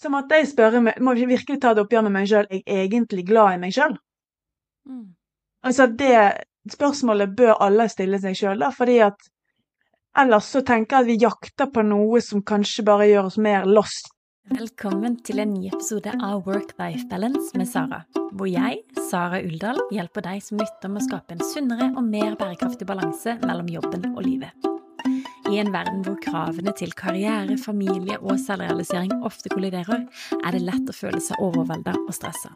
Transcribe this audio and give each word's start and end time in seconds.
så 0.00 0.10
måtte 0.12 0.38
jeg 0.38 0.48
spørre 0.50 0.80
meg, 0.84 1.00
må 1.04 1.14
jeg 1.18 1.28
virkelig 1.28 1.60
ta 1.60 1.74
det 1.76 1.84
oppgjør 1.84 2.06
med 2.08 2.16
meg 2.16 2.30
sjøl, 2.30 2.46
er 2.48 2.62
jeg 2.64 2.86
egentlig 2.88 3.26
glad 3.28 3.56
i 3.56 3.60
meg 3.64 3.74
sjøl? 3.76 3.98
Mm. 4.88 5.10
Altså 5.66 5.90
det 5.92 6.14
spørsmålet 6.70 7.34
bør 7.36 7.58
alle 7.60 7.88
stille 7.92 8.20
seg 8.22 8.38
sjøl, 8.38 8.62
da, 8.62 8.70
fordi 8.72 8.96
at 9.04 9.28
ellers 10.20 10.48
så 10.54 10.64
tenker 10.66 10.96
jeg 10.96 11.04
at 11.04 11.10
vi 11.10 11.18
jakter 11.26 11.68
på 11.74 11.84
noe 11.84 12.22
som 12.24 12.44
kanskje 12.46 12.86
bare 12.86 13.10
gjør 13.10 13.28
oss 13.28 13.38
mer 13.42 13.68
lost. 13.68 14.10
Velkommen 14.50 15.20
til 15.22 15.44
en 15.44 15.52
ny 15.52 15.68
episode 15.68 16.10
av 16.16 16.48
Work-Life 16.48 17.04
Balance 17.12 17.52
med 17.60 17.68
Sara, 17.70 18.00
hvor 18.32 18.48
jeg, 18.50 18.80
Sara 19.10 19.38
Uldal, 19.44 19.78
hjelper 19.94 20.26
deg 20.26 20.40
som 20.42 20.58
lytter 20.58 20.90
med 20.90 21.04
å 21.04 21.06
skape 21.10 21.36
en 21.36 21.44
sunnere 21.52 21.92
og 21.92 22.02
mer 22.08 22.34
bærekraftig 22.40 22.88
balanse 22.88 23.36
mellom 23.44 23.68
jobben 23.70 24.14
og 24.14 24.24
livet. 24.26 24.70
I 25.50 25.58
en 25.58 25.72
verden 25.74 26.04
hvor 26.06 26.18
kravene 26.22 26.72
til 26.78 26.92
karriere, 26.94 27.56
familie 27.58 28.18
og 28.20 28.38
selvrealisering 28.38 29.24
ofte 29.26 29.50
kolliderer, 29.50 30.04
er 30.38 30.54
det 30.54 30.62
lett 30.62 30.90
å 30.90 30.94
føle 30.94 31.20
seg 31.24 31.42
overvelda 31.42 31.96
og 32.04 32.12
stressa. 32.14 32.52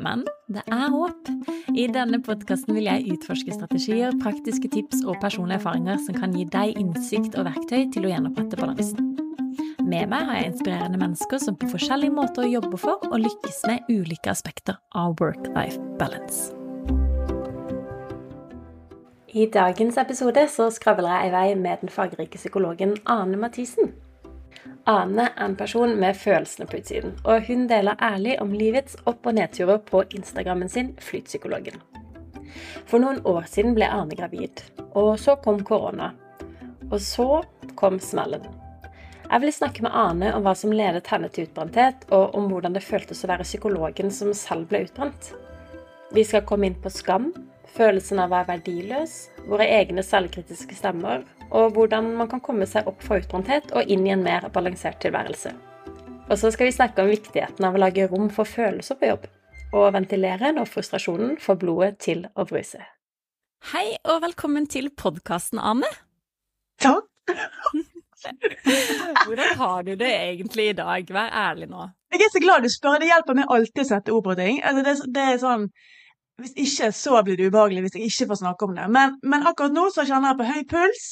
Men 0.00 0.24
det 0.52 0.62
er 0.72 0.92
håp. 0.92 1.30
I 1.76 1.86
denne 1.92 2.20
podkasten 2.24 2.76
vil 2.76 2.88
jeg 2.88 3.16
utforske 3.16 3.56
strategier, 3.56 4.16
praktiske 4.22 4.70
tips 4.72 5.04
og 5.04 5.20
personlige 5.22 5.60
erfaringer 5.60 6.00
som 6.04 6.16
kan 6.16 6.36
gi 6.36 6.46
deg 6.52 6.76
innsikt 6.80 7.36
og 7.40 7.48
verktøy 7.48 7.88
til 7.94 8.08
å 8.08 8.12
gjenopprette 8.12 8.60
balansen. 8.60 9.16
Med 9.80 10.12
meg 10.12 10.28
har 10.28 10.38
jeg 10.38 10.52
inspirerende 10.52 11.00
mennesker 11.00 11.40
som 11.42 11.56
på 11.58 11.72
forskjellige 11.72 12.14
måter 12.14 12.48
jobber 12.52 12.80
for 12.80 13.10
å 13.10 13.20
lykkes 13.20 13.64
med 13.70 13.90
ulike 13.90 14.32
aspekter 14.32 14.78
av 14.94 15.16
work-life 15.20 15.80
balance. 15.98 16.59
I 19.32 19.44
dagens 19.46 19.94
episode 19.98 20.42
så 20.50 20.64
skravler 20.74 21.12
jeg 21.12 21.28
i 21.28 21.30
vei 21.30 21.48
med 21.54 21.84
den 21.84 21.90
fargerike 21.94 22.34
psykologen 22.34 22.96
Ane 23.06 23.36
Mathisen. 23.38 23.92
Ane 24.90 25.28
er 25.28 25.44
en 25.44 25.52
person 25.54 25.92
med 26.00 26.16
følelsene 26.18 26.66
på 26.66 26.80
utsiden, 26.80 27.12
og 27.22 27.44
hun 27.46 27.68
deler 27.70 28.00
ærlig 28.02 28.32
om 28.42 28.50
livets 28.50 28.96
opp- 29.06 29.28
og 29.30 29.36
nedturer 29.38 29.78
på 29.86 30.02
Instagrammen 30.18 30.68
sin 30.68 30.88
Flytpsykologen. 30.98 31.78
For 32.90 32.98
noen 32.98 33.20
år 33.22 33.46
siden 33.46 33.76
ble 33.78 33.86
Ane 33.86 34.18
gravid, 34.18 34.64
og 34.98 35.12
så 35.22 35.36
kom 35.44 35.62
korona. 35.62 36.10
Og 36.90 36.98
så 36.98 37.28
kom 37.78 38.00
smellen. 38.02 38.48
Jeg 39.28 39.44
vil 39.44 39.54
snakke 39.54 39.86
med 39.86 39.94
Ane 39.94 40.32
om 40.34 40.42
hva 40.42 40.56
som 40.58 40.74
ledet 40.74 41.06
henne 41.06 41.30
til 41.30 41.46
utbrenthet, 41.46 42.02
og 42.10 42.34
om 42.34 42.50
hvordan 42.50 42.74
det 42.74 42.82
føltes 42.82 43.22
å 43.22 43.30
være 43.30 43.46
psykologen 43.46 44.10
som 44.10 44.34
selv 44.34 44.66
ble 44.72 44.82
utbrent. 44.88 45.30
Vi 46.10 46.26
skal 46.26 46.42
komme 46.42 46.66
inn 46.66 46.80
på 46.82 46.90
skam, 46.90 47.30
følelsen 47.76 48.20
av 48.20 48.30
å 48.30 48.36
være 48.36 48.48
verdiløs, 48.54 49.16
våre 49.48 49.66
egne 49.78 50.02
selvkritiske 50.04 50.76
stemmer, 50.78 51.24
og 51.50 51.74
hvordan 51.74 52.12
man 52.18 52.30
kan 52.30 52.42
komme 52.44 52.66
seg 52.68 52.88
opp 52.90 53.02
fra 53.04 53.18
utbrenthet 53.20 53.72
og 53.74 53.90
inn 53.90 54.06
i 54.06 54.14
en 54.14 54.24
mer 54.24 54.46
balansert 54.54 55.00
tilværelse. 55.02 55.52
Og 56.30 56.38
så 56.38 56.52
skal 56.54 56.68
vi 56.68 56.76
snakke 56.76 57.02
om 57.02 57.10
viktigheten 57.10 57.66
av 57.66 57.74
å 57.74 57.82
lage 57.82 58.06
rom 58.10 58.28
for 58.34 58.48
følelser 58.48 58.98
på 58.98 59.10
jobb, 59.10 59.28
og 59.74 59.92
ventilere 59.96 60.52
når 60.54 60.70
frustrasjonen 60.70 61.36
får 61.42 61.60
blodet 61.62 61.92
til 62.06 62.26
å 62.34 62.46
bruse. 62.46 62.82
Hei 63.72 63.86
og 64.08 64.22
velkommen 64.24 64.66
til 64.70 64.88
podkasten, 64.96 65.60
Anne. 65.60 65.90
Takk. 66.80 67.08
Hvordan 69.26 69.56
har 69.58 69.82
du 69.86 69.94
det 70.00 70.10
egentlig 70.10 70.70
i 70.70 70.76
dag? 70.76 71.10
Vær 71.12 71.32
ærlig 71.32 71.68
nå. 71.70 71.88
Jeg 72.12 72.24
er 72.26 72.32
så 72.32 72.42
glad 72.42 72.64
du 72.64 72.70
spør. 72.72 72.98
Det 73.00 73.08
hjelper 73.10 73.36
meg 73.38 73.52
alltid 73.52 73.82
å 73.84 73.88
sette 73.90 74.14
ord 74.14 74.24
på 74.26 74.36
ting. 74.38 74.60
Altså 74.66 74.84
det, 74.86 74.94
det 75.14 75.26
er 75.26 75.40
sånn 75.40 75.66
Hvis 76.40 76.56
ikke, 76.56 76.90
så 76.96 77.22
blir 77.24 77.36
det 77.38 77.50
ubehagelig 77.50 77.84
hvis 77.84 77.96
jeg 77.98 78.10
ikke 78.10 78.30
får 78.32 78.40
snakke 78.42 78.68
om 78.68 78.76
det. 78.78 78.86
Men, 78.92 79.18
men 79.22 79.46
akkurat 79.46 79.74
nå 79.76 79.88
så 79.94 80.06
kjenner 80.08 80.32
jeg 80.32 80.40
på 80.40 80.50
høy 80.52 80.62
puls. 80.70 81.08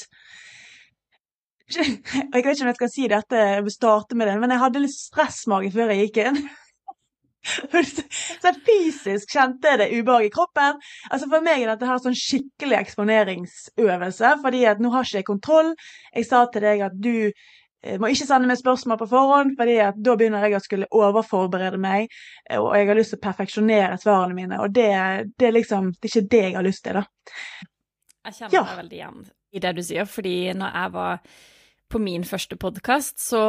Jeg 1.77 1.98
vet 2.33 2.39
ikke 2.39 2.65
om 2.65 2.71
jeg 2.71 2.77
skal 2.79 2.89
si 2.89 3.03
dette, 3.12 3.37
jeg 3.37 3.65
vil 3.67 3.73
starte 3.75 4.17
med 4.17 4.31
det, 4.31 4.39
men 4.41 4.55
jeg 4.55 4.61
hadde 4.62 4.81
litt 4.81 4.95
stressmage 4.95 5.69
før 5.75 5.91
jeg 5.93 6.06
gikk 6.06 6.21
inn. 6.23 6.39
Så 8.43 8.53
fysisk 8.67 9.34
kjente 9.34 9.69
jeg 9.69 9.81
det 9.83 9.91
ubehag 9.93 10.27
i 10.27 10.33
kroppen. 10.33 10.81
Altså 11.11 11.29
For 11.29 11.45
meg 11.45 11.62
er 11.62 11.75
dette 11.75 11.89
her 11.91 12.01
sånn 12.03 12.17
skikkelig 12.17 12.79
eksponeringsøvelse, 12.81 14.33
fordi 14.43 14.65
at 14.71 14.81
nå 14.83 14.93
har 14.94 15.06
ikke 15.06 15.21
jeg 15.21 15.28
kontroll. 15.28 15.71
Jeg 16.17 16.28
sa 16.28 16.44
til 16.53 16.65
deg 16.65 16.84
at 16.88 16.97
du 16.97 17.28
eh, 17.83 17.99
må 18.00 18.11
ikke 18.12 18.27
sende 18.28 18.49
meg 18.50 18.59
spørsmål 18.61 18.99
på 19.00 19.09
forhånd, 19.11 19.55
fordi 19.59 19.77
da 19.97 20.15
begynner 20.19 20.47
jeg 20.47 20.59
å 20.59 20.62
skulle 20.65 20.89
overforberede 20.94 21.81
meg, 21.81 22.09
eh, 22.49 22.59
og 22.59 22.72
jeg 22.77 22.89
har 22.91 22.99
lyst 22.99 23.15
til 23.15 23.21
å 23.21 23.25
perfeksjonere 23.27 23.99
svarene 24.03 24.37
mine, 24.39 24.61
og 24.62 24.72
det, 24.77 24.89
det, 25.39 25.50
er 25.50 25.56
liksom, 25.56 25.93
det 25.99 26.09
er 26.09 26.15
ikke 26.15 26.31
det 26.37 26.43
jeg 26.44 26.56
har 26.59 26.67
lyst 26.67 26.84
til, 26.87 27.00
da. 27.00 27.05
Jeg 28.28 28.34
kjenner 28.41 28.55
Ja. 28.59 28.65
meg 28.65 28.81
veldig 28.84 28.99
igjen 28.99 29.21
i 29.53 29.62
det 29.65 29.77
du 29.78 29.83
sier, 29.83 30.05
fordi 30.05 30.37
når 30.53 30.75
jeg 30.83 30.93
var 30.99 31.21
på 31.88 32.00
min 32.05 32.25
første 32.28 32.56
podkast, 32.61 33.17
så 33.22 33.44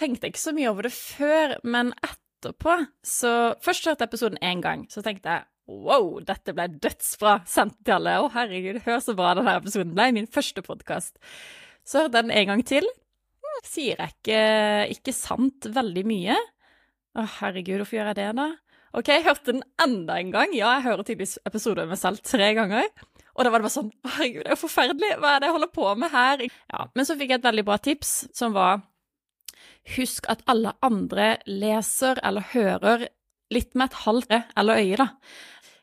tenkte 0.00 0.26
jeg 0.26 0.34
ikke 0.34 0.42
så 0.42 0.52
mye 0.56 0.68
over 0.72 0.82
det 0.88 0.92
før, 0.92 1.54
men 1.64 1.94
etterpå 2.04 2.74
så 3.04 3.54
Først 3.64 3.84
hørte 3.88 4.04
jeg 4.04 4.10
episoden 4.10 4.38
én 4.44 4.60
gang, 4.64 4.86
så 4.92 5.02
tenkte 5.04 5.28
jeg 5.28 5.46
wow, 5.70 6.18
dette 6.26 6.52
ble 6.56 6.66
dødsbra. 6.82 7.34
Sendte 7.46 7.84
til 7.86 7.94
alle. 7.94 8.16
Å, 8.18 8.30
herregud, 8.34 8.80
hør 8.86 8.98
så 9.04 9.14
bra 9.14 9.34
denne 9.38 9.52
episoden 9.60 9.92
ble. 9.94 10.08
Min 10.16 10.26
første 10.26 10.64
podkast. 10.66 11.14
Så 11.86 12.02
hørte 12.02 12.18
jeg 12.18 12.26
den 12.26 12.32
en 12.34 12.48
gang 12.50 12.64
til. 12.66 12.88
Sier 13.66 14.00
jeg 14.00 14.14
ikke, 14.14 14.40
ikke 14.96 15.14
sant 15.14 15.68
veldig 15.74 16.04
mye? 16.08 16.36
Å, 17.18 17.26
herregud, 17.40 17.80
hvorfor 17.82 17.98
gjør 17.98 18.10
jeg 18.12 18.18
det, 18.20 18.28
da? 18.38 18.48
OK, 18.96 19.10
jeg 19.12 19.26
hørte 19.26 19.52
den 19.54 19.64
enda 19.82 20.16
en 20.18 20.32
gang. 20.34 20.54
Ja, 20.56 20.74
jeg 20.78 20.88
hører 20.88 21.04
tydeligvis 21.06 21.38
episoder 21.46 21.86
med 21.86 21.94
meg 21.94 22.00
selv 22.00 22.22
tre 22.26 22.50
ganger. 22.58 22.88
Og 23.36 23.46
da 23.46 23.52
var 23.52 23.62
det 23.62 23.68
bare 23.68 23.72
sånn 23.72 23.92
Herregud, 24.16 24.42
det 24.42 24.50
er 24.50 24.56
jo 24.56 24.62
forferdelig! 24.64 25.10
Hva 25.22 25.34
er 25.34 25.42
det 25.42 25.48
jeg 25.48 25.56
holder 25.56 25.72
på 25.76 25.90
med 26.00 26.12
her? 26.12 26.42
Ja, 26.72 26.86
Men 26.98 27.06
så 27.06 27.16
fikk 27.18 27.30
jeg 27.30 27.40
et 27.40 27.46
veldig 27.46 27.66
bra 27.68 27.78
tips, 27.82 28.14
som 28.36 28.56
var 28.56 28.82
Husk 29.94 30.26
at 30.28 30.42
alle 30.50 30.74
andre 30.84 31.30
leser 31.48 32.20
eller 32.26 32.44
hører 32.52 33.06
litt 33.54 33.72
med 33.74 33.88
et 33.88 34.00
halvt 34.04 34.34
eller 34.60 34.82
øye, 34.82 34.98
da. 35.00 35.06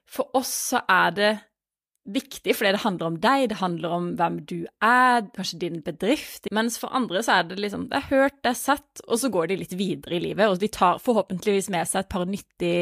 For 0.07 0.37
oss 0.37 0.51
så 0.69 0.83
er 0.91 1.15
det 1.15 1.31
viktig, 2.07 2.55
fordi 2.55 2.71
det 2.75 2.81
handler 2.83 3.09
om 3.09 3.17
deg, 3.23 3.45
det 3.51 3.59
handler 3.59 3.95
om 3.97 4.09
hvem 4.19 4.39
du 4.49 4.57
er, 4.83 5.25
kanskje 5.35 5.59
din 5.61 5.81
bedrift. 5.85 6.49
Mens 6.55 6.77
for 6.81 6.93
andre 6.95 7.23
så 7.25 7.39
er 7.39 7.49
det 7.49 7.59
liksom 7.61 7.87
Det 7.91 7.99
er 7.99 8.07
hørt, 8.11 8.37
det 8.43 8.53
er 8.53 8.59
sett, 8.59 9.03
og 9.07 9.19
så 9.21 9.31
går 9.33 9.51
de 9.51 9.59
litt 9.63 9.75
videre 9.77 10.17
i 10.17 10.21
livet. 10.23 10.47
Og 10.47 10.59
de 10.61 10.69
tar 10.71 11.01
forhåpentligvis 11.03 11.69
med 11.73 11.87
seg 11.89 12.05
et 12.05 12.11
par 12.13 12.27
nyttig 12.29 12.75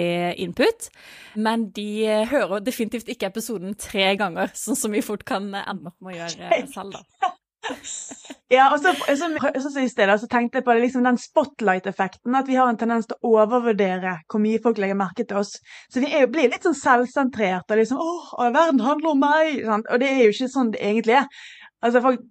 input, 0.45 0.89
men 1.35 1.69
de 1.75 1.89
hører 2.31 2.63
definitivt 2.65 3.09
ikke 3.11 3.31
episoden 3.33 3.75
tre 3.79 4.13
ganger, 4.19 4.53
sånn 4.57 4.79
som 4.79 4.95
vi 4.95 5.03
fort 5.05 5.25
kan 5.27 5.49
ende 5.53 5.91
opp 5.91 5.99
med 6.05 6.15
å 6.15 6.19
gjøre 6.21 6.61
selv, 6.73 6.99
da. 6.99 7.33
Ja, 8.53 8.67
og 8.69 8.77
så, 8.77 8.91
så, 8.93 9.15
så 9.15 9.69
så, 9.73 9.83
det 9.97 10.05
da, 10.05 10.15
så 10.21 10.27
tenkte 10.29 10.59
jeg 10.59 10.65
på 10.67 10.73
det, 10.75 10.83
liksom 10.83 11.05
den 11.07 11.17
spotlight-effekten, 11.17 12.35
at 12.37 12.45
vi 12.45 12.59
har 12.59 12.69
en 12.69 12.77
tendens 12.77 13.07
til 13.09 13.17
å 13.17 13.31
overvurdere 13.41 14.19
hvor 14.29 14.43
mye 14.43 14.59
folk 14.61 14.77
legger 14.81 14.99
merke 14.99 15.25
til 15.25 15.39
oss. 15.39 15.55
Så 15.89 16.03
vi 16.03 16.11
er, 16.13 16.27
blir 16.29 16.51
litt 16.51 16.67
sånn 16.67 16.77
selvsentrerte 16.77 17.73
og 17.73 17.81
liksom 17.81 18.03
åh, 18.03 18.27
verden 18.53 18.83
handler 18.85 19.15
om 19.15 19.23
meg! 19.25 19.63
Sant? 19.65 19.89
Og 19.89 20.01
det 20.01 20.11
er 20.11 20.21
jo 20.27 20.35
ikke 20.35 20.51
sånn 20.53 20.69
det 20.75 20.83
egentlig 20.85 21.17
er. 21.23 21.41
Altså, 21.81 22.03
folk 22.05 22.21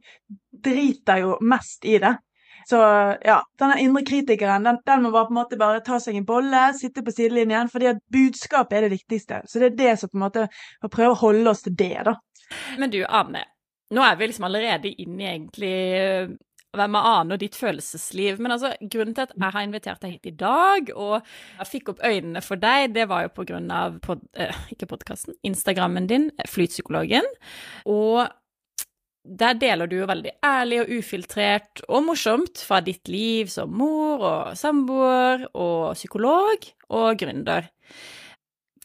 driter 0.65 1.25
jo 1.25 1.35
mest 1.43 1.83
i 1.91 1.99
det. 2.03 2.15
Så 2.69 2.79
ja, 3.27 3.41
denne 3.61 3.81
indre 3.83 4.05
kritikeren, 4.07 4.65
den, 4.65 4.79
den 4.87 5.03
må 5.05 5.11
bare 5.13 5.29
på 5.29 5.35
en 5.35 5.41
måte 5.41 5.59
bare 5.61 5.83
ta 5.85 5.99
seg 6.01 6.17
en 6.17 6.29
bolle, 6.29 6.63
sitte 6.79 7.03
på 7.05 7.13
sidelinjen, 7.13 7.69
fordi 7.73 7.91
at 7.91 8.01
budskapet 8.13 8.79
er 8.79 8.87
det 8.87 8.95
viktigste. 8.95 9.43
Så 9.51 9.61
det 9.61 9.73
er 9.73 9.81
det 9.83 9.97
som 10.01 10.13
på 10.13 10.17
en 10.17 10.25
måte, 10.25 10.47
å 10.81 10.93
prøve 10.93 11.13
å 11.13 11.21
holde 11.27 11.51
oss 11.51 11.67
til 11.67 11.77
det, 11.77 12.07
da. 12.07 12.17
Men 12.79 12.93
du, 12.95 13.03
Ane, 13.05 13.45
nå 13.95 14.05
er 14.05 14.19
vi 14.19 14.29
liksom 14.29 14.49
allerede 14.49 14.93
inn 15.03 15.21
i 15.21 15.31
egentlig 15.31 15.75
eh, 15.99 16.35
hvem 16.75 16.99
er 16.99 17.09
Ane 17.11 17.37
og 17.37 17.43
ditt 17.43 17.57
følelsesliv. 17.59 18.41
Men 18.43 18.57
altså, 18.57 18.73
grunnen 18.81 19.15
til 19.17 19.27
at 19.27 19.35
jeg 19.37 19.57
har 19.57 19.67
invitert 19.67 20.05
deg 20.05 20.17
hit 20.17 20.31
i 20.31 20.37
dag, 20.45 20.95
og 20.95 21.17
jeg 21.61 21.71
fikk 21.71 21.93
opp 21.95 22.05
øynene 22.05 22.43
for 22.45 22.61
deg, 22.61 22.95
det 22.97 23.09
var 23.11 23.27
jo 23.27 23.35
på 23.35 23.47
grunn 23.51 23.69
av 23.75 23.99
pod, 24.05 24.25
eh, 24.39 24.65
ikke 24.75 24.91
podkasten, 24.91 25.39
Instagrammen 25.47 26.09
din, 26.11 26.31
Flytpsykologen. 26.51 27.29
Og 27.91 28.25
der 29.25 29.57
deler 29.57 29.89
du 29.89 29.97
jo 30.03 30.09
veldig 30.11 30.35
ærlig 30.45 30.83
og 30.83 30.91
ufiltrert 30.99 31.81
og 31.89 32.05
morsomt 32.11 32.61
fra 32.61 32.83
ditt 32.85 33.09
liv 33.09 33.49
som 33.53 33.73
mor 33.73 34.21
og 34.21 34.59
samboer 34.61 35.47
og 35.55 35.95
psykolog 35.97 36.69
og 36.93 37.23
gründer. 37.23 37.71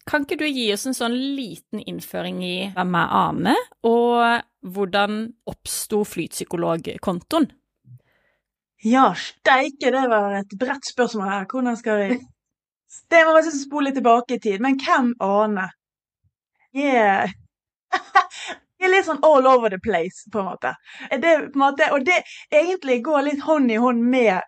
Kan 0.09 0.25
ikke 0.25 0.39
du 0.41 0.47
gi 0.49 0.65
oss 0.73 0.87
en 0.89 0.97
sånn 0.97 1.15
liten 1.37 1.83
innføring 1.85 2.39
i 2.41 2.55
hvem 2.73 2.95
er 2.97 3.11
Ane, 3.13 3.55
og 3.85 4.41
hvordan 4.65 5.19
oppsto 5.49 6.01
flytpsykologkontoen? 6.07 7.45
Ja, 8.81 9.11
steike, 9.13 9.91
det 9.91 10.05
var 10.09 10.39
et 10.39 10.55
bredt 10.57 10.87
spørsmål 10.89 11.29
her. 11.29 11.45
Hvordan 11.51 11.77
skal 11.77 11.99
vi 11.99 12.19
Det 13.11 13.21
må 13.27 13.35
jeg 13.37 13.53
spole 13.53 13.91
tilbake 13.93 14.39
i 14.39 14.41
tid. 14.41 14.61
Men 14.65 14.79
hvem 14.81 15.11
aner? 15.21 15.75
Yeah. 16.73 17.29
jeg 18.79 18.87
er 18.87 18.93
litt 18.93 19.05
sånn 19.05 19.21
all 19.25 19.45
over 19.45 19.69
the 19.69 19.77
place, 19.83 20.25
på 20.31 20.41
en 20.41 20.49
måte. 20.49 20.73
Det, 21.11 21.35
på 21.51 21.59
en 21.59 21.65
måte 21.67 21.91
og 21.93 22.07
det 22.07 22.23
egentlig 22.49 23.03
går 23.05 23.27
litt 23.27 23.45
hånd 23.45 23.69
i 23.69 23.77
hånd 23.77 24.01
med 24.09 24.41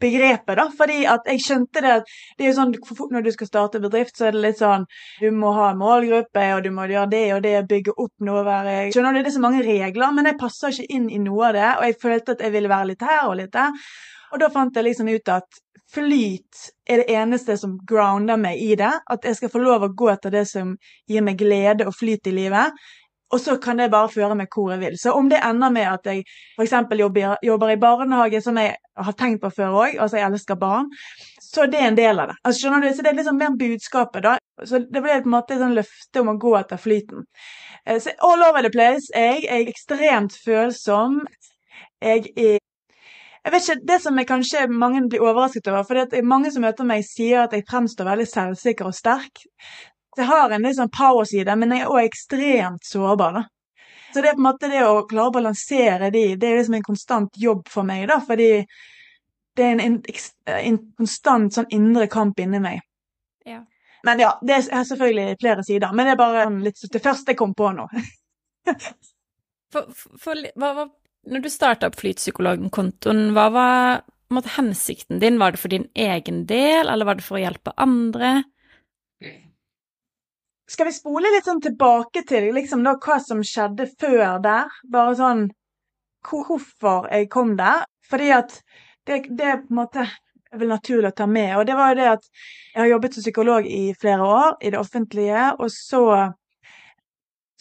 flytpsykologbegrepet, 0.00 0.56
da. 0.56 0.70
Fordi 0.76 1.06
at 1.06 1.26
jeg 1.26 1.40
skjønte 1.40 1.80
det 1.82 1.92
at 1.98 2.04
det 2.38 2.44
er 2.44 2.50
jo 2.50 2.56
sånn 2.58 2.74
når 3.12 3.22
du 3.22 3.30
skal 3.32 3.46
starte 3.46 3.80
bedrift, 3.80 4.16
så 4.16 4.26
er 4.28 4.32
det 4.32 4.42
litt 4.42 4.58
sånn 4.58 4.86
Du 5.20 5.30
må 5.32 5.52
ha 5.52 5.70
en 5.70 5.78
målgruppe, 5.78 6.54
og 6.54 6.62
du 6.64 6.70
må 6.70 6.86
gjøre 6.86 7.10
det 7.10 7.34
og 7.34 7.42
det, 7.42 7.66
bygge 7.68 7.92
opp 7.96 8.12
noe 8.20 8.44
være 8.44 8.92
Skjønner 8.92 9.12
du, 9.12 9.22
det 9.22 9.30
er 9.30 9.38
så 9.38 9.44
mange 9.44 9.62
regler, 9.62 10.12
men 10.12 10.26
jeg 10.26 10.38
passer 10.38 10.72
ikke 10.72 10.94
inn 10.94 11.10
i 11.10 11.18
noe 11.18 11.48
av 11.48 11.54
det, 11.54 11.68
og 11.78 11.84
jeg 11.88 12.00
følte 12.02 12.32
at 12.32 12.40
jeg 12.40 12.52
ville 12.52 12.72
være 12.72 12.90
litt 12.92 13.04
her 13.04 13.28
og 13.28 13.38
litt 13.40 13.52
der. 13.52 13.84
Og 14.32 14.40
da 14.42 14.50
fant 14.50 14.74
jeg 14.76 14.88
liksom 14.88 15.08
ut 15.08 15.30
at 15.30 15.62
flyt 15.94 16.70
er 16.90 17.02
det 17.02 17.14
eneste 17.14 17.54
som 17.60 17.76
grounder 17.86 18.38
meg 18.40 18.58
i 18.58 18.74
det. 18.78 18.90
At 19.10 19.24
jeg 19.24 19.38
skal 19.38 19.52
få 19.52 19.62
lov 19.62 19.84
å 19.86 19.92
gå 19.94 20.08
etter 20.10 20.32
det 20.34 20.42
som 20.50 20.74
gir 21.06 21.22
meg 21.22 21.38
glede 21.38 21.86
og 21.86 21.94
flyt 21.94 22.26
i 22.26 22.34
livet. 22.34 22.74
Og 23.32 23.40
så 23.40 23.56
kan 23.58 23.80
det 23.80 23.90
bare 23.90 24.10
føre 24.12 24.36
meg 24.38 24.52
hvor 24.52 24.70
jeg 24.74 24.82
vil. 24.82 24.96
Så 25.00 25.14
om 25.16 25.28
det 25.30 25.40
ender 25.42 25.72
med 25.72 25.88
at 25.90 26.06
jeg 26.06 26.24
f.eks. 26.58 26.74
Jobber, 27.00 27.36
jobber 27.42 27.72
i 27.72 27.78
barnehage, 27.80 28.40
som 28.44 28.58
jeg 28.60 28.76
har 28.76 29.16
tenkt 29.18 29.42
på 29.42 29.50
før 29.50 29.78
òg, 29.84 29.96
altså 29.98 30.20
jeg 30.20 30.28
elsker 30.28 30.58
barn, 30.60 30.90
så 31.42 31.66
det 31.70 31.80
er 31.80 31.88
en 31.90 31.98
del 31.98 32.20
av 32.20 32.30
det. 32.30 32.36
Altså, 32.42 32.60
skjønner 32.60 32.84
du? 32.84 32.90
Så 32.94 33.02
det 33.02 33.10
er 33.10 33.18
liksom 33.18 33.38
mer 33.40 33.56
budskapet, 33.58 34.26
da. 34.26 34.36
Så 34.66 34.82
det 34.84 35.02
ble 35.02 35.20
på 35.22 35.30
en 35.30 35.34
måte 35.34 35.56
et 35.56 35.62
sånn 35.62 35.76
løfte 35.76 36.22
om 36.22 36.30
å 36.34 36.38
gå 36.44 36.52
etter 36.58 36.80
flyten. 36.80 37.24
Eh, 37.86 37.98
så 38.02 38.14
all 38.28 38.44
over 38.48 38.66
the 38.66 38.72
place. 38.74 39.10
Jeg 39.14 39.46
er 39.48 39.66
ekstremt 39.70 40.36
følsom. 40.44 41.24
Jeg 42.02 42.30
er 42.36 42.60
jeg 43.44 43.52
vet 43.52 43.66
ikke, 43.68 43.86
Det 43.88 43.96
som 44.00 44.18
jeg 44.18 44.26
kanskje 44.26 44.60
mange 44.72 45.02
blir 45.08 45.20
overrasket 45.20 45.66
over, 45.68 45.82
for 45.84 45.94
det 46.00 46.16
er 46.16 46.24
mange 46.24 46.50
som 46.50 46.62
møter 46.64 46.86
meg, 46.88 47.04
sier 47.04 47.42
at 47.42 47.52
jeg 47.52 47.66
fremstår 47.68 48.08
veldig 48.08 48.26
selvsikker 48.30 48.88
og 48.88 48.96
sterk. 48.96 49.42
Jeg 50.20 50.28
har 50.30 50.52
en 50.54 50.64
litt 50.64 50.78
sånn 50.78 50.92
power-side, 50.94 51.56
men 51.58 51.74
jeg 51.74 51.84
er 51.84 51.92
òg 51.92 52.06
ekstremt 52.06 52.86
sårbar. 52.86 53.38
da. 53.38 53.44
Så 54.14 54.22
det 54.22 54.30
er 54.30 54.36
på 54.38 54.44
en 54.44 54.46
måte 54.46 54.70
det 54.70 54.82
å 54.86 55.04
klare 55.10 55.30
å 55.30 55.34
balansere 55.34 56.10
de, 56.14 56.24
det 56.38 56.48
er 56.48 56.60
liksom 56.60 56.76
en 56.78 56.86
konstant 56.86 57.38
jobb 57.40 57.64
for 57.70 57.86
meg, 57.86 58.06
da, 58.06 58.20
fordi 58.22 58.50
det 59.58 59.64
er 59.64 59.72
en, 59.74 59.80
en, 59.82 59.96
en 60.54 60.76
konstant 60.98 61.56
sånn 61.56 61.70
indre 61.74 62.06
kamp 62.10 62.38
inni 62.42 62.60
meg. 62.62 62.84
Ja. 63.46 63.64
Men 64.06 64.22
ja, 64.22 64.34
det 64.44 64.60
er 64.60 64.84
selvfølgelig 64.86 65.38
flere 65.40 65.64
sider, 65.66 65.94
men 65.96 66.06
det 66.06 66.14
er 66.14 66.20
bare 66.20 66.46
litt 66.62 66.78
det 66.92 67.02
første 67.02 67.34
jeg 67.34 67.40
kom 67.40 67.56
på 67.58 67.72
nå. 67.74 67.88
for, 69.72 69.90
for, 69.90 70.46
hva, 70.60 70.72
hva, 70.76 70.88
når 71.30 71.44
du 71.44 71.50
starta 71.50 71.90
opp 71.90 71.98
Flytpsykologen-kontoen, 71.98 73.30
hva 73.34 73.48
var 73.54 74.02
måtte, 74.34 74.54
hensikten 74.58 75.22
din? 75.22 75.40
Var 75.40 75.54
det 75.54 75.62
for 75.62 75.72
din 75.72 75.88
egen 75.94 76.44
del, 76.50 76.86
eller 76.86 77.08
var 77.08 77.18
det 77.18 77.26
for 77.26 77.38
å 77.38 77.44
hjelpe 77.44 77.74
andre? 77.80 78.36
Skal 80.74 80.88
vi 80.88 80.96
spole 80.96 81.30
litt 81.30 81.46
sånn 81.46 81.62
tilbake 81.62 82.24
til 82.26 82.48
liksom 82.56 82.82
da, 82.82 82.96
hva 82.98 83.20
som 83.22 83.44
skjedde 83.46 83.86
før 84.00 84.40
der? 84.42 84.72
Bare 84.90 85.14
sånn 85.18 85.44
hvorfor 86.26 87.06
jeg 87.12 87.28
kom 87.30 87.52
der. 87.60 87.84
Fordi 88.10 88.30
at 88.34 88.56
det, 89.06 89.24
det 89.30 89.50
er 89.52 89.60
på 89.60 89.70
en 89.70 89.78
måte 89.78 90.06
vel 90.58 90.72
naturlig 90.72 91.12
å 91.12 91.18
ta 91.20 91.28
med. 91.30 91.52
Og 91.58 91.66
det 91.68 91.76
var 91.78 91.92
jo 91.92 92.00
det 92.00 92.08
at 92.16 92.26
jeg 92.72 92.80
har 92.80 92.90
jobbet 92.90 93.14
som 93.14 93.26
psykolog 93.26 93.68
i 93.70 93.84
flere 94.00 94.26
år 94.26 94.56
i 94.62 94.72
det 94.74 94.80
offentlige, 94.80 95.44
og 95.58 95.70
så 95.72 96.04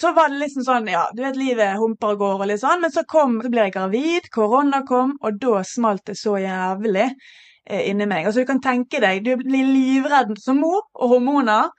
så 0.02 0.10
var 0.12 0.32
det 0.34 0.40
liksom 0.42 0.66
sånn, 0.66 0.88
ja, 0.90 1.04
du 1.14 1.22
vet 1.22 1.38
livet 1.38 1.78
humper 1.80 2.16
og 2.16 2.22
går 2.24 2.42
og 2.42 2.48
litt 2.50 2.60
sånn, 2.64 2.82
men 2.82 2.92
så 2.92 3.04
kom, 3.08 3.38
så 3.44 3.50
ble 3.54 3.68
jeg 3.68 3.76
gravid, 3.76 4.26
korona 4.34 4.82
kom, 4.90 5.14
og 5.22 5.38
da 5.40 5.62
smalt 5.64 6.02
det 6.10 6.18
så 6.20 6.34
jævlig 6.42 7.06
eh, 7.06 7.84
inni 7.92 8.08
meg. 8.10 8.26
Altså 8.26 8.42
du 8.42 8.50
kan 8.50 8.60
tenke 8.64 9.00
deg, 9.04 9.22
du 9.24 9.38
blir 9.40 9.70
livredd 9.70 10.34
som 10.42 10.60
mor 10.66 10.82
og 10.98 11.14
hormoner 11.14 11.70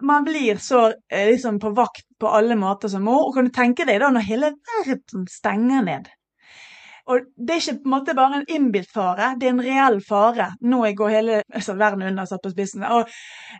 man 0.00 0.24
blir 0.24 0.60
så 0.62 0.92
eh, 1.12 1.26
liksom 1.30 1.58
på 1.62 1.70
vakt 1.76 2.06
på 2.20 2.28
alle 2.28 2.56
måter 2.56 2.88
som 2.88 3.04
må. 3.06 3.16
Og 3.26 3.34
kan 3.34 3.48
du 3.48 3.54
tenke 3.54 3.86
deg 3.88 4.00
da 4.02 4.10
når 4.12 4.28
hele 4.28 4.52
verden 4.70 5.26
stenger 5.30 5.84
ned? 5.86 6.08
Og 7.06 7.28
det 7.38 7.54
er 7.54 7.60
ikke 7.60 7.82
på 7.84 7.86
en 7.86 7.94
måte 7.94 8.14
bare 8.18 8.40
en 8.40 8.48
innbilt 8.50 8.90
fare, 8.90 9.34
det 9.38 9.46
er 9.46 9.52
en 9.54 9.62
reell 9.62 10.00
fare. 10.02 10.48
Nå 10.66 10.80
går 10.98 11.12
hele 11.14 11.42
altså, 11.54 11.76
verden 11.78 12.02
under 12.02 12.26
satt 12.26 12.42
på 12.42 12.50
spissen. 12.50 12.82
Og, 12.82 13.06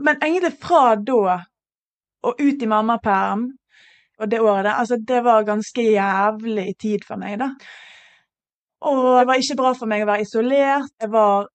men 0.02 0.18
egentlig 0.18 0.56
fra 0.62 0.96
da 0.98 1.36
og 2.26 2.40
ut 2.42 2.62
i 2.62 2.66
mammaperm 2.66 3.46
og 4.16 4.30
det 4.32 4.40
året 4.40 4.64
der, 4.64 4.78
altså 4.80 4.96
det 4.98 5.20
var 5.24 5.44
ganske 5.46 5.82
jævlig 5.82 6.72
tid 6.80 7.04
for 7.06 7.20
meg, 7.20 7.36
da. 7.38 7.52
Og 8.88 9.02
det 9.20 9.26
var 9.28 9.38
ikke 9.38 9.58
bra 9.60 9.72
for 9.76 9.90
meg 9.90 10.02
å 10.02 10.08
være 10.08 10.24
isolert. 10.24 10.90
Jeg 11.00 11.12
var 11.12 11.46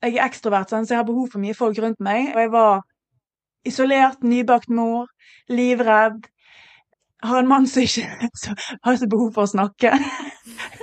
jeg 0.00 0.16
er 0.16 0.24
ekstrovert, 0.24 0.70
så 0.70 0.80
jeg 0.88 1.00
har 1.00 1.08
behov 1.08 1.28
for 1.32 1.42
mye 1.42 1.56
folk 1.56 1.78
rundt 1.82 2.00
meg. 2.00 2.30
Og 2.34 2.40
jeg 2.40 2.52
var 2.52 2.84
Isolert, 3.66 4.22
nybakt 4.22 4.68
mor, 4.72 5.08
livredd. 5.48 6.28
Har 7.22 7.42
en 7.42 7.48
mann 7.48 7.66
som 7.68 7.82
ikke 7.82 8.06
så, 8.42 8.54
har 8.84 8.96
så 8.96 9.08
behov 9.10 9.34
for 9.36 9.44
å 9.44 9.52
snakke. 9.52 9.92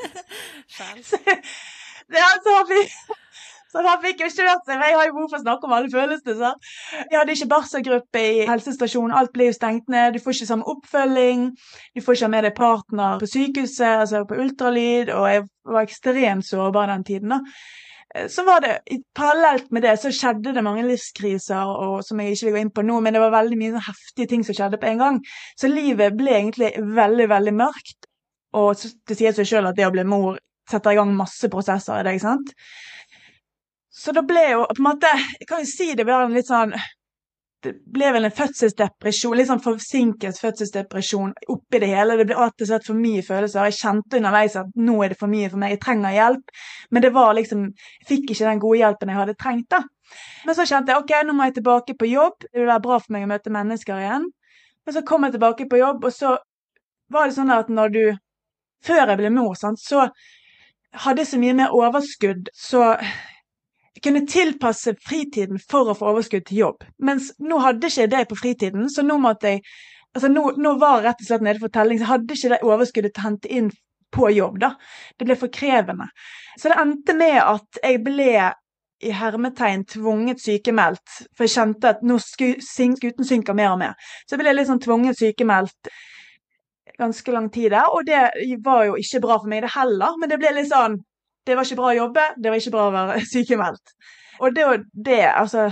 så, 1.10 1.22
det 2.08 2.22
er 2.22 2.44
så 2.44 2.60
så 3.72 3.84
han 3.84 4.00
fikk 4.02 4.22
jo 4.24 4.28
ikke 4.30 4.46
hørt 4.48 4.68
seg, 4.68 4.80
jeg 4.80 4.96
har 4.96 5.08
jo 5.10 5.16
behov 5.16 5.32
for 5.32 5.38
å 5.38 5.44
snakke 5.44 5.68
om 5.68 5.74
alle 5.76 5.90
følelsene. 5.92 6.52
Jeg 7.12 7.18
hadde 7.18 7.34
ikke 7.36 7.50
barselgruppe 7.52 8.22
i 8.24 8.46
helsestasjonen, 8.48 9.16
alt 9.18 9.34
ble 9.36 9.50
jo 9.50 9.58
stengt 9.58 9.92
ned. 9.92 10.16
Du 10.16 10.24
får 10.24 10.38
ikke 10.38 10.50
samme 10.50 10.70
oppfølging. 10.72 11.50
Du 11.94 12.02
får 12.04 12.18
ikke 12.18 12.30
ha 12.30 12.32
med 12.34 12.48
deg 12.48 12.56
partner 12.58 13.20
på 13.22 13.30
sykehuset, 13.30 14.06
altså 14.06 14.24
på 14.30 14.40
ultralyd, 14.40 15.12
og 15.14 15.28
jeg 15.30 15.44
var 15.68 15.84
ekstremt 15.84 16.48
sårbar 16.48 16.94
den 16.94 17.06
tiden. 17.12 17.36
da. 17.36 17.42
Eh, 18.16 18.28
så 18.28 18.44
var 18.48 18.62
det, 18.62 18.80
Parallelt 19.16 19.72
med 19.72 19.84
det 19.84 19.98
så 20.02 20.12
skjedde 20.14 20.54
det 20.56 20.64
mange 20.64 20.86
livskriser 20.88 21.72
og, 21.74 22.02
som 22.06 22.20
jeg 22.22 22.36
ikke 22.36 22.50
vil 22.50 22.56
gå 22.56 22.64
inn 22.66 22.74
på 22.74 22.86
nå, 22.88 23.00
men 23.04 23.16
det 23.16 23.24
var 23.24 23.36
veldig 23.36 23.60
mye 23.60 23.86
heftige 23.88 24.32
ting 24.34 24.46
som 24.48 24.58
skjedde 24.58 24.80
på 24.82 24.92
en 24.92 25.04
gang. 25.04 25.22
Så 25.60 25.72
livet 25.72 26.18
ble 26.18 26.36
egentlig 26.40 26.74
veldig, 26.78 27.30
veldig 27.34 27.56
mørkt. 27.58 28.12
Og 28.58 28.84
det 29.08 29.18
sier 29.18 29.36
seg 29.36 29.50
sjøl 29.50 29.70
at 29.70 29.78
det 29.78 29.88
å 29.88 29.94
bli 29.94 30.06
mor 30.08 30.38
setter 30.72 30.94
i 30.94 31.00
gang 31.00 31.14
masse 31.16 31.48
prosesser 31.52 32.00
i 32.00 32.06
det, 32.06 32.18
ikke 32.18 32.28
sant. 32.28 32.54
Så 33.98 34.14
da 34.14 34.22
ble 34.26 34.44
jo 34.52 34.66
på 34.70 34.82
en 34.82 34.88
måte 34.92 35.10
kan 35.50 35.64
jo 35.64 35.70
si 35.70 35.94
det 35.98 36.06
var 36.08 36.28
en 36.28 36.36
litt 36.36 36.50
sånn 36.50 36.76
ble 37.74 38.12
vel 38.16 38.28
en 38.28 38.34
fødselsdepresjon, 38.34 39.36
litt 39.38 39.50
sånn 39.50 39.64
forsinket 39.64 40.40
fødselsdepresjon 40.42 41.34
oppi 41.54 41.82
det 41.84 41.90
hele. 41.92 42.18
Det 42.20 42.28
ble 42.30 42.38
rett 42.40 42.64
og 42.64 42.70
slett 42.70 42.88
for 42.88 43.00
mye 43.00 43.24
følelser. 43.26 43.68
Jeg 43.68 43.78
kjente 43.80 44.20
underveis 44.20 44.58
at 44.60 44.72
nå 44.76 44.98
er 45.04 45.14
det 45.14 45.20
for 45.20 45.32
mye 45.32 45.50
for 45.52 45.62
meg, 45.62 45.76
jeg 45.76 45.84
trenger 45.84 46.16
hjelp. 46.16 46.56
Men 46.92 47.06
det 47.06 47.14
var 47.16 47.36
liksom 47.38 47.68
Jeg 47.68 48.08
fikk 48.08 48.32
ikke 48.32 48.48
den 48.48 48.64
gode 48.64 48.82
hjelpen 48.82 49.12
jeg 49.12 49.20
hadde 49.20 49.38
trengt, 49.40 49.70
da. 49.74 49.84
Men 50.46 50.56
så 50.56 50.66
kjente 50.68 50.94
jeg 50.94 51.04
ok, 51.04 51.14
nå 51.28 51.36
må 51.36 51.48
jeg 51.48 51.58
tilbake 51.60 51.96
på 52.00 52.10
jobb. 52.10 52.48
Det 52.48 52.62
vil 52.62 52.70
være 52.70 52.86
bra 52.86 53.00
for 53.04 53.16
meg 53.16 53.26
å 53.26 53.32
møte 53.32 53.54
mennesker 53.54 54.04
igjen. 54.04 54.28
Men 54.86 54.96
så 54.96 55.04
kom 55.08 55.28
jeg 55.28 55.36
tilbake 55.36 55.68
på 55.68 55.82
jobb, 55.82 56.06
og 56.08 56.14
så 56.16 56.38
var 57.12 57.28
det 57.28 57.36
sånn 57.36 57.54
at 57.54 57.70
når 57.72 57.94
du 57.96 58.06
Før 58.86 59.10
jeg 59.10 59.18
ble 59.18 59.32
mor, 59.34 59.56
sant, 59.58 59.80
så 59.82 60.04
hadde 61.02 61.24
jeg 61.24 61.30
så 61.32 61.40
mye 61.42 61.56
mer 61.58 61.72
overskudd, 61.74 62.52
så 62.54 62.92
kunne 64.04 64.26
tilpasse 64.30 64.94
fritiden 65.04 65.60
for 65.72 65.92
å 65.92 65.98
få 65.98 66.12
overskudd 66.12 66.48
til 66.48 66.64
jobb. 66.64 66.88
Mens 67.04 67.32
nå 67.40 67.60
hadde 67.64 67.90
ikke 67.90 68.06
jeg 68.06 68.14
det 68.14 68.24
på 68.30 68.40
fritiden, 68.40 68.90
så 68.94 69.06
nå 69.06 69.18
måtte 69.24 69.56
jeg 69.56 69.64
altså 70.16 70.30
nå, 70.32 70.44
nå 70.58 70.76
var 70.82 71.04
rett 71.06 71.22
og 71.22 71.28
slett 71.30 71.46
nede 71.46 71.62
for 71.62 71.74
telling, 71.74 72.00
så 72.00 72.06
jeg 72.06 72.12
hadde 72.12 72.38
ikke 72.38 72.54
det 72.54 72.62
overskuddet 72.66 73.14
til 73.14 73.24
å 73.24 73.28
hente 73.28 73.52
inn 73.54 73.72
på 74.14 74.30
jobb. 74.34 74.60
da. 74.64 74.72
Det 75.18 75.28
ble 75.28 75.36
for 75.40 75.54
krevende. 75.54 76.08
Så 76.58 76.72
det 76.72 76.80
endte 76.82 77.16
med 77.18 77.38
at 77.44 77.82
jeg 77.84 78.02
ble 78.06 78.32
i 79.06 79.14
hermetegn 79.14 79.84
tvunget 79.86 80.42
sykemeldt, 80.42 81.20
for 81.38 81.46
jeg 81.46 81.54
kjente 81.54 81.92
at 81.94 82.06
nå 82.06 82.18
skuten 82.24 83.28
synker 83.28 83.58
mer 83.58 83.76
og 83.76 83.82
mer. 83.84 84.14
Så 84.26 84.36
jeg 84.36 84.42
ble 84.42 84.56
litt 84.56 84.70
sånn 84.72 84.82
tvunget 84.82 85.20
sykemeldt 85.20 85.92
ganske 86.98 87.32
lang 87.32 87.52
tid 87.54 87.76
der, 87.76 87.92
og 87.94 88.08
det 88.08 88.58
var 88.66 88.88
jo 88.88 88.96
ikke 88.98 89.22
bra 89.22 89.38
for 89.38 89.52
meg 89.52 89.62
det 89.68 89.76
heller, 89.76 90.18
men 90.18 90.32
det 90.32 90.40
ble 90.42 90.56
litt 90.56 90.72
sånn 90.72 90.98
det 91.48 91.58
var 91.58 91.68
ikke 91.68 91.80
bra 91.80 91.90
å 91.92 91.98
jobbe, 91.98 92.24
det 92.38 92.52
var 92.52 92.62
ikke 92.62 92.74
bra 92.76 92.86
å 92.88 92.94
være 92.96 93.20
sykemeldt. 93.34 93.94
Og 94.44 94.56
det 94.56 94.66
og 94.70 94.88
det, 94.94 95.22
altså 95.34 95.72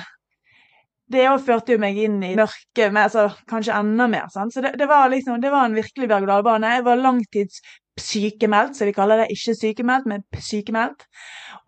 Det 1.12 1.28
òg 1.30 1.44
førte 1.46 1.76
jo 1.76 1.78
meg 1.78 2.00
inn 2.02 2.18
i 2.26 2.32
mørket, 2.34 2.90
med, 2.90 3.04
altså, 3.04 3.28
kanskje 3.46 3.76
enda 3.78 4.08
mer. 4.10 4.26
Sant? 4.34 4.56
Så 4.56 4.64
det, 4.66 4.72
det, 4.80 4.88
var 4.90 5.12
liksom, 5.14 5.38
det 5.38 5.52
var 5.54 5.68
en 5.68 5.76
virkelig 5.78 6.08
berg-og-dal-bane. 6.10 6.72
Jeg 6.80 6.86
var 6.88 6.98
langtidssykemeldt, 6.98 8.74
så 8.74 8.88
vi 8.90 8.96
kaller 8.96 9.22
det 9.22 9.28
ikke 9.36 9.54
sykemeldt, 9.60 10.08
men 10.10 10.24
sykemeldt. 10.48 11.06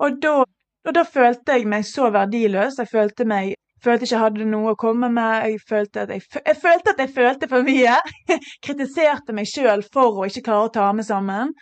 Og 0.01 0.17
da, 0.23 0.39
og 0.41 0.97
da 0.97 1.03
følte 1.05 1.53
jeg 1.53 1.69
meg 1.69 1.85
så 1.85 2.09
verdiløs. 2.15 2.79
Jeg 2.81 2.89
følte 2.89 3.29
meg 3.29 3.53
følte 3.83 4.07
ikke 4.07 4.15
jeg 4.15 4.23
hadde 4.23 4.47
noe 4.49 4.73
å 4.73 4.79
komme 4.79 5.09
med. 5.13 5.51
Jeg 5.51 5.61
følte 5.69 6.07
at 6.07 6.13
jeg, 6.15 6.25
jeg 6.39 6.57
følte, 6.61 6.93
at 6.93 7.03
jeg 7.03 7.13
følte 7.13 7.49
for 7.51 7.67
mye. 7.67 7.99
Kritiserte 8.65 9.35
meg 9.37 9.49
sjøl 9.49 9.85
for 9.93 10.23
å 10.23 10.27
ikke 10.29 10.47
klare 10.49 10.69
å 10.69 10.73
ta 10.79 10.89
meg 10.97 11.07
sammen. 11.07 11.53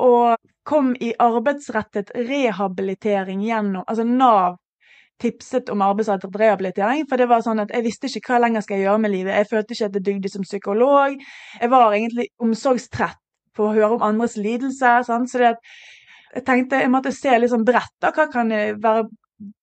Og 0.00 0.38
kom 0.70 0.92
i 1.02 1.12
arbeidsrettet 1.18 2.12
rehabilitering 2.14 3.42
gjennom 3.42 3.86
Altså 3.86 4.06
Nav 4.06 4.58
tipset 5.20 5.68
om 5.68 5.82
arbeidsrettet 5.84 6.36
rehabilitering, 6.40 7.04
for 7.08 7.20
det 7.20 7.26
var 7.28 7.42
sånn 7.44 7.60
at 7.60 7.72
jeg 7.74 7.84
visste 7.84 8.08
ikke 8.08 8.32
hva 8.32 8.38
lenger 8.46 8.64
skal 8.64 8.78
jeg 8.78 8.86
gjøre 8.86 9.02
med 9.04 9.12
livet. 9.12 9.34
Jeg 9.36 9.48
følte 9.50 9.76
ikke 9.76 9.88
at 9.90 9.96
det 9.96 10.04
dugde 10.06 10.32
som 10.32 10.46
psykolog. 10.46 11.18
Jeg 11.60 11.72
var 11.74 11.96
egentlig 11.96 12.30
omsorgstrett 12.40 13.18
på 13.56 13.66
å 13.66 13.74
høre 13.74 13.98
om 13.98 14.06
andres 14.06 14.38
lidelser. 14.40 15.02
Sant? 15.04 15.28
Så 15.28 15.42
det 15.42 15.50
at 15.50 15.74
jeg 16.30 16.46
tenkte 16.46 16.80
jeg 16.80 16.92
måtte 16.92 17.12
se 17.12 17.34
litt 17.36 17.52
sånn 17.52 17.66
bredt. 17.66 17.92
da, 18.00 18.14
Hva 18.16 18.28
kan 18.32 18.48
være 18.48 19.08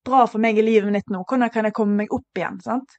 bra 0.05 0.25
for 0.27 0.41
meg 0.43 0.57
i 0.57 0.65
livet 0.65 0.93
mitt 0.93 1.12
nå? 1.13 1.24
Hvordan 1.27 1.51
kan 1.53 1.67
jeg 1.67 1.75
komme 1.77 2.01
meg 2.01 2.13
opp 2.15 2.39
igjen? 2.39 2.60
sant? 2.63 2.98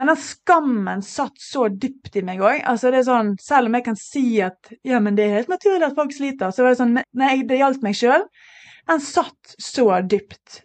Men 0.00 0.12
den 0.12 0.20
skammen 0.20 1.02
satt 1.04 1.36
så 1.40 1.66
dypt 1.68 2.16
i 2.16 2.24
meg 2.24 2.40
òg. 2.40 2.62
Altså 2.68 2.92
sånn, 3.04 3.34
selv 3.40 3.68
om 3.68 3.76
jeg 3.76 3.86
kan 3.88 3.98
si 4.00 4.24
at 4.44 4.72
ja, 4.86 5.00
men 5.00 5.18
det 5.18 5.26
er 5.26 5.36
helt 5.40 5.52
naturlig 5.52 5.90
at 5.90 5.98
folk 5.98 6.14
sliter, 6.16 6.54
så 6.54 6.64
var 6.64 6.72
det 6.72 6.80
sånn 6.80 6.96
Nei, 6.96 7.34
det 7.48 7.60
gjaldt 7.60 7.84
meg 7.84 7.98
sjøl. 7.98 8.24
Den 8.88 9.04
satt 9.04 9.54
så 9.60 9.90
dypt. 10.00 10.62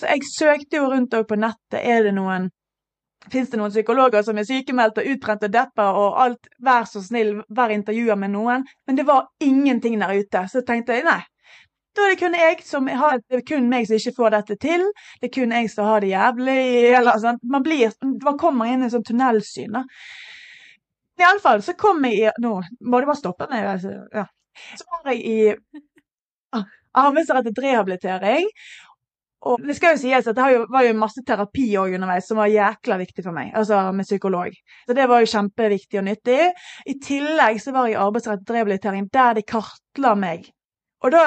Så 0.00 0.10
jeg 0.10 0.28
søkte 0.28 0.82
jo 0.82 0.90
rundt 0.92 1.16
på 1.16 1.40
nettet. 1.40 1.80
Er 1.80 2.04
det 2.08 2.14
noen 2.18 2.50
Fins 3.32 3.48
det 3.48 3.56
noen 3.56 3.72
psykologer 3.72 4.20
som 4.20 4.36
er 4.36 4.44
sykemeldt 4.44 4.98
og 5.00 5.06
utbrent 5.14 5.46
og 5.46 5.52
deppa 5.52 5.86
og 5.96 6.18
alt? 6.20 6.50
Vær 6.60 6.84
så 6.84 7.00
snill, 7.00 7.38
vær 7.48 7.72
intervjua 7.72 8.18
med 8.20 8.34
noen. 8.34 8.66
Men 8.84 8.98
det 8.98 9.06
var 9.08 9.30
ingenting 9.40 9.96
der 10.02 10.12
ute. 10.12 10.42
Så 10.52 10.60
tenkte 10.60 10.98
jeg 10.98 11.06
nei, 11.06 11.22
Da 11.94 12.04
er 12.04 12.14
det 12.14 12.20
kun 12.20 12.34
jeg 12.34 12.62
som 12.66 12.88
har, 12.90 13.20
det 13.30 13.38
er 13.38 13.46
kun 13.46 13.68
meg 13.70 13.86
som 13.86 13.98
ikke 14.00 14.16
får 14.16 14.34
dette 14.34 14.56
til. 14.62 14.86
Det 15.20 15.28
er 15.28 15.34
kun 15.36 15.52
jeg 15.54 15.70
som 15.70 15.86
har 15.86 16.02
det 16.02 16.10
jævlig. 16.10 16.60
Eller, 16.90 17.18
sånn. 17.22 17.38
Man, 17.50 17.62
blir, 17.66 17.92
man 18.24 18.38
kommer 18.40 18.70
inn 18.70 18.82
i 18.82 18.88
en 18.88 18.94
sånn 18.96 19.06
tunnelsyn. 19.06 19.76
da. 19.78 19.84
Iallfall 21.22 21.62
så 21.62 21.76
kom 21.78 22.02
jeg 22.08 22.24
i 22.24 22.32
Nå 22.42 22.56
må 22.82 23.00
du 23.00 23.06
bare 23.06 23.20
stoppe 23.20 23.46
meg. 23.50 23.68
altså, 23.76 24.00
Ja. 24.14 24.26
Så 24.78 24.86
var 24.86 25.12
jeg 25.12 25.22
i 25.26 25.38
ah, 26.54 26.66
arbeidsrettet 27.06 27.58
rehabilitering. 27.62 28.50
Og 29.44 29.64
det 29.66 29.74
skal 29.76 29.94
jo 29.94 30.00
sies 30.00 30.28
at 30.30 30.36
det 30.38 30.60
var 30.72 30.84
jo 30.86 30.92
masse 30.96 31.20
terapi 31.26 31.66
òg 31.76 31.96
underveis 31.98 32.28
som 32.30 32.38
var 32.40 32.48
jækla 32.48 32.96
viktig 33.02 33.24
for 33.26 33.36
meg, 33.36 33.50
altså 33.58 33.80
med 33.92 34.06
psykolog. 34.06 34.54
Så 34.86 34.96
det 34.96 35.04
var 35.10 35.20
jo 35.20 35.28
kjempeviktig 35.34 36.00
og 36.00 36.06
nyttig. 36.06 36.38
I 36.88 36.94
tillegg 37.02 37.60
så 37.60 37.74
var 37.74 37.90
jeg 37.90 37.98
i 37.98 38.00
arbeidsrettet 38.06 38.54
rehabilitering 38.54 39.10
der 39.12 39.36
de 39.36 39.44
kartla 39.44 40.14
meg. 40.16 40.48
Og 41.04 41.12
da 41.12 41.26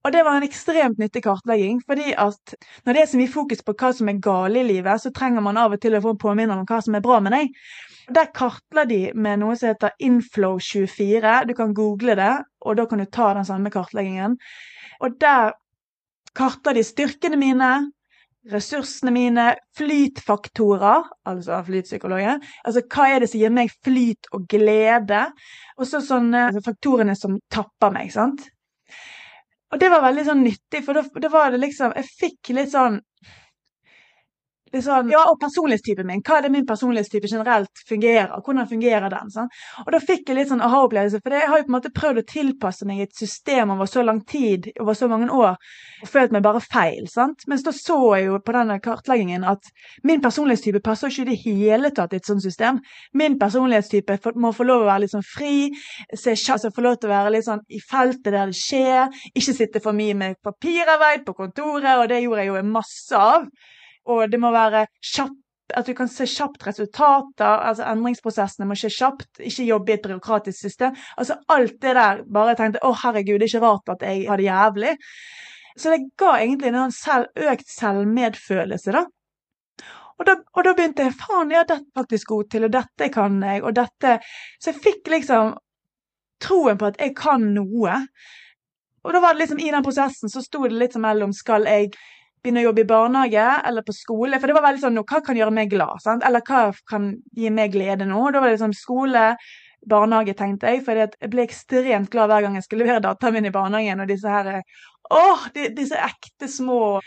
og 0.00 0.12
det 0.14 0.22
var 0.24 0.38
en 0.38 0.46
ekstremt 0.46 1.00
nyttig 1.00 1.22
kartlegging, 1.26 1.80
fordi 1.84 2.14
at 2.16 2.54
når 2.86 2.96
det 2.96 3.02
er 3.02 3.08
så 3.10 3.20
mye 3.20 3.32
fokus 3.32 3.60
på 3.64 3.74
hva 3.76 3.90
som 3.96 4.08
er 4.08 4.20
galt 4.24 4.56
i 4.56 4.64
livet, 4.64 5.02
så 5.02 5.12
trenger 5.12 5.44
man 5.44 5.60
av 5.60 5.76
og 5.76 5.80
til 5.82 5.96
å 5.96 6.00
få 6.00 6.14
en 6.14 6.20
påminner 6.22 6.56
om 6.56 6.68
hva 6.68 6.78
som 6.84 6.96
er 6.96 7.04
bra 7.04 7.18
med 7.20 7.36
deg. 7.36 7.50
Der 8.16 8.30
kartla 8.34 8.86
de 8.88 9.00
med 9.14 9.42
noe 9.42 9.58
som 9.60 9.70
heter 9.70 9.92
Inflow24. 10.02 11.34
Du 11.50 11.52
kan 11.58 11.74
google 11.76 12.16
det, 12.18 12.32
og 12.64 12.78
da 12.78 12.86
kan 12.88 13.02
du 13.02 13.06
ta 13.12 13.34
den 13.36 13.46
samme 13.46 13.72
kartleggingen. 13.72 14.38
Og 15.04 15.18
der 15.20 15.52
kartla 16.36 16.72
de 16.74 16.84
styrkene 16.86 17.36
mine, 17.40 17.70
ressursene 18.50 19.12
mine, 19.12 19.50
flytfaktorer, 19.76 21.10
altså 21.28 21.60
flytpsykologer. 21.66 22.40
Altså 22.64 22.82
hva 22.88 23.10
er 23.10 23.20
det 23.20 23.28
som 23.34 23.42
gir 23.42 23.52
meg 23.52 23.74
flyt 23.84 24.30
og 24.32 24.48
glede? 24.48 25.26
Og 25.76 25.84
så 25.92 26.00
sånne 26.04 26.48
faktorene 26.64 27.18
som 27.20 27.36
tapper 27.52 27.92
meg, 27.92 28.08
sant. 28.16 28.48
Og 29.70 29.78
det 29.80 29.90
var 29.92 30.02
veldig 30.02 30.24
sånn 30.26 30.42
nyttig, 30.44 30.82
for 30.86 30.98
da 30.98 31.30
var 31.32 31.52
det 31.54 31.60
liksom 31.62 31.94
Jeg 31.98 32.08
fikk 32.22 32.52
litt 32.56 32.72
sånn 32.72 32.98
sånn, 34.78 35.10
ja, 35.10 35.24
og 35.26 35.38
personlighetstypen 35.42 36.06
min. 36.06 36.22
Hva 36.22 36.38
er 36.38 36.46
det 36.46 36.52
min 36.54 36.66
personlighetstype 36.68 37.30
generelt 37.30 37.82
fungerer? 37.88 38.36
Hvordan 38.46 38.68
fungerer 38.70 39.10
den? 39.10 39.32
Sånn? 39.34 39.50
Og 39.84 39.90
da 39.94 40.00
fikk 40.02 40.30
jeg 40.30 40.38
litt 40.38 40.50
sånn 40.52 40.62
aha-opplevelse, 40.62 41.20
for 41.24 41.34
jeg 41.34 41.48
har 41.50 41.58
jo 41.58 41.66
på 41.66 41.72
en 41.72 41.76
måte 41.76 41.92
prøvd 41.96 42.22
å 42.22 42.26
tilpasse 42.30 42.86
meg 42.88 43.02
et 43.04 43.14
system 43.18 43.74
over 43.74 43.90
så 43.90 44.04
lang 44.06 44.22
tid, 44.30 44.70
over 44.80 44.94
så 44.94 45.08
mange 45.10 45.30
år, 45.34 45.58
og 46.04 46.12
følt 46.12 46.34
meg 46.36 46.44
bare 46.46 46.62
feil. 46.62 47.08
sant? 47.10 47.42
Mens 47.50 47.66
da 47.66 47.74
så 47.74 47.98
jeg 48.14 48.28
jo 48.28 48.38
på 48.44 48.54
denne 48.54 48.78
kartleggingen 48.84 49.46
at 49.48 49.72
min 50.06 50.22
personlighetstype 50.22 50.82
passer 50.84 51.10
ikke 51.10 51.26
i 51.26 51.30
det 51.32 51.40
hele 51.42 51.90
tatt 51.96 52.14
i 52.14 52.20
et 52.20 52.30
sånt 52.30 52.44
system. 52.44 52.78
Min 53.18 53.38
personlighetstype 53.40 54.20
må 54.40 54.54
få 54.56 54.68
lov 54.68 54.84
å 54.84 54.90
være 54.92 55.04
litt 55.06 55.14
sånn 55.16 55.26
fri, 55.26 55.70
se, 56.14 56.36
altså 56.36 56.70
få 56.74 56.86
lov 56.86 57.00
til 57.00 57.10
å 57.10 57.16
være 57.16 57.34
litt 57.34 57.48
sånn 57.48 57.64
i 57.68 57.82
feltet 57.82 58.30
der 58.30 58.52
det 58.52 58.58
skjer, 58.58 59.10
ikke 59.34 59.56
sitte 59.56 59.82
for 59.82 59.96
mye 59.96 60.14
med 60.14 60.40
papirarbeid 60.44 61.26
på 61.26 61.36
kontoret, 61.42 61.92
og 61.98 62.08
det 62.10 62.22
gjorde 62.22 62.44
jeg 62.44 62.52
jo 62.52 62.64
masse 62.70 63.20
av 63.20 63.46
og 64.10 64.32
det 64.32 64.40
må 64.42 64.50
være 64.54 64.86
kjapt 65.12 65.38
at 65.76 65.86
du 65.86 65.94
kan 65.94 66.08
se 66.10 66.26
kjapt 66.26 66.64
resultater, 66.66 67.60
altså 67.62 67.84
endringsprosessene 67.86 68.66
må 68.66 68.76
skje 68.78 68.90
kjapt, 68.94 69.28
ikke 69.38 69.68
jobbe 69.68 69.92
i 69.92 69.96
et 69.96 70.02
byråkratisk 70.02 70.66
system. 70.66 70.96
Altså 71.16 71.36
alt 71.52 71.76
det 71.82 71.94
der 71.98 72.24
bare 72.26 72.56
tenkte 72.58 72.82
å 72.86 72.90
herregud, 73.04 73.38
det 73.38 73.46
er 73.46 73.52
ikke 73.52 73.62
rart 73.66 73.94
at 73.94 74.04
jeg 74.06 74.26
har 74.26 74.40
det 74.40 74.48
jævlig. 74.48 74.96
Så 75.78 75.94
det 75.94 76.00
ga 76.18 76.34
egentlig 76.40 76.72
en 76.74 76.94
selv, 76.94 77.30
økt 77.38 77.70
selvmedfølelse, 77.70 78.96
da. 78.98 79.06
Og 80.20 80.26
da, 80.28 80.36
og 80.52 80.66
da 80.66 80.74
begynte 80.76 81.06
jeg 81.06 81.16
faen, 81.16 81.52
jeg 81.54 81.62
er 81.62 81.68
dette 81.70 81.96
faktisk 81.96 82.34
god 82.34 82.50
til, 82.52 82.66
og 82.66 82.74
dette 82.74 83.08
kan 83.14 83.38
jeg, 83.40 83.62
og 83.64 83.76
dette 83.78 84.18
Så 84.60 84.72
jeg 84.72 84.82
fikk 84.84 85.08
liksom 85.14 85.54
troen 86.44 86.80
på 86.80 86.90
at 86.90 87.00
jeg 87.00 87.14
kan 87.16 87.46
noe. 87.54 87.94
Og 89.00 89.14
da 89.14 89.22
var 89.22 89.32
det 89.32 89.46
liksom 89.46 89.62
i 89.64 89.70
den 89.72 89.84
prosessen 89.84 90.32
så 90.32 90.42
sto 90.44 90.66
det 90.66 90.76
litt 90.76 90.96
mellom 91.00 91.32
skal 91.36 91.64
jeg 91.68 91.94
begynne 92.42 92.62
å 92.62 92.68
jobbe 92.68 92.84
i 92.84 92.88
barnehage 92.88 93.48
eller 93.68 93.84
på 93.86 93.94
skole. 93.96 94.38
For 94.40 94.50
det 94.50 94.56
var 94.56 94.66
veldig 94.68 94.84
sånn 94.84 95.02
Hva 95.02 95.20
kan 95.24 95.38
gjøre 95.38 95.54
meg 95.54 95.72
glad? 95.72 96.00
Sant? 96.04 96.24
Eller 96.26 96.44
hva 96.46 96.70
kan 96.90 97.12
gi 97.36 97.50
meg 97.54 97.74
glede 97.74 98.08
nå? 98.08 98.22
Da 98.30 98.40
var 98.40 98.50
det 98.50 98.56
liksom 98.58 98.76
skole, 98.76 99.26
barnehage, 99.90 100.36
tenkte 100.38 100.72
jeg. 100.72 100.84
For 100.86 101.00
jeg 101.00 101.32
ble 101.32 101.46
ekstremt 101.46 102.10
glad 102.12 102.32
hver 102.32 102.46
gang 102.46 102.58
jeg 102.58 102.66
skulle 102.66 102.86
levere 102.86 103.04
datteren 103.04 103.38
min 103.38 103.50
i 103.50 103.54
barnehagen. 103.54 104.02
Og 104.04 104.10
disse 104.10 104.32
her 104.32 104.62
Åh, 105.10 105.46
disse 105.74 105.98
ekte 105.98 106.46
små 106.48 107.00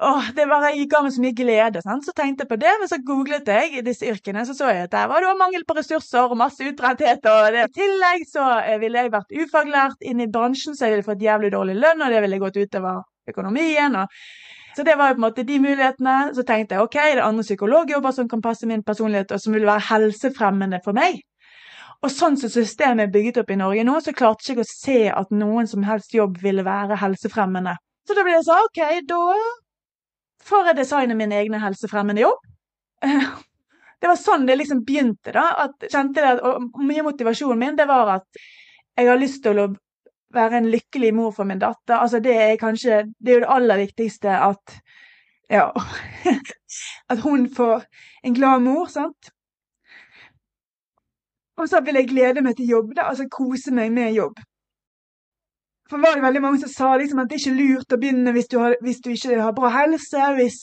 Åh, 0.00 0.28
det 0.30 0.44
bare 0.46 0.68
av 0.70 1.02
meg 1.02 1.10
så 1.10 1.22
mye 1.24 1.34
glede. 1.34 1.80
Sant? 1.82 2.04
Så 2.06 2.12
tenkte 2.14 2.44
jeg 2.44 2.50
på 2.52 2.58
det, 2.62 2.70
men 2.78 2.86
så 2.86 3.00
googlet 3.02 3.48
jeg 3.50 3.82
disse 3.82 4.06
yrkene, 4.06 4.44
så 4.46 4.54
så 4.54 4.68
jeg 4.70 4.84
at 4.86 4.92
det 4.94 5.00
var 5.10 5.26
mangel 5.40 5.64
på 5.66 5.74
ressurser 5.74 6.30
og 6.30 6.38
masse 6.38 6.62
utbrenthet. 6.62 7.26
Og 7.26 7.48
det. 7.56 7.64
I 7.66 7.74
tillegg 7.80 8.28
så 8.30 8.44
ville 8.78 9.02
jeg 9.02 9.14
vært 9.16 9.34
ufaglært 9.34 10.06
inn 10.06 10.22
i 10.22 10.30
bransjen, 10.30 10.78
så 10.78 10.86
jeg 10.86 10.94
ville 10.94 11.08
fått 11.08 11.24
jævlig 11.26 11.50
dårlig 11.50 11.80
lønn, 11.82 12.04
og 12.06 12.14
det 12.14 12.22
ville 12.22 12.38
gått 12.44 12.60
utover 12.62 13.02
økonomien. 13.32 13.96
og 13.96 14.08
så 14.76 14.84
det 14.86 14.94
var 14.94 15.08
jo 15.10 15.14
på 15.16 15.18
en 15.18 15.26
måte 15.26 15.42
de 15.42 15.58
mulighetene. 15.58 16.34
Så 16.34 16.44
tenkte 16.46 16.76
jeg 16.76 16.84
ok, 16.84 16.94
det 16.94 17.16
er 17.16 17.24
andre 17.24 17.42
psykologjobber 17.42 18.12
som 18.14 18.28
kan 18.30 18.42
passe 18.42 18.66
min 18.66 18.84
personlighet, 18.86 19.32
og 19.34 19.40
som 19.42 19.56
vil 19.56 19.66
være 19.66 19.86
helsefremmende 19.88 20.78
for 20.84 20.94
meg. 20.94 21.18
Og 22.06 22.12
sånn 22.14 22.36
som 22.38 22.52
systemet 22.52 23.08
er 23.08 23.14
bygget 23.14 23.40
opp 23.42 23.50
i 23.50 23.58
Norge 23.58 23.82
nå, 23.86 23.96
så 24.04 24.14
klarte 24.14 24.46
jeg 24.46 24.54
ikke 24.54 24.66
å 24.66 24.70
se 24.70 25.00
at 25.10 25.32
noen 25.34 25.66
som 25.66 25.82
helst 25.82 26.14
jobb 26.14 26.38
ville 26.42 26.62
være 26.62 27.00
helsefremmende. 27.00 27.74
Så 28.06 28.14
da 28.14 28.22
ble 28.22 28.36
jeg 28.36 28.46
sånn 28.46 28.68
ok, 28.68 28.80
da 29.10 29.18
får 30.46 30.70
jeg 30.70 30.78
designe 30.78 31.18
min 31.18 31.34
egne 31.34 31.60
helsefremmende 31.64 32.22
jobb. 32.28 32.48
Det 33.98 34.06
var 34.06 34.14
sånn 34.14 34.44
det 34.46 34.54
liksom 34.60 34.84
begynte, 34.86 35.32
da. 35.34 35.42
At, 35.64 35.88
kjente 35.90 36.22
det, 36.22 36.36
og 36.46 36.76
Mye 36.86 37.02
motivasjonen 37.02 37.58
min 37.58 37.78
det 37.80 37.88
var 37.90 38.12
at 38.12 38.38
jeg 38.94 39.08
har 39.08 39.18
lyst 39.18 39.40
til 39.42 39.58
å 39.58 39.64
være 40.34 40.58
en 40.58 40.70
lykkelig 40.70 41.14
mor 41.14 41.30
for 41.30 41.48
min 41.48 41.58
datter. 41.58 41.96
Altså, 41.96 42.20
det 42.20 42.34
er 42.36 42.56
kanskje 42.60 43.04
Det 43.18 43.32
er 43.32 43.34
jo 43.34 43.44
det 43.46 43.54
aller 43.56 43.76
viktigste 43.84 44.28
at 44.28 44.80
Ja. 45.50 45.70
At 47.10 47.20
hun 47.20 47.48
får 47.54 47.84
en 48.24 48.34
glad 48.34 48.60
mor, 48.60 48.86
sant. 48.86 49.30
Og 51.56 51.68
så 51.68 51.80
vil 51.80 51.94
jeg 51.94 52.08
glede 52.08 52.42
meg 52.42 52.56
til 52.56 52.68
jobb, 52.68 52.92
da. 52.96 53.08
Altså 53.08 53.28
kose 53.30 53.72
meg 53.74 53.92
med 53.92 54.12
jobb. 54.12 54.36
For 55.90 55.96
var 55.98 56.14
det 56.14 56.22
veldig 56.22 56.42
mange 56.44 56.60
som 56.60 56.68
sa 56.68 56.96
liksom 57.00 57.22
at 57.22 57.30
det 57.30 57.38
er 57.38 57.44
ikke 57.46 57.62
lurt 57.62 57.94
å 57.96 57.98
begynne 58.00 58.34
hvis 58.36 58.50
du, 58.52 58.58
har, 58.60 58.76
hvis 58.84 59.00
du 59.04 59.10
ikke 59.14 59.40
har 59.40 59.54
bra 59.56 59.70
helse. 59.72 60.26
Hvis, 60.36 60.58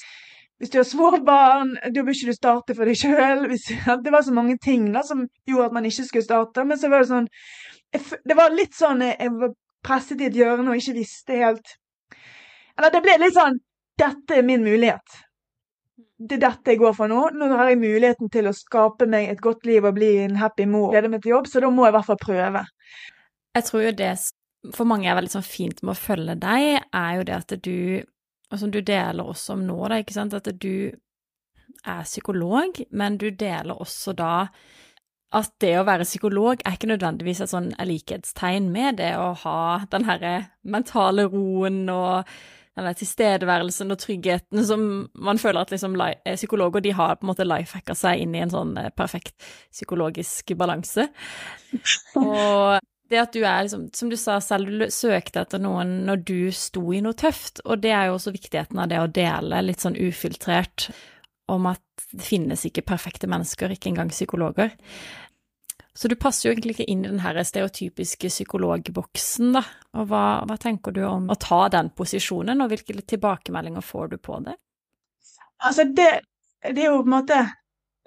hvis 0.62 0.72
du 0.72 0.78
har 0.78 0.86
små 0.88 1.10
barn, 1.26 1.74
da 1.82 2.04
bør 2.04 2.14
ikke 2.14 2.30
du 2.30 2.38
starte 2.38 2.76
for 2.78 2.86
deg 2.86 3.00
sjøl. 3.00 3.48
Det 4.06 4.14
var 4.14 4.22
så 4.28 4.36
mange 4.36 4.60
ting 4.62 4.92
da 4.94 5.02
som 5.08 5.26
gjorde 5.50 5.72
at 5.72 5.78
man 5.80 5.90
ikke 5.90 6.06
skulle 6.06 6.28
starte. 6.28 6.68
Men 6.70 6.80
så 6.80 6.94
var 6.94 7.04
det 7.04 7.12
sånn 7.12 7.32
det 8.24 8.38
var 8.38 8.56
litt 8.56 8.76
sånn 8.76 9.04
jeg 9.06 9.32
var 9.40 9.54
presset 9.86 10.22
i 10.22 10.30
et 10.30 10.38
hjørne 10.38 10.72
og 10.72 10.82
ikke 10.82 10.98
visste 10.98 11.38
helt 11.40 11.76
Eller 12.78 12.94
det 12.94 13.02
ble 13.06 13.20
litt 13.22 13.38
sånn 13.38 13.60
Dette 13.96 14.36
er 14.36 14.44
min 14.44 14.60
mulighet. 14.60 15.22
Det 16.20 16.36
er 16.36 16.42
dette 16.42 16.74
jeg 16.74 16.82
går 16.82 16.96
for 16.98 17.08
nå. 17.08 17.30
Nå 17.32 17.48
har 17.54 17.70
jeg 17.70 17.78
muligheten 17.80 18.28
til 18.28 18.50
å 18.50 18.52
skape 18.52 19.06
meg 19.08 19.30
et 19.32 19.40
godt 19.40 19.64
liv 19.64 19.88
og 19.88 19.96
bli 19.96 20.10
en 20.26 20.36
happy 20.36 20.66
mor. 20.68 20.90
Glede 20.92 21.14
meg 21.14 21.22
til 21.24 21.32
jobb, 21.32 21.48
så 21.48 21.62
da 21.64 21.70
må 21.72 21.86
jeg 21.86 21.94
i 21.94 21.96
hvert 21.96 22.10
fall 22.10 22.20
prøve. 22.20 22.64
Jeg 23.56 23.68
tror 23.70 23.86
jo 23.86 23.94
det 23.96 24.10
for 24.74 24.88
mange 24.90 25.10
er 25.10 25.18
veldig 25.18 25.32
sånn 25.36 25.46
fint 25.46 25.82
med 25.84 25.94
å 25.94 26.00
følge 26.00 26.36
deg, 26.42 26.82
er 26.92 27.16
jo 27.20 27.26
det 27.28 27.38
at 27.38 27.56
du 27.64 28.04
Og 28.54 28.60
som 28.62 28.70
du 28.70 28.78
deler 28.86 29.26
også 29.26 29.56
om 29.56 29.64
nå, 29.66 29.76
da, 29.90 29.98
ikke 30.00 30.14
sant, 30.14 30.36
at 30.38 30.46
du 30.62 30.92
er 31.86 32.04
psykolog, 32.06 32.78
men 32.92 33.18
du 33.18 33.32
deler 33.34 33.80
også 33.82 34.14
da 34.14 34.34
at 35.36 35.52
det 35.64 35.74
å 35.80 35.86
være 35.88 36.08
psykolog 36.08 36.62
er 36.64 36.78
ikke 36.78 36.92
nødvendigvis 36.94 37.42
et 37.44 37.52
sånn 37.52 37.72
likhetstegn 37.76 38.70
med 38.72 39.02
det 39.02 39.14
å 39.20 39.34
ha 39.44 39.62
den 39.92 40.08
herre 40.08 40.36
mentale 40.64 41.28
roen 41.32 41.84
og 41.92 42.32
den 42.76 42.88
der 42.90 42.98
tilstedeværelsen 43.00 43.94
og 43.94 44.00
tryggheten 44.02 44.66
som 44.68 44.82
man 45.14 45.40
føler 45.40 45.64
at 45.64 45.72
liksom 45.72 45.96
eh, 46.02 46.36
psykologer 46.36 46.84
de 46.84 46.92
har 46.96 47.16
på 47.16 47.26
en 47.26 47.32
måte 47.32 47.48
lifehacka 47.48 47.96
seg 47.96 48.24
inn 48.24 48.36
i 48.36 48.44
en 48.44 48.52
sånn 48.52 48.76
eh, 48.80 48.92
perfekt 48.96 49.36
psykologisk 49.72 50.52
balanse. 50.60 51.08
Og 52.20 52.82
det 53.12 53.22
at 53.22 53.36
du 53.36 53.44
er 53.46 53.64
liksom, 53.64 53.88
som 53.96 54.12
du 54.12 54.18
sa 54.20 54.40
selv, 54.44 54.72
du 54.72 54.88
søkte 54.92 55.46
etter 55.46 55.62
noen 55.62 56.02
når 56.08 56.24
du 56.28 56.40
sto 56.56 56.84
i 56.92 57.04
noe 57.06 57.16
tøft, 57.18 57.62
og 57.64 57.84
det 57.86 57.94
er 57.96 58.10
jo 58.10 58.18
også 58.18 58.36
viktigheten 58.36 58.82
av 58.82 58.92
det 58.92 59.02
å 59.02 59.12
dele 59.12 59.62
litt 59.68 59.86
sånn 59.86 60.00
ufiltrert 60.00 60.90
om 61.52 61.68
at 61.70 61.82
det 62.12 62.26
finnes 62.26 62.64
ikke 62.66 62.84
perfekte 62.90 63.30
mennesker, 63.30 63.72
ikke 63.72 63.92
engang 63.92 64.10
psykologer. 64.12 64.74
Så 65.98 66.08
du 66.12 66.16
passer 66.20 66.50
jo 66.50 66.52
egentlig 66.54 66.76
ikke 66.76 66.90
inn 66.92 67.06
i 67.06 67.08
den 67.08 67.22
her 67.24 67.38
stereotypiske 67.48 68.28
psykologboksen, 68.28 69.54
da. 69.56 69.62
Og 69.96 70.10
hva, 70.10 70.24
hva, 70.44 70.58
tenker 70.60 70.92
du 70.92 71.06
om 71.08 71.30
å 71.32 71.38
ta 71.40 71.62
den 71.72 71.94
posisjonen, 71.96 72.64
og 72.64 72.72
hvilke 72.74 73.00
tilbakemeldinger 73.00 73.86
får 73.86 74.10
du 74.12 74.18
på 74.20 74.40
det? 74.44 74.58
Altså, 75.64 75.86
det, 75.88 76.10
det 76.68 76.84
er 76.84 76.90
jo 76.90 76.98
på 77.00 77.08
en 77.08 77.16
måte 77.16 77.38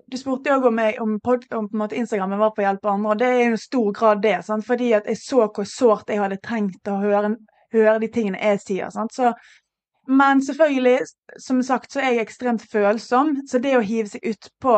Du 0.08 0.16
spurte 0.16 0.52
jo 0.52 0.68
om, 0.68 0.78
jeg, 0.80 0.94
om, 1.04 1.16
om 1.20 1.64
en 1.64 1.80
måte 1.80 1.96
Instagrammen 1.96 2.40
var 2.40 2.52
på 2.56 2.62
å 2.62 2.64
hjelpe 2.64 2.88
andre, 2.88 3.10
og 3.12 3.18
det 3.20 3.26
er 3.28 3.42
jo 3.42 3.56
i 3.56 3.60
stor 3.60 3.88
grad 3.96 4.22
det. 4.24 4.36
Sant? 4.44 4.64
Fordi 4.64 4.92
at 4.96 5.08
jeg 5.08 5.20
så 5.20 5.46
hvor 5.46 5.68
sårt 5.68 6.12
jeg 6.12 6.20
hadde 6.20 6.38
trengt 6.44 6.88
å 6.88 6.96
høre, 7.02 7.34
høre 7.72 7.98
de 8.00 8.08
tingene 8.12 8.40
jeg 8.40 8.62
sier. 8.64 8.92
Sant? 8.92 9.12
Så 9.16 9.34
men 10.08 10.40
selvfølgelig, 10.40 10.98
som 11.44 11.60
sagt, 11.62 11.92
så 11.92 12.00
er 12.00 12.14
jeg 12.16 12.24
ekstremt 12.24 12.64
følsom, 12.72 13.34
så 13.48 13.60
det 13.60 13.74
å 13.76 13.84
hive 13.84 14.08
seg 14.08 14.24
utpå, 14.30 14.76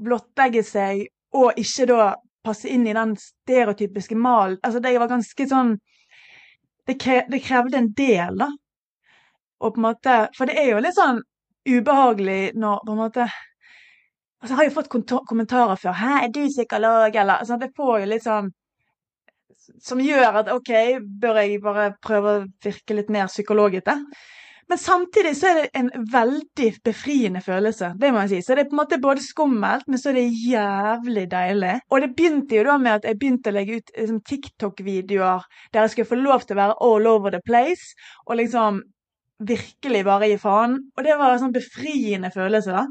blottlegge 0.00 0.62
seg 0.64 1.02
og 1.36 1.58
ikke 1.60 1.86
da 1.90 2.14
passe 2.44 2.70
inn 2.72 2.86
i 2.88 2.96
den 2.96 3.14
stereotypiske 3.20 4.16
malen. 4.16 4.58
Altså, 4.62 4.80
det 4.80 4.96
var 4.98 5.10
ganske 5.10 5.46
sånn 5.48 5.74
det, 6.88 6.96
kre, 7.00 7.22
det 7.30 7.42
krevde 7.44 7.78
en 7.78 7.92
del, 7.96 8.40
da. 8.40 8.48
Og 9.60 9.74
på 9.74 9.80
en 9.80 9.86
måte 9.90 10.16
For 10.36 10.48
det 10.48 10.56
er 10.58 10.70
jo 10.72 10.80
litt 10.80 10.96
sånn 10.96 11.20
ubehagelig 11.68 12.56
når 12.58 12.80
på 12.86 12.94
en 12.94 13.02
måte 13.04 13.26
Altså, 14.40 14.54
jeg 14.54 14.56
har 14.56 14.68
jo 14.70 14.76
fått 14.78 15.18
kommentarer 15.28 15.76
før 15.76 15.92
'Hæ, 15.92 16.12
er 16.24 16.30
du 16.32 16.46
psykolog?' 16.48 17.16
eller 17.16 17.42
altså, 17.44 17.58
Det 17.60 17.74
får 17.76 17.98
jo 18.00 18.06
litt 18.08 18.24
sånn 18.24 18.48
Som 19.84 20.00
gjør 20.00 20.40
at 20.40 20.48
OK, 20.48 20.70
bør 21.20 21.42
jeg 21.42 21.60
bare 21.62 21.92
prøve 22.02 22.30
å 22.32 22.46
virke 22.64 22.96
litt 22.96 23.10
mer 23.12 23.28
psykologete? 23.28 23.94
Men 24.70 24.78
samtidig 24.78 25.32
så 25.34 25.48
er 25.50 25.56
det 25.58 25.70
en 25.80 25.88
veldig 26.12 26.68
befriende 26.86 27.40
følelse, 27.42 27.88
det 27.98 28.12
må 28.14 28.20
jeg 28.22 28.30
si. 28.30 28.38
Så 28.46 28.54
det 28.54 28.62
er 28.62 28.68
på 28.70 28.76
en 28.76 28.80
måte 28.84 29.00
både 29.02 29.24
skummelt, 29.24 29.88
men 29.90 29.98
så 29.98 30.12
er 30.12 30.20
det 30.20 30.26
jævlig 30.46 31.24
deilig. 31.32 31.72
Og 31.90 32.04
det 32.04 32.12
begynte 32.14 32.54
jo 32.54 32.62
da 32.68 32.76
med 32.78 33.00
at 33.00 33.08
jeg 33.08 33.18
begynte 33.18 33.50
å 33.50 33.56
legge 33.56 33.80
ut 33.80 33.90
liksom, 33.96 34.20
TikTok-videoer 34.30 35.48
der 35.74 35.88
jeg 35.88 35.94
skulle 35.96 36.12
få 36.12 36.20
lov 36.20 36.46
til 36.46 36.54
å 36.54 36.60
være 36.60 36.78
all 36.86 37.10
over 37.10 37.34
the 37.34 37.42
place, 37.50 37.96
og 38.28 38.38
liksom 38.38 38.78
virkelig 39.50 40.04
bare 40.06 40.30
gi 40.30 40.38
faen. 40.38 40.78
Og 40.94 41.06
det 41.08 41.18
var 41.18 41.34
en 41.34 41.44
sånn 41.48 41.58
befriende 41.58 42.30
følelse, 42.34 42.78
da. 42.78 42.86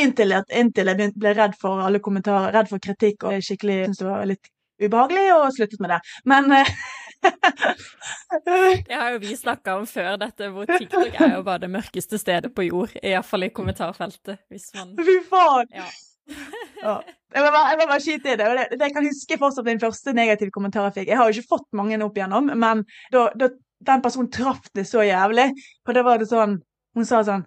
Inntil, 0.00 0.36
at, 0.36 0.52
inntil 0.56 0.92
jeg 0.92 1.12
ble 1.16 1.36
redd 1.40 1.56
for 1.60 1.80
alle 1.86 2.04
kommentarer, 2.04 2.52
redd 2.52 2.68
for 2.68 2.84
kritikk 2.84 3.24
og 3.28 3.40
skikkelig 3.44 3.82
syntes 3.86 4.04
det 4.04 4.08
var 4.12 4.28
litt 4.28 4.52
ubehagelig, 4.80 5.26
og 5.36 5.50
sluttet 5.56 5.80
med 5.80 5.94
det. 5.94 6.00
Men 6.28 6.52
eh, 6.56 6.70
Det 8.86 8.94
har 8.94 9.14
jo 9.14 9.18
vi 9.22 9.36
snakka 9.36 9.74
om 9.80 9.86
før, 9.88 10.14
dette 10.20 10.48
hvor 10.54 10.68
TikTok 10.68 11.16
er 11.18 11.34
jo 11.36 11.42
bare 11.46 11.64
det 11.64 11.70
mørkeste 11.72 12.18
stedet 12.20 12.52
på 12.54 12.68
jord. 12.68 12.94
Iallfall 13.02 13.48
i 13.48 13.50
kommentarfeltet, 13.54 14.40
hvis 14.50 14.70
man 14.76 14.94
Fy 14.98 15.18
faen! 15.30 15.74
Ja. 15.74 15.88
Ja. 16.80 17.00
Jeg 17.34 17.44
må 17.44 17.50
bare, 17.52 17.86
bare 17.86 18.00
skyte 18.00 18.32
i 18.32 18.36
det. 18.38 18.46
det, 18.46 18.62
det. 18.72 18.78
Jeg 18.86 18.94
kan 18.94 19.04
huske 19.04 19.36
fortsatt 19.38 19.66
min 19.66 19.80
første 19.82 20.14
negative 20.16 20.54
kommentaren 20.54 20.88
jeg 20.88 21.02
fikk. 21.02 21.10
Jeg 21.10 21.18
har 21.20 21.28
jo 21.28 21.36
ikke 21.36 21.50
fått 21.50 21.66
mange 21.76 21.98
opp 22.06 22.16
igjennom, 22.16 22.48
men 22.58 22.84
da, 23.12 23.26
da 23.36 23.50
den 23.90 24.02
personen 24.04 24.30
traff 24.32 24.70
det 24.74 24.86
så 24.88 25.04
jævlig. 25.04 25.50
For 25.84 25.96
da 25.96 26.04
var 26.06 26.22
det 26.22 26.30
sånn 26.30 26.58
Hun 26.96 27.06
sa 27.06 27.20
sånn 27.26 27.44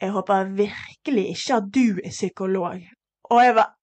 Jeg 0.00 0.14
håper 0.14 0.52
virkelig 0.56 1.26
ikke 1.34 1.58
at 1.58 1.68
du 1.74 1.98
er 2.04 2.14
psykolog. 2.14 2.86
Og 3.28 3.42
jeg 3.42 3.56
var 3.58 3.74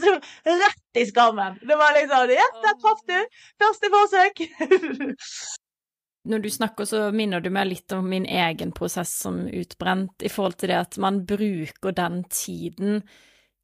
Rett 0.62 1.00
i 1.00 1.06
skammen. 1.08 1.58
Det 1.62 1.78
var 1.78 1.94
liksom 1.96 2.34
Ja, 2.34 2.48
der 2.64 2.76
traff 2.82 3.00
du! 3.06 3.16
Første 3.62 3.92
forsøk! 3.94 4.44
Når 6.26 6.42
du 6.42 6.48
snakker, 6.50 6.88
så 6.90 7.04
minner 7.14 7.40
du 7.40 7.52
meg 7.54 7.68
litt 7.70 7.92
om 7.94 8.08
min 8.10 8.26
egen 8.26 8.72
prosess 8.74 9.12
som 9.22 9.44
utbrent, 9.46 10.24
i 10.26 10.30
forhold 10.32 10.56
til 10.58 10.72
det 10.72 10.80
at 10.80 10.96
man 10.98 11.20
bruker 11.28 11.94
den 11.94 12.24
tiden 12.34 13.04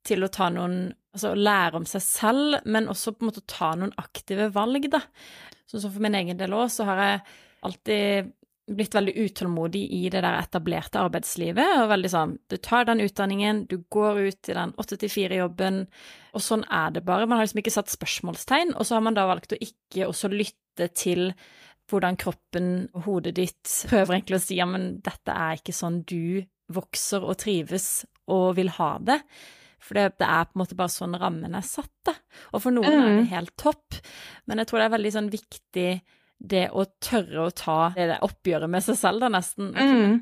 til 0.07 0.23
å 0.23 0.33
ta 0.33 0.51
noen 0.53 0.93
Altså 1.13 1.35
lære 1.37 1.77
om 1.77 1.85
seg 1.85 2.01
selv, 2.01 2.55
men 2.65 2.87
også 2.89 3.13
på 3.13 3.21
en 3.21 3.29
måte 3.29 3.43
ta 3.45 3.75
noen 3.77 3.91
aktive 4.01 4.47
valg, 4.55 4.87
da. 4.89 5.03
Sånn 5.69 5.83
som 5.83 5.93
for 5.93 6.01
min 6.01 6.17
egen 6.17 6.39
del 6.41 6.55
òg, 6.57 6.71
så 6.73 6.87
har 6.89 7.03
jeg 7.03 7.19
alltid 7.69 8.31
blitt 8.77 8.95
veldig 8.95 9.15
utålmodig 9.27 9.83
i 9.93 10.03
det 10.13 10.23
der 10.25 10.39
etablerte 10.41 11.01
arbeidslivet, 11.01 11.79
og 11.83 11.89
veldig 11.93 12.11
sånn 12.13 12.39
Du 12.49 12.57
tar 12.57 12.85
den 12.89 13.01
utdanningen, 13.05 13.67
du 13.69 13.79
går 13.91 14.21
ut 14.29 14.49
i 14.49 14.57
den 14.59 14.73
åtte 14.81 14.99
til 14.99 15.09
fire-jobben, 15.13 15.87
og 16.35 16.41
sånn 16.41 16.65
er 16.71 16.91
det 16.97 17.05
bare. 17.05 17.27
Man 17.27 17.39
har 17.39 17.47
liksom 17.47 17.63
ikke 17.63 17.75
satt 17.75 17.93
spørsmålstegn, 17.93 18.75
og 18.77 18.87
så 18.87 18.95
har 18.99 19.05
man 19.07 19.15
da 19.19 19.27
valgt 19.29 19.53
å 19.53 19.61
ikke 19.61 20.09
også 20.09 20.31
lytte 20.33 20.89
til 20.97 21.33
hvordan 21.91 22.17
kroppen 22.17 22.69
og 22.95 23.03
hodet 23.09 23.35
ditt 23.37 23.73
prøver 23.91 24.15
egentlig 24.17 24.39
å 24.39 24.45
si 24.45 24.57
ja, 24.57 24.65
men 24.67 25.01
dette 25.05 25.35
er 25.35 25.59
ikke 25.59 25.75
sånn 25.77 26.03
du 26.09 26.45
vokser 26.73 27.25
og 27.27 27.37
trives 27.43 28.07
og 28.33 28.55
vil 28.57 28.71
ha 28.79 28.95
det. 29.03 29.19
For 29.83 29.99
det, 29.99 30.13
det 30.23 30.29
er 30.31 30.45
på 30.47 30.55
en 30.55 30.61
måte 30.63 30.77
bare 30.79 30.93
sånn 30.95 31.19
rammen 31.19 31.57
er 31.59 31.65
satt, 31.67 31.91
da. 32.07 32.15
Og 32.55 32.63
for 32.63 32.71
noen 32.71 32.87
er 32.87 33.03
det 33.03 33.17
Mm. 33.25 33.31
helt 33.35 33.57
topp, 33.59 33.99
men 34.47 34.59
jeg 34.63 34.67
tror 34.71 34.79
det 34.79 34.85
er 34.87 34.97
veldig 34.97 35.13
sånn 35.13 35.31
viktig 35.33 35.89
det 36.43 36.67
å 36.75 36.85
tørre 37.01 37.47
å 37.47 37.55
ta 37.55 37.93
det 37.95 38.09
der 38.11 38.23
oppgjøret 38.27 38.71
med 38.71 38.83
seg 38.83 38.97
selv, 38.99 39.23
da, 39.23 39.29
nesten. 39.31 39.73
Mm. 39.77 40.21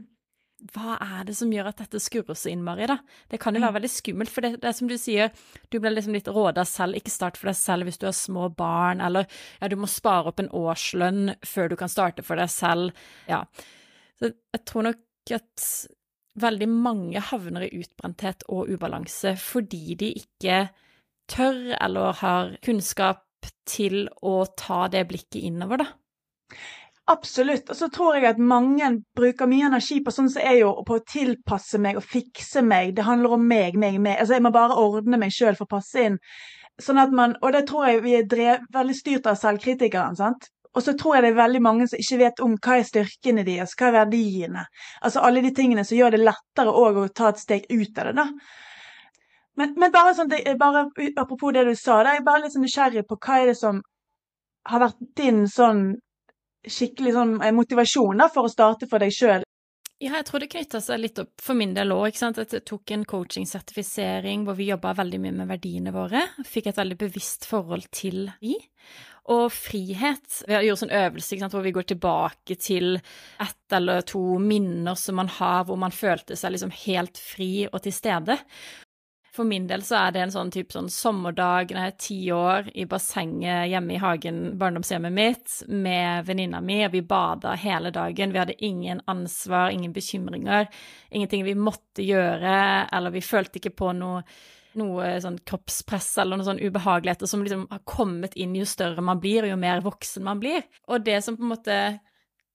Hva 0.75 0.99
er 1.01 1.25
det 1.25 1.33
som 1.39 1.49
gjør 1.49 1.71
at 1.71 1.79
dette 1.81 2.01
skurrer 2.05 2.37
så 2.37 2.51
innmari, 2.53 2.85
da? 2.91 2.99
Det 3.33 3.39
kan 3.41 3.55
jo 3.57 3.61
Mm. 3.63 3.67
være 3.67 3.77
veldig 3.79 3.91
skummelt, 3.95 4.29
for 4.29 4.45
det, 4.45 4.61
det 4.61 4.69
er 4.69 4.75
som 4.77 4.89
du 4.91 4.97
sier, 5.01 5.31
du 5.71 5.79
blir 5.81 5.95
liksom 5.95 6.13
litt 6.13 6.29
råda 6.29 6.67
selv, 6.69 6.99
ikke 6.99 7.11
start 7.15 7.39
for 7.41 7.49
deg 7.49 7.57
selv 7.57 7.89
hvis 7.89 7.97
du 7.99 8.05
har 8.07 8.13
små 8.13 8.51
barn, 8.55 9.01
eller 9.01 9.25
ja, 9.63 9.69
du 9.69 9.77
må 9.81 9.89
spare 9.89 10.29
opp 10.29 10.41
en 10.43 10.53
årslønn 10.53 11.35
før 11.49 11.71
du 11.73 11.77
kan 11.81 11.89
starte 11.89 12.23
for 12.23 12.37
deg 12.37 12.51
selv, 12.53 12.93
ja. 13.27 13.47
Så 14.21 14.35
jeg 14.53 14.65
tror 14.69 14.83
nok 14.91 15.33
at 15.33 15.65
veldig 16.41 16.69
mange 16.69 17.21
havner 17.31 17.65
i 17.65 17.81
utbrenthet 17.81 18.45
og 18.49 18.69
ubalanse 18.69 19.33
fordi 19.41 19.95
de 19.97 20.13
ikke 20.21 20.69
tør 21.31 21.75
eller 21.81 22.13
har 22.21 22.53
kunnskap 22.65 23.25
til 23.65 24.09
å 24.21 24.45
ta 24.61 24.89
det 24.93 25.07
blikket 25.09 25.41
innover, 25.49 25.81
da. 25.81 25.89
Absolutt. 27.11 27.71
Og 27.73 27.77
så 27.77 27.89
tror 27.91 28.19
jeg 28.19 28.29
at 28.29 28.39
mange 28.39 28.91
bruker 29.19 29.49
mye 29.51 29.67
energi 29.67 29.99
på 30.05 30.13
sånn 30.15 30.31
som 30.31 30.45
er 30.47 30.61
jo 30.61 30.71
på 30.87 31.01
å 31.01 31.03
tilpasse 31.03 31.81
meg 31.83 31.99
og 31.99 32.07
fikse 32.07 32.63
meg. 32.63 32.95
Det 32.95 33.07
handler 33.07 33.35
om 33.35 33.49
meg, 33.51 33.79
meg, 33.81 33.99
meg. 34.03 34.21
Altså 34.21 34.37
jeg 34.37 34.45
må 34.47 34.53
bare 34.55 34.79
ordne 34.79 35.19
meg 35.19 35.35
sjøl 35.35 35.59
for 35.59 35.67
å 35.67 35.75
passe 35.75 36.07
inn. 36.07 36.21
Sånn 36.81 37.01
at 37.03 37.13
man, 37.13 37.35
og 37.43 37.53
det 37.57 37.67
tror 37.69 37.89
jeg 37.89 38.05
vi 38.05 38.15
er 38.21 38.31
drev, 38.31 38.63
veldig 38.73 38.97
styrt 38.97 39.27
av 39.27 39.41
selvkritikeren. 39.41 40.17
sant? 40.17 40.49
Og 40.71 40.85
så 40.87 40.95
tror 40.95 41.17
jeg 41.17 41.25
det 41.25 41.31
er 41.33 41.41
veldig 41.41 41.61
mange 41.67 41.87
som 41.91 41.99
ikke 41.99 42.21
vet 42.21 42.41
om 42.45 42.55
hva 42.55 42.79
er 42.79 42.87
styrkene 42.87 43.45
deres, 43.47 43.75
hva 43.75 43.89
er 43.89 43.97
verdiene. 44.05 44.67
Altså 45.03 45.25
alle 45.27 45.43
de 45.43 45.51
tingene 45.55 45.85
som 45.85 45.99
gjør 45.99 46.15
det 46.15 46.23
lettere 46.23 46.75
òg 46.83 47.01
å 47.01 47.09
ta 47.11 47.33
et 47.33 47.43
steg 47.43 47.67
ut 47.73 47.99
av 47.99 48.11
det, 48.11 48.15
da. 48.21 48.29
Men, 49.59 49.75
men 49.83 49.91
bare 49.93 50.15
sånn, 50.15 50.31
det, 50.31 50.45
bare 50.61 50.87
apropos 51.19 51.53
det 51.53 51.67
du 51.67 51.75
sa, 51.75 52.05
da, 52.05 52.15
jeg 52.15 52.23
er 52.23 52.29
bare 52.29 52.45
litt 52.45 52.55
sånn 52.55 52.63
nysgjerrig 52.65 53.03
på 53.09 53.19
hva 53.19 53.41
er 53.41 53.51
det 53.51 53.57
som 53.59 53.83
har 54.71 54.85
vært 54.85 55.03
din 55.19 55.43
sånn 55.51 55.83
skikkelig 56.67 57.15
sånn 57.17 57.39
eh, 57.41 57.55
motivasjon 57.57 58.21
da, 58.21 58.29
for 58.33 58.49
å 58.49 58.53
starte 58.53 58.89
for 58.91 59.03
deg 59.03 59.15
sjøl. 59.15 59.47
Ja, 60.01 60.15
jeg 60.17 60.25
tror 60.31 60.41
det 60.41 60.49
knytta 60.49 60.79
seg 60.81 61.03
litt 61.03 61.19
opp 61.21 61.43
for 61.45 61.59
min 61.59 61.75
del 61.77 61.93
òg, 61.93 62.15
jeg 62.17 62.63
tok 62.65 62.93
en 62.95 63.03
coaching-sertifisering 63.05 64.47
hvor 64.47 64.57
vi 64.57 64.71
jobba 64.71 64.95
veldig 64.97 65.19
mye 65.21 65.35
med 65.43 65.51
verdiene 65.51 65.93
våre. 65.93 66.23
Fikk 66.49 66.71
et 66.71 66.81
veldig 66.81 66.97
bevisst 67.03 67.45
forhold 67.49 67.91
til 67.93 68.31
de. 68.41 68.57
Og 69.31 69.51
frihet. 69.53 70.39
Vi 70.49 70.57
har 70.57 70.65
gjort 70.65 70.87
en 70.87 70.95
øvelse 71.03 71.37
sant, 71.43 71.53
hvor 71.53 71.67
vi 71.67 71.75
går 71.77 71.91
tilbake 71.93 72.57
til 72.57 72.97
ett 72.97 73.77
eller 73.77 74.01
to 74.09 74.23
minner 74.41 74.97
som 74.97 75.21
man 75.21 75.29
har, 75.37 75.67
hvor 75.69 75.77
man 75.79 75.93
følte 75.93 76.33
seg 76.33 76.57
liksom 76.57 76.73
helt 76.87 77.21
fri 77.21 77.67
og 77.69 77.83
til 77.85 77.93
stede. 77.95 78.41
For 79.31 79.47
min 79.47 79.69
del 79.71 79.83
så 79.87 79.97
er 80.01 80.15
det 80.15 80.23
en 80.25 80.33
sånn 80.35 80.51
type 80.51 80.75
sånn 80.75 80.89
sommerdag 80.91 81.71
når 81.71 81.85
jeg 81.85 81.93
er 81.93 81.99
ti 82.03 82.19
år, 82.35 82.71
i 82.75 82.87
bassenget 82.91 83.69
hjemme 83.71 83.95
i 83.95 84.01
hagen, 84.03 84.41
barndomshjemmet 84.59 85.15
mitt, 85.15 85.53
med 85.71 86.27
venninna 86.27 86.59
mi, 86.65 86.81
og 86.87 86.97
vi 86.97 87.05
bada 87.07 87.55
hele 87.63 87.93
dagen. 87.95 88.35
Vi 88.35 88.41
hadde 88.43 88.59
ingen 88.67 89.03
ansvar, 89.11 89.71
ingen 89.71 89.95
bekymringer, 89.95 90.67
ingenting 91.15 91.47
vi 91.47 91.55
måtte 91.55 92.03
gjøre, 92.03 92.57
eller 92.91 93.15
vi 93.15 93.23
følte 93.23 93.63
ikke 93.63 93.77
på 93.79 93.93
noe, 94.01 94.25
noe 94.81 95.15
sånn 95.23 95.39
kroppspress 95.47 96.13
eller 96.19 96.39
noen 96.39 96.51
sånn 96.51 96.63
ubehageligheter 96.67 97.31
som 97.31 97.47
liksom 97.47 97.69
har 97.71 97.87
kommet 97.87 98.35
inn 98.35 98.59
jo 98.59 98.67
større 98.67 99.03
man 99.03 99.23
blir, 99.23 99.47
og 99.47 99.55
jo 99.55 99.63
mer 99.63 99.87
voksen 99.87 100.27
man 100.27 100.43
blir. 100.43 100.67
Og 100.91 101.07
det 101.07 101.21
som 101.23 101.39
på 101.39 101.47
en 101.47 101.55
måte 101.55 101.81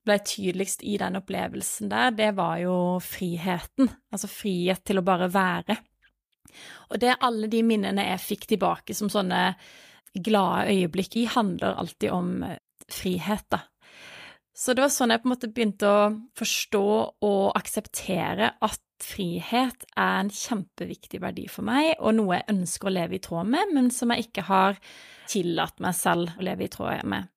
ble 0.05 0.19
tydeligst 0.21 0.83
i 0.85 0.99
den 1.01 1.17
opplevelsen 1.17 1.89
der, 1.89 2.11
det 2.15 2.33
var 2.37 2.59
jo 2.61 2.77
friheten. 3.03 3.89
Altså 4.11 4.29
frihet 4.29 4.83
til 4.85 4.99
å 4.99 5.07
bare 5.07 5.31
være. 5.31 5.79
Og 6.91 7.01
det 7.01 7.17
alle 7.25 7.49
de 7.51 7.61
minnene 7.65 8.09
jeg 8.11 8.23
fikk 8.23 8.47
tilbake 8.53 8.95
som 8.97 9.11
sånne 9.11 9.47
glade 10.15 10.71
øyeblikk 10.71 11.17
i, 11.19 11.25
handler 11.27 11.75
alltid 11.75 12.11
om 12.15 12.43
eh, 12.47 12.59
frihet, 12.91 13.47
da. 13.51 13.65
Så 14.55 14.71
det 14.71 14.85
var 14.85 14.91
sånn 14.93 15.11
jeg 15.11 15.19
på 15.19 15.27
en 15.27 15.33
måte 15.33 15.51
begynte 15.51 15.89
å 15.91 16.03
forstå 16.39 16.87
og 17.27 17.57
akseptere 17.59 18.53
at 18.63 18.81
frihet 19.03 19.83
er 19.91 20.21
en 20.21 20.31
kjempeviktig 20.31 21.19
verdi 21.19 21.49
for 21.51 21.67
meg, 21.67 21.97
og 21.99 22.15
noe 22.15 22.37
jeg 22.37 22.53
ønsker 22.53 22.87
å 22.87 22.95
leve 22.95 23.17
i 23.17 23.23
tråd 23.23 23.51
med, 23.51 23.73
men 23.75 23.91
som 23.91 24.13
jeg 24.13 24.29
ikke 24.29 24.45
har 24.47 24.79
tillatt 25.27 25.83
meg 25.83 25.97
selv 25.97 26.37
å 26.39 26.45
leve 26.47 26.63
i 26.67 26.71
tråd 26.71 27.03
med. 27.11 27.27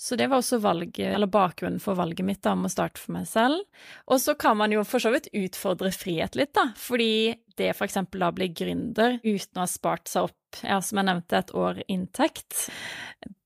Så 0.00 0.16
det 0.16 0.30
var 0.32 0.40
også 0.40 0.62
valget, 0.64 1.10
eller 1.12 1.28
bakgrunnen 1.28 1.82
for 1.82 1.98
valget 1.98 2.24
mitt 2.24 2.40
da, 2.40 2.54
om 2.56 2.64
å 2.64 2.72
starte 2.72 2.96
for 3.02 3.12
meg 3.18 3.26
selv. 3.28 3.60
Og 4.08 4.22
så 4.22 4.32
kan 4.40 4.56
man 4.56 4.72
jo 4.72 4.80
for 4.88 5.02
så 5.04 5.12
vidt 5.12 5.28
utfordre 5.36 5.92
frihet 5.92 6.38
litt, 6.40 6.54
da, 6.56 6.70
fordi 6.72 7.34
det 7.60 7.70
eksempel 7.86 8.24
da 8.24 8.30
bli 8.34 8.50
gründer 8.56 9.18
uten 9.22 9.60
å 9.60 9.64
ha 9.64 9.70
spart 9.70 10.10
seg 10.10 10.30
opp, 10.30 10.60
ja, 10.64 10.80
som 10.82 11.00
jeg 11.00 11.08
nevnte, 11.10 11.40
et 11.40 11.52
år 11.56 11.82
inntekt, 11.86 12.66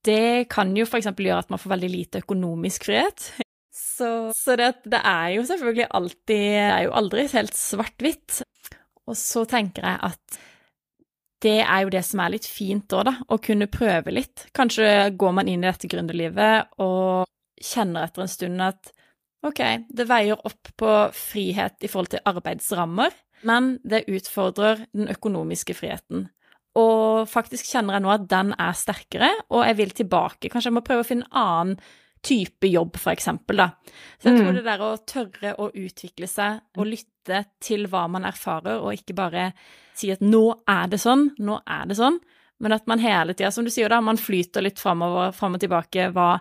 det 0.07 0.47
kan 0.51 0.71
jo 0.77 0.87
eksempel 0.87 1.29
gjøre 1.29 1.45
at 1.45 1.53
man 1.53 1.61
får 1.61 1.75
veldig 1.75 1.91
lite 1.91 2.23
økonomisk 2.23 2.87
frihet. 2.89 3.29
Så, 3.75 4.09
så 4.35 4.55
det, 4.59 4.71
det 4.87 4.99
er 5.03 5.29
jo 5.35 5.43
selvfølgelig 5.47 5.85
alltid 5.97 6.31
Det 6.31 6.63
er 6.63 6.81
jo 6.85 6.93
aldri 6.95 7.25
helt 7.31 7.55
svart-hvitt. 7.55 8.41
Og 9.05 9.17
så 9.19 9.43
tenker 9.49 9.85
jeg 9.85 9.99
at 10.09 10.39
det 11.45 11.59
er 11.61 11.83
jo 11.83 11.91
det 11.93 12.01
som 12.07 12.21
er 12.23 12.33
litt 12.33 12.47
fint 12.49 12.93
òg, 12.95 13.05
da, 13.05 13.13
å 13.29 13.37
kunne 13.43 13.69
prøve 13.69 14.13
litt. 14.13 14.47
Kanskje 14.55 15.11
går 15.19 15.35
man 15.35 15.51
inn 15.51 15.61
i 15.61 15.67
dette 15.67 15.89
gründerlivet 15.91 16.79
og 16.81 17.27
kjenner 17.61 18.07
etter 18.07 18.23
en 18.23 18.31
stund 18.31 18.63
at 18.65 18.91
ok, 19.45 19.61
det 19.93 20.07
veier 20.09 20.41
opp 20.47 20.71
på 20.79 20.93
frihet 21.13 21.85
i 21.85 21.91
forhold 21.91 22.15
til 22.15 22.23
arbeidsrammer, 22.31 23.13
men 23.43 23.79
det 23.83 24.05
utfordrer 24.07 24.85
den 24.93 25.07
økonomiske 25.07 25.75
friheten. 25.75 26.29
Og 26.75 27.27
faktisk 27.31 27.65
kjenner 27.71 27.93
jeg 27.95 28.03
nå 28.03 28.09
at 28.11 28.27
den 28.27 28.53
er 28.59 28.73
sterkere, 28.75 29.29
og 29.49 29.65
jeg 29.65 29.77
vil 29.77 29.89
tilbake. 29.91 30.49
Kanskje 30.51 30.71
jeg 30.71 30.75
må 30.75 30.83
prøve 30.83 31.05
å 31.05 31.07
finne 31.07 31.27
en 31.31 31.39
annen 31.41 31.77
type 32.25 32.67
jobb, 32.67 32.97
for 32.97 33.13
eksempel, 33.13 33.55
da. 33.61 33.67
Så 34.19 34.31
jeg 34.31 34.39
tror 34.39 34.51
Mm. 34.51 34.55
det 34.55 34.63
der 34.65 34.79
å 34.79 35.05
tørre 35.05 35.55
å 35.61 35.71
utvikle 35.71 36.27
seg 36.27 36.61
og 36.77 36.87
lytte 36.87 37.45
til 37.61 37.85
hva 37.87 38.09
man 38.09 38.23
erfarer, 38.25 38.81
og 38.81 38.93
ikke 38.93 39.15
bare 39.15 39.53
si 39.93 40.09
at 40.11 40.19
nå 40.21 40.63
er 40.67 40.87
det 40.87 40.99
sånn, 40.99 41.35
nå 41.39 41.61
er 41.67 41.85
det 41.85 41.95
sånn, 41.97 42.19
men 42.59 42.71
at 42.71 42.87
man 42.87 42.99
hele 42.99 43.33
tida, 43.33 43.51
som 43.51 43.63
du 43.63 43.69
sier 43.69 43.89
da, 43.89 44.01
man 44.01 44.17
flyter 44.17 44.63
litt 44.63 44.79
framover, 44.79 45.31
fram 45.33 45.53
og 45.53 45.59
tilbake, 45.61 46.11
hva, 46.13 46.39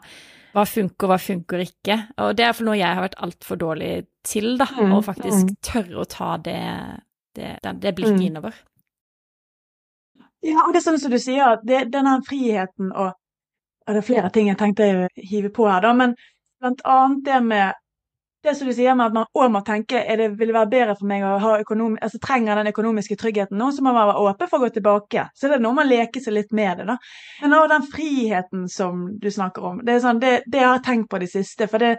hva 0.55 0.65
funker, 0.69 1.11
hva 1.11 1.19
funker 1.19 1.65
ikke. 1.65 1.97
Og 2.23 2.37
det 2.39 2.47
er 2.47 2.55
for 2.55 2.69
noe 2.69 2.79
jeg 2.79 2.95
har 2.95 3.03
vært 3.03 3.19
altfor 3.27 3.59
dårlig 3.61 3.91
til, 4.27 4.55
da, 4.61 4.69
Mm, 4.71 4.95
å 4.95 5.01
faktisk 5.05 5.51
mm. 5.51 5.57
tørre 5.67 5.99
å 6.01 6.07
ta 6.09 6.37
det, 6.39 6.61
det, 7.35 7.59
det, 7.83 7.95
blikket 7.95 8.21
Mm. 8.21 8.29
innover. 8.29 8.55
Ja, 10.45 10.63
og 10.67 10.73
det 10.73 10.81
er 10.81 10.87
sånn 10.87 11.01
som 11.01 11.11
du 11.11 11.19
sier, 11.19 11.57
at 11.57 11.65
det, 11.65 11.91
denne 11.93 12.21
friheten 12.27 12.93
og 12.93 13.15
og 13.87 13.93
Det 13.93 14.01
er 14.01 14.07
flere 14.07 14.31
ting 14.33 14.47
jeg 14.49 14.57
tenkte 14.57 14.87
å 14.97 15.09
hive 15.29 15.51
på 15.53 15.67
her, 15.69 15.83
da, 15.85 15.91
men 15.93 16.15
blant 16.59 16.81
annet 16.89 17.19
det 17.27 17.41
med 17.45 17.75
det 18.45 18.55
som 18.55 18.69
du 18.69 18.75
sier 18.77 18.97
med 18.97 19.09
at 19.09 19.15
man 19.17 19.41
òg 19.41 19.53
må 19.53 19.63
tenke 19.65 20.03
er 20.03 20.21
det 20.21 20.27
vil 20.39 20.53
være 20.53 20.71
bedre 20.73 20.97
for 20.99 21.09
meg 21.09 21.25
å 21.25 21.39
ha 21.41 21.55
økonom, 21.63 21.97
altså 22.05 22.21
trenger 22.23 22.61
den 22.61 22.69
økonomiske 22.75 23.17
tryggheten 23.21 23.59
nå, 23.61 23.71
så 23.73 23.85
må 23.85 23.95
man 23.97 24.11
være 24.11 24.27
åpen 24.29 24.51
for 24.51 24.61
å 24.61 24.67
gå 24.67 24.75
tilbake. 24.75 25.27
Så 25.33 25.49
det 25.49 25.59
er 25.59 25.65
noe 25.65 25.79
man 25.79 25.89
leker 25.89 26.21
seg 26.21 26.37
litt 26.37 26.53
med 26.53 26.83
det, 26.83 26.87
da. 26.93 26.99
Men 27.41 27.57
òg 27.57 27.71
den 27.73 27.89
friheten 27.89 28.69
som 28.69 29.07
du 29.21 29.31
snakker 29.33 29.71
om, 29.71 29.81
det 29.85 29.97
er 29.97 30.05
sånn, 30.05 30.21
det, 30.21 30.35
det 30.51 30.61
har 30.61 30.77
jeg 30.77 30.87
tenkt 30.91 31.11
på 31.13 31.21
det 31.25 31.31
siste. 31.33 31.71
For 31.71 31.83
det 31.83 31.97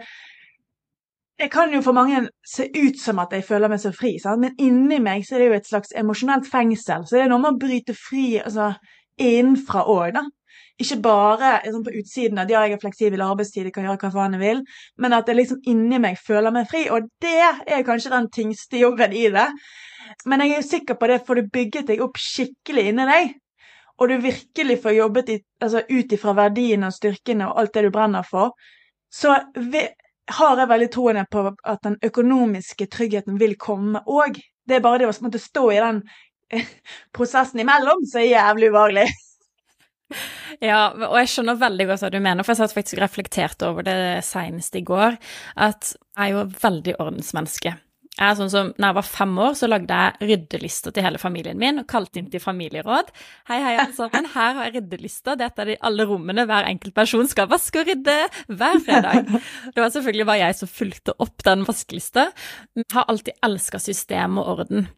Jeg 1.36 1.50
kan 1.52 1.68
jo 1.68 1.82
for 1.84 1.92
mange 1.92 2.22
se 2.48 2.64
ut 2.64 2.96
som 2.96 3.18
at 3.20 3.34
jeg 3.36 3.44
føler 3.44 3.68
meg 3.68 3.80
så 3.82 3.90
fri, 3.92 4.14
sant? 4.22 4.40
men 4.40 4.54
inni 4.56 4.96
meg 5.04 5.26
så 5.26 5.34
er 5.36 5.42
det 5.42 5.48
jo 5.50 5.56
et 5.58 5.68
slags 5.68 5.92
emosjonelt 5.92 6.48
fengsel. 6.48 7.04
Så 7.04 7.18
det 7.18 7.26
er 7.26 7.28
noe 7.28 7.42
med 7.42 7.58
å 7.58 7.60
bryte 7.60 7.92
fri 7.92 8.38
altså, 8.40 8.70
innenfra 9.20 9.82
òg, 9.84 10.14
da. 10.16 10.22
Ikke 10.76 10.98
bare 11.00 11.54
liksom, 11.64 11.84
på 11.86 11.94
utsiden 11.96 12.38
at 12.42 12.50
ja, 12.52 12.60
jeg 12.66 12.76
har 12.76 12.82
fleksibel 12.82 13.22
arbeidstid, 13.24 13.64
jeg 13.64 13.72
kan 13.72 13.86
gjøre 13.86 14.00
hva 14.02 14.12
faen 14.12 14.36
jeg 14.36 14.42
vil, 14.42 14.62
men 15.00 15.16
at 15.16 15.28
jeg 15.28 15.38
liksom 15.38 15.62
inni 15.72 16.00
meg 16.02 16.18
føler 16.20 16.52
meg 16.52 16.68
fri. 16.68 16.84
Og 16.92 17.08
det 17.24 17.38
er 17.40 17.86
kanskje 17.86 18.12
den 18.12 18.28
tyngste 18.34 18.82
jobben 18.82 19.16
i 19.16 19.26
det. 19.32 19.48
Men 20.28 20.44
jeg 20.44 20.52
er 20.52 20.60
jo 20.60 20.68
sikker 20.68 20.98
på 21.00 21.08
det, 21.10 21.22
for 21.26 21.38
du 21.38 21.48
bygget 21.52 21.88
deg 21.88 22.02
opp 22.04 22.20
skikkelig 22.20 22.90
inni 22.90 23.08
deg, 23.08 23.32
og 23.96 24.10
du 24.12 24.18
virkelig 24.20 24.76
får 24.82 24.98
jobbet 24.98 25.32
i, 25.32 25.38
altså, 25.64 25.80
ut 25.88 26.12
ifra 26.12 26.34
verdiene 26.36 26.90
og 26.90 26.96
styrkene 26.96 27.48
og 27.48 27.62
alt 27.62 27.72
det 27.74 27.86
du 27.86 27.94
brenner 27.94 28.26
for, 28.28 28.52
så 29.12 29.38
vi, 29.56 29.80
har 30.36 30.58
jeg 30.60 30.68
veldig 30.68 30.88
troen 30.92 31.20
på 31.30 31.44
at 31.48 31.82
den 31.86 31.96
økonomiske 32.04 32.88
tryggheten 32.92 33.38
vil 33.40 33.54
komme 33.60 34.02
òg. 34.04 34.40
Det 34.66 34.78
er 34.78 34.82
bare 34.84 35.00
det 35.00 35.08
å 35.08 35.14
måtte 35.22 35.40
stå 35.40 35.68
i 35.70 35.78
den 35.78 36.00
eh, 36.50 36.66
prosessen 37.14 37.62
imellom 37.62 38.02
som 38.10 38.20
er 38.20 38.32
jævlig 38.32 38.72
ubehagelig. 38.72 39.06
Ja, 40.62 40.92
og 40.94 41.16
jeg 41.18 41.32
skjønner 41.32 41.58
veldig 41.60 41.88
godt 41.88 42.04
hva 42.04 42.12
du 42.14 42.20
mener, 42.22 42.46
for 42.46 42.54
jeg 42.54 42.62
satt 42.62 42.76
faktisk 42.76 43.00
reflektert 43.02 43.62
over 43.66 43.86
det 43.86 44.22
senest 44.24 44.78
i 44.78 44.84
går, 44.86 45.18
at 45.58 45.90
jeg 45.92 46.22
er 46.28 46.32
jo 46.32 46.46
veldig 46.62 46.94
ordensmenneske. 47.02 47.74
Jeg 48.16 48.30
er 48.32 48.36
sånn 48.38 48.48
som, 48.48 48.68
når 48.80 48.88
jeg 48.88 48.96
var 48.96 49.08
fem 49.10 49.32
år, 49.44 49.56
så 49.58 49.68
lagde 49.68 49.96
jeg 50.00 50.28
ryddelister 50.30 50.94
til 50.96 51.04
hele 51.04 51.18
familien 51.20 51.58
min, 51.60 51.82
og 51.82 51.88
kalte 51.90 52.22
inn 52.22 52.30
til 52.32 52.40
familieråd. 52.40 53.10
Hei, 53.50 53.58
hei, 53.60 53.74
alle 53.82 53.92
sammen, 53.92 54.28
her 54.32 54.54
har 54.56 54.70
jeg 54.70 54.78
ryddelister. 54.78 55.36
Dette 55.36 55.60
er 55.60 55.72
de 55.72 55.76
alle 55.84 56.06
rommene 56.08 56.46
hver 56.48 56.68
enkelt 56.70 56.96
person 56.96 57.28
skal 57.28 57.50
vaske 57.50 57.82
og 57.82 57.90
rydde 57.90 58.14
hver 58.48 58.80
fredag. 58.86 59.28
Det 59.74 59.82
var 59.82 59.92
selvfølgelig 59.92 60.28
bare 60.30 60.46
jeg 60.46 60.56
som 60.62 60.70
fulgte 60.72 61.16
opp 61.26 61.44
den 61.44 61.66
vaskelista. 61.68 62.30
Jeg 62.78 62.88
har 62.94 63.04
alltid 63.12 63.36
elska 63.50 63.82
system 63.84 64.40
og 64.40 64.48
orden. 64.54 64.88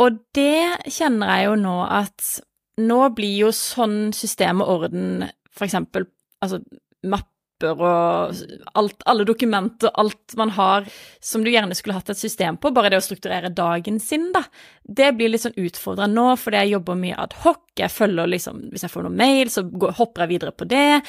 Og 0.00 0.22
det 0.32 0.88
kjenner 0.88 1.34
jeg 1.36 1.50
jo 1.50 1.60
nå 1.66 1.76
at 1.84 2.32
nå 2.80 3.02
blir 3.16 3.36
jo 3.46 3.52
sånn 3.56 4.12
system 4.16 4.62
og 4.64 4.78
orden, 4.78 5.28
for 5.52 5.68
eksempel 5.68 6.08
altså 6.42 6.62
mapper 7.02 7.28
og 7.70 8.40
alt, 8.74 9.04
alle 9.06 9.26
dokumenter, 9.28 9.92
alt 10.00 10.34
man 10.40 10.50
har 10.56 10.88
som 11.22 11.44
du 11.44 11.50
gjerne 11.52 11.76
skulle 11.78 11.94
hatt 11.94 12.10
et 12.10 12.18
system 12.18 12.56
på, 12.58 12.72
bare 12.74 12.90
det 12.90 12.98
å 12.98 13.04
strukturere 13.04 13.52
dagen 13.54 14.00
sin, 14.02 14.32
da, 14.34 14.42
det 14.82 15.12
blir 15.14 15.30
litt 15.30 15.44
sånn 15.44 15.54
utfordra 15.62 16.08
nå, 16.10 16.32
fordi 16.40 16.64
jeg 16.64 16.74
jobber 16.74 16.98
mye 16.98 17.20
ad 17.22 17.36
hoc, 17.44 17.62
jeg 17.78 17.94
følger 17.94 18.32
liksom, 18.34 18.64
hvis 18.72 18.82
jeg 18.88 18.94
får 18.96 19.06
noen 19.06 19.20
mail, 19.22 19.52
så 19.52 19.62
går, 19.68 19.94
hopper 20.00 20.24
jeg 20.24 20.34
videre 20.34 20.56
på 20.56 20.66
det, 20.72 21.02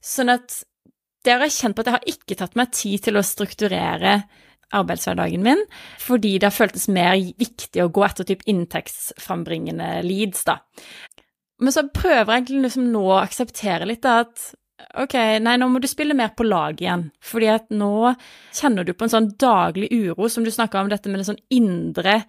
sånn 0.00 0.32
at 0.32 0.62
det 1.26 1.34
har 1.34 1.44
jeg 1.44 1.58
kjent 1.58 1.76
på 1.76 1.84
at 1.84 1.90
jeg 1.90 1.98
har 1.98 2.12
ikke 2.14 2.40
tatt 2.40 2.56
meg 2.56 2.72
tid 2.72 3.04
til 3.04 3.18
å 3.18 3.26
strukturere 3.26 4.20
arbeidshverdagen 4.76 5.44
min, 5.44 5.60
fordi 6.00 6.34
det 6.38 6.50
har 6.50 6.56
føltes 6.56 6.88
mer 6.92 7.16
viktig 7.40 7.82
å 7.82 7.90
gå 7.92 8.04
etter 8.04 8.28
typ 8.28 8.44
inntektsframbringende 8.48 9.88
leads, 10.04 10.44
da. 10.48 10.58
Men 11.58 11.74
så 11.74 11.84
prøver 11.90 12.24
jeg 12.24 12.42
egentlig 12.42 12.64
liksom 12.68 12.88
nå 12.92 13.04
å 13.10 13.20
akseptere 13.20 13.88
litt 13.88 14.04
da 14.06 14.20
at 14.22 14.50
ok, 15.02 15.14
nei, 15.42 15.56
nå 15.58 15.66
må 15.70 15.80
du 15.82 15.88
spille 15.90 16.14
mer 16.16 16.30
på 16.38 16.46
lag 16.46 16.78
igjen, 16.80 17.08
fordi 17.24 17.48
at 17.50 17.66
nå 17.74 18.12
kjenner 18.54 18.86
du 18.86 18.94
på 18.94 19.06
en 19.06 19.14
sånn 19.14 19.32
daglig 19.40 19.90
uro, 19.90 20.28
som 20.30 20.46
du 20.46 20.52
snakka 20.54 20.84
om 20.84 20.92
dette 20.92 21.10
med 21.10 21.22
det 21.22 21.28
sånn 21.32 21.42
indre 21.54 22.22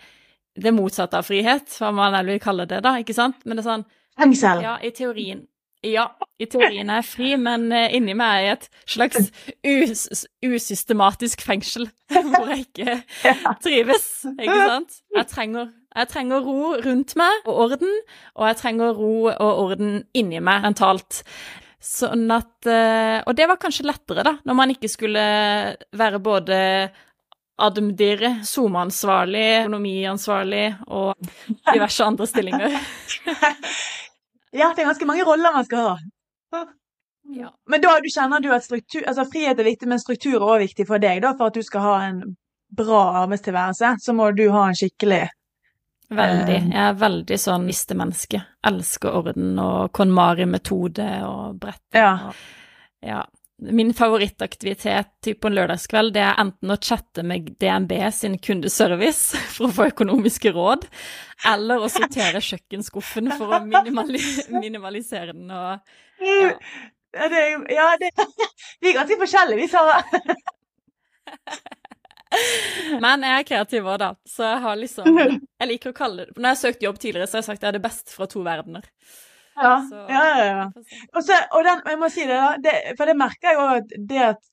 Det 0.60 0.74
motsatte 0.76 1.16
av 1.16 1.24
frihet, 1.24 1.70
hva 1.80 1.92
man 1.96 2.12
vel 2.18 2.34
vil 2.34 2.40
kalle 2.44 2.66
det, 2.68 2.82
da, 2.84 2.98
ikke 3.00 3.16
sant? 3.16 3.38
Men 3.46 3.56
det 3.56 3.62
er 3.64 3.70
sånn 3.70 3.86
Fengsel. 4.20 4.64
ja, 4.66 4.74
i 4.84 4.90
teorien. 4.92 5.46
Ja, 5.86 6.10
i 6.36 6.48
teorien 6.52 6.90
er 6.92 7.00
jeg 7.00 7.08
fri, 7.08 7.30
men 7.40 7.70
eh, 7.72 7.94
inni 7.96 8.12
meg 8.18 8.34
er 8.34 8.42
jeg 8.44 8.56
et 8.58 8.66
slags 8.96 9.30
us 9.64 10.26
usystematisk 10.44 11.44
fengsel 11.46 11.88
hvor 12.34 12.52
jeg 12.52 12.66
ikke 12.66 12.98
trives, 13.64 14.10
ikke 14.34 14.58
sant? 14.58 14.98
Jeg 15.16 15.30
trenger, 15.32 15.70
jeg 15.96 16.12
trenger 16.12 16.44
ro 16.44 16.74
rundt 16.84 17.16
meg 17.20 17.48
og 17.48 17.64
orden, 17.70 17.96
og 18.36 18.50
jeg 18.50 18.60
trenger 18.60 19.00
ro 19.00 19.14
og 19.32 19.64
orden 19.70 20.02
inni 20.12 20.42
meg 20.44 20.68
mentalt. 20.68 21.22
Sånn 21.80 22.28
at 22.36 22.68
eh, 22.68 23.22
Og 23.24 23.38
det 23.40 23.46
var 23.48 23.56
kanskje 23.62 23.88
lettere, 23.88 24.26
da, 24.28 24.34
når 24.44 24.58
man 24.60 24.74
ikke 24.74 24.92
skulle 24.92 25.24
være 25.96 26.20
både 26.20 26.58
Admdir, 27.60 28.22
SoMe-ansvarlig, 28.48 29.48
økonomiansvarlig 29.64 30.66
og 30.92 31.32
diverse 31.74 32.04
andre 32.04 32.28
stillinger. 32.28 32.76
Ja, 34.56 34.72
det 34.76 34.84
er 34.84 34.90
ganske 34.90 35.08
mange 35.10 35.26
roller 35.28 35.54
man 35.54 35.66
skal 35.68 35.86
ha. 35.86 35.96
Ja. 37.30 37.52
Men 37.70 37.82
da 37.84 37.96
du 38.02 38.08
kjenner 38.10 38.42
du 38.42 38.50
at 38.54 38.66
struktur, 38.66 39.04
altså 39.06 39.28
frihet 39.30 39.60
er 39.60 39.68
viktig, 39.68 39.90
men 39.90 40.02
struktur 40.02 40.40
er 40.40 40.46
også 40.46 40.64
viktig 40.64 40.86
for 40.90 41.02
deg, 41.04 41.22
da, 41.22 41.36
for 41.38 41.52
at 41.52 41.60
du 41.60 41.66
skal 41.66 41.86
ha 41.86 41.98
en 42.08 42.24
bra 42.74 43.04
arbeidstilværelse, 43.24 43.96
så 44.02 44.16
må 44.18 44.32
du 44.38 44.48
ha 44.54 44.70
en 44.70 44.78
skikkelig 44.78 45.28
Veldig. 46.10 46.56
Eh. 46.56 46.70
Jeg 46.74 46.86
er 46.88 46.96
veldig 46.98 47.38
sånn 47.38 47.68
listemenneske. 47.70 48.40
Elsker 48.66 49.14
orden 49.20 49.60
og 49.62 49.92
KonMari-metode 49.94 51.06
og 51.28 51.60
brett. 51.62 51.84
Ja. 51.94 52.14
Og, 52.32 52.40
ja. 53.06 53.20
Min 53.60 53.94
favorittaktivitet 53.94 55.28
på 55.42 55.50
en 55.50 55.56
lørdagskveld 55.58 56.14
det 56.16 56.22
er 56.24 56.38
enten 56.40 56.72
å 56.72 56.78
chatte 56.80 57.26
med 57.28 57.50
DNB 57.60 57.92
sin 58.16 58.38
kundeservice 58.40 59.36
for 59.56 59.68
å 59.68 59.74
få 59.76 59.88
økonomiske 59.92 60.54
råd, 60.56 60.86
eller 61.52 61.84
å 61.84 61.90
sortere 61.92 62.40
kjøkkenskuffen 62.44 63.28
for 63.36 63.58
å 63.58 63.60
minimali 63.66 64.22
minimalisere 64.54 65.36
den 65.36 65.52
og 65.52 65.84
Ja, 67.10 67.26
det, 67.32 67.40
er 67.42 67.74
ja 67.74 67.86
det, 68.00 68.12
vi 68.80 68.92
er 68.92 69.00
ganske 69.00 69.18
forskjellige, 69.18 69.60
vi, 69.60 69.68
Sara. 69.72 70.04
Men 73.04 73.24
jeg 73.26 73.40
er 73.40 73.48
kreativ 73.48 73.88
òg, 73.88 73.98
da, 74.02 74.10
så 74.30 74.46
jeg 74.46 74.62
har 74.66 74.78
liksom 74.78 75.18
Jeg 75.18 75.70
liker 75.72 75.92
å 75.92 75.98
kalle 75.98 76.28
det 76.28 76.38
Når 76.38 76.46
jeg 76.46 76.56
har 76.56 76.62
søkt 76.62 76.86
jobb 76.86 77.00
tidligere, 77.02 77.28
så 77.28 77.38
har 77.38 77.44
jeg 77.44 77.50
sagt 77.50 77.64
at 77.64 77.66
det 77.66 77.72
er 77.72 77.80
det 77.80 77.88
beste 77.88 78.14
fra 78.14 78.28
to 78.30 78.44
verdener. 78.46 78.86
Ja, 79.60 79.74
Så- 79.90 80.06
ja, 80.10 80.24
ja. 80.46 80.68
Og, 81.14 81.24
så, 81.26 81.36
og 81.52 81.66
den, 81.68 81.82
jeg 81.92 82.00
må 82.00 82.10
si 82.14 82.26
det, 82.28 82.38
da, 82.38 82.54
det, 82.64 82.76
for 82.98 83.10
det 83.10 83.18
merker 83.20 83.52
jeg 83.52 83.60
jo 83.60 83.68
at 83.82 84.00
det 84.14 84.24
at 84.34 84.48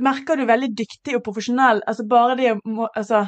Merker 0.00 0.38
du 0.40 0.46
veldig 0.48 0.70
dyktig 0.72 1.12
og 1.18 1.24
profesjonell 1.26 1.82
Altså 1.84 2.06
bare 2.08 2.36
det 2.38 2.54
å 2.56 2.86
altså, 2.86 3.26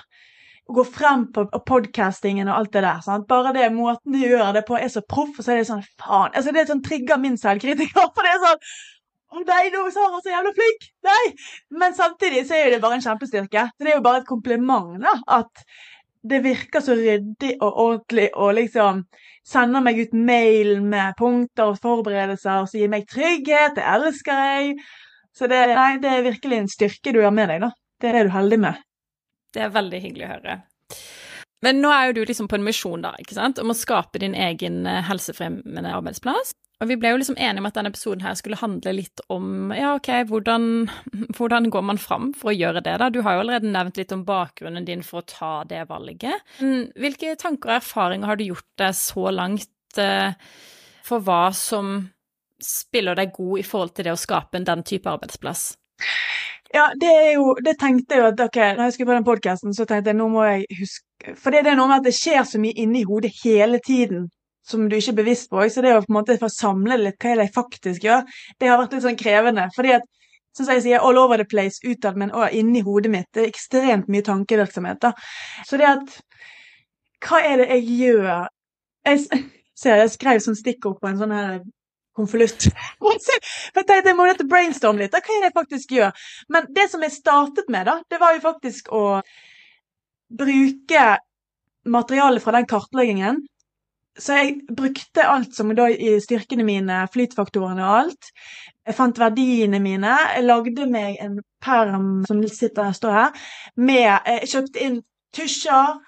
gå 0.73 0.85
frem 0.89 1.27
på 1.35 1.43
podkastingen 1.69 2.49
og 2.49 2.55
alt 2.63 2.73
det 2.73 2.83
der. 2.87 3.03
Sant? 3.05 3.27
Bare 3.29 3.53
det 3.53 3.67
måten 3.75 4.15
du 4.15 4.23
gjør 4.23 4.55
det 4.57 4.63
på 4.69 4.79
er 4.79 4.89
så 4.89 5.03
proff, 5.05 5.35
og 5.37 5.45
så 5.45 5.53
er 5.53 5.61
det 5.61 5.67
sånn 5.69 5.85
faen 6.01 6.33
altså 6.33 6.55
Det 6.57 6.65
sånn 6.71 6.81
trigger 6.87 7.21
min 7.21 7.37
selvkritiker, 7.41 8.09
for 8.15 8.25
det 8.25 8.33
er 8.33 8.41
sånn 8.47 8.65
å 9.31 9.45
nei, 9.47 9.69
nå 9.71 9.85
er 9.87 9.93
Sara 9.95 10.19
så 10.25 10.33
jævla 10.33 10.51
flink! 10.57 10.89
Nei! 11.07 11.21
Men 11.79 11.93
samtidig 11.95 12.41
så 12.49 12.57
er 12.57 12.65
jo 12.65 12.73
det 12.73 12.81
bare 12.83 12.97
en 12.99 13.05
kjempestyrke. 13.05 13.63
Så 13.77 13.87
det 13.87 13.93
er 13.93 13.99
jo 14.01 14.03
bare 14.03 14.25
et 14.25 14.27
kompliment, 14.27 14.97
da. 15.05 15.13
At 15.37 15.63
det 16.23 16.41
virker 16.45 16.83
så 16.85 16.95
ryddig 16.99 17.55
og 17.63 17.71
ordentlig 17.71 18.29
og 18.37 18.55
liksom 18.59 19.05
sender 19.47 19.85
meg 19.85 20.01
ut 20.03 20.13
mail 20.13 20.81
med 20.85 21.17
punkter 21.19 21.73
og 21.73 21.81
forberedelser 21.81 22.67
som 22.69 22.81
gir 22.81 22.93
meg 22.93 23.07
trygghet. 23.09 23.79
Det 23.79 23.87
elsker 23.87 24.43
jeg. 24.51 24.75
Så 25.37 25.49
det, 25.51 25.61
nei, 25.73 25.95
det 26.03 26.11
er 26.11 26.27
virkelig 26.27 26.59
en 26.59 26.71
styrke 26.71 27.15
du 27.15 27.23
har 27.25 27.35
med 27.35 27.49
deg, 27.53 27.65
da. 27.65 27.71
Det 28.01 28.13
er 28.13 28.27
du 28.27 28.35
heldig 28.35 28.59
med. 28.67 28.85
Det 29.55 29.65
er 29.65 29.73
veldig 29.75 30.01
hyggelig 30.03 30.27
å 30.27 30.33
høre. 30.35 30.57
Men 31.65 31.83
nå 31.83 31.91
er 31.93 32.09
jo 32.09 32.17
du 32.19 32.23
liksom 32.29 32.49
på 32.49 32.57
en 32.57 32.67
misjon, 32.67 33.03
da, 33.05 33.13
ikke 33.21 33.37
sant, 33.37 33.61
om 33.61 33.73
å 33.73 33.77
skape 33.77 34.21
din 34.23 34.35
egen 34.37 34.83
eh, 34.89 35.03
helsefremmende 35.07 35.93
arbeidsplass. 35.93 36.55
Og 36.81 36.89
vi 36.89 36.97
ble 36.97 37.11
jo 37.13 37.19
liksom 37.21 37.37
enige 37.37 37.61
om 37.61 37.69
at 37.69 37.77
denne 37.77 37.91
episoden 37.93 38.23
her 38.25 38.37
skulle 38.39 38.57
handle 38.57 38.95
litt 38.97 39.21
om 39.33 39.73
ja, 39.77 39.93
ok, 39.99 40.09
hvordan, 40.31 40.65
hvordan 41.37 41.69
går 41.73 41.85
man 41.91 42.01
fram 42.01 42.31
for 42.37 42.53
å 42.53 42.57
gjøre 42.57 42.81
det, 42.87 42.95
da? 43.03 43.11
Du 43.13 43.21
har 43.27 43.37
jo 43.37 43.43
allerede 43.45 43.69
nevnt 43.69 44.01
litt 44.01 44.15
om 44.17 44.25
bakgrunnen 44.29 44.87
din 44.89 45.05
for 45.05 45.21
å 45.21 45.29
ta 45.29 45.53
det 45.69 45.83
valget. 45.91 46.41
Hvilke 46.61 47.37
tanker 47.41 47.75
og 47.75 47.77
erfaringer 47.83 48.33
har 48.33 48.41
du 48.41 48.47
gjort 48.49 48.69
deg 48.81 48.97
så 48.97 49.27
langt 49.35 50.01
eh, 50.01 50.33
for 51.05 51.27
hva 51.27 51.51
som 51.57 52.01
spiller 52.65 53.17
deg 53.17 53.37
god 53.37 53.61
i 53.61 53.67
forhold 53.67 53.93
til 53.97 54.09
det 54.09 54.17
å 54.17 54.21
skape 54.21 54.65
den 54.65 54.85
type 54.89 55.13
arbeidsplass? 55.13 55.75
Ja, 56.73 56.87
det 56.97 57.09
er 57.11 57.33
jo 57.35 57.57
Det 57.61 57.75
tenkte 57.81 58.15
jeg 58.15 58.23
jo 58.23 58.29
at 58.31 58.41
ok, 58.41 58.57
når 58.79 58.85
jeg 58.87 58.93
skulle 58.95 59.11
på 59.11 59.17
den 59.19 59.27
podkasten, 59.27 59.73
så 59.77 59.85
tenkte 59.85 60.13
jeg 60.13 60.21
nå 60.21 60.29
må 60.33 60.45
jeg 60.47 60.79
huske 60.79 61.35
For 61.37 61.53
det 61.53 61.67
er 61.67 61.77
noe 61.77 61.91
med 61.91 62.01
at 62.01 62.07
det 62.07 62.15
skjer 62.17 62.45
så 62.47 62.61
mye 62.63 62.77
inni 62.79 63.03
hodet 63.09 63.33
hele 63.43 63.81
tiden 63.85 64.29
som 64.71 64.87
du 64.89 64.97
ikke 64.97 65.13
er 65.15 65.21
bevisst 65.21 65.51
på. 65.51 65.63
Så 65.69 65.83
det 65.85 65.93
å 65.97 66.01
på 66.05 66.13
en 66.13 66.19
måte 66.21 66.39
få 66.41 66.51
samle 66.53 66.99
litt 67.01 67.19
hva 67.21 67.35
er 67.35 67.45
jeg 67.45 67.55
faktisk 67.57 68.07
gjør, 68.07 68.25
det 68.59 68.71
har 68.71 68.81
vært 68.81 68.97
litt 68.97 69.07
sånn 69.07 69.21
krevende. 69.21 69.69
fordi 69.77 69.97
at 69.99 70.09
som 70.57 70.67
jeg 70.67 70.83
sier, 70.83 70.99
all 70.99 71.19
over 71.19 71.39
the 71.39 71.47
place 71.47 71.79
utad, 71.87 72.17
men 72.19 72.33
òg 72.35 72.55
inni 72.59 72.83
hodet 72.83 73.13
mitt. 73.13 73.29
Det 73.35 73.45
er 73.45 73.53
ekstremt 73.53 74.09
mye 74.11 74.27
tankevirksomhet. 74.27 75.01
da. 75.03 75.13
Så 75.67 75.79
det 75.79 75.87
at 75.87 76.21
Hva 77.21 77.43
er 77.45 77.61
det 77.61 77.67
jeg 77.69 77.99
gjør? 78.01 78.49
Jeg 79.07 79.45
ser 79.81 80.01
jeg 80.01 80.11
skrev 80.15 80.41
sånn 80.41 80.57
stikkord 80.57 80.99
på 81.01 81.11
en 81.11 81.21
sånn 81.21 81.35
her 81.37 81.61
konvolutt. 82.17 82.67
jeg 83.05 83.85
tenkte 83.87 84.11
jeg 84.11 84.17
må 84.17 84.27
dette 84.27 84.49
brainstorme 84.49 85.05
litt. 85.05 85.13
Da, 85.13 85.21
hva 85.21 85.37
er 85.37 85.45
det 85.45 85.51
jeg 85.51 85.59
faktisk 85.59 85.93
gjør? 85.99 86.27
Men 86.49 86.69
det 86.75 86.89
som 86.91 87.05
jeg 87.05 87.15
startet 87.15 87.69
med, 87.69 87.87
da, 87.87 88.01
det 88.11 88.21
var 88.23 88.35
jo 88.35 88.43
faktisk 88.45 88.89
å 88.97 89.05
bruke 90.41 91.05
materialet 91.85 92.43
fra 92.43 92.57
den 92.57 92.69
kartleggingen. 92.71 93.45
Så 94.19 94.37
jeg 94.37 94.75
brukte 94.77 95.27
alt 95.29 95.55
som 95.55 95.71
da 95.77 95.87
i 95.91 96.17
styrkene 96.23 96.65
mine, 96.67 97.05
flytfaktorene 97.15 97.85
og 97.85 97.99
alt. 98.01 98.31
Jeg 98.87 98.97
fant 98.99 99.21
verdiene 99.21 99.79
mine. 99.83 100.17
Jeg 100.35 100.47
lagde 100.49 100.87
meg 100.91 101.21
en 101.23 101.39
perm 101.63 102.11
som 102.27 102.43
sitter 102.49 102.89
her, 102.89 102.97
står 102.97 103.17
her, 103.17 103.49
med 103.77 104.03
Jeg 104.03 104.51
kjøpte 104.51 104.85
inn 104.87 104.99
tusjer, 105.37 106.01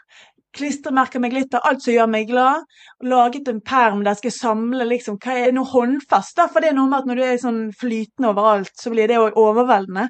klistremerker 0.52 1.22
med 1.22 1.32
glitter, 1.32 1.62
alt 1.64 1.84
som 1.84 1.94
gjør 1.94 2.10
meg 2.10 2.26
glad. 2.28 2.66
Laget 3.06 3.48
en 3.48 3.62
perm 3.64 4.02
der 4.02 4.12
jeg 4.12 4.22
skal 4.24 4.34
samle 4.38 4.86
liksom, 4.88 5.18
hva 5.22 5.38
er 5.46 5.54
noe 5.54 5.70
håndfast. 5.70 6.36
da, 6.36 6.48
For 6.50 6.60
det 6.60 6.72
er 6.72 6.78
noe 6.78 6.90
med 6.90 7.02
at 7.02 7.08
når 7.08 7.20
du 7.20 7.24
er 7.26 7.38
sånn 7.40 7.62
flytende 7.78 8.32
overalt, 8.32 8.74
så 8.78 8.92
blir 8.92 9.08
det 9.08 9.20
òg 9.22 9.38
overveldende. 9.40 10.08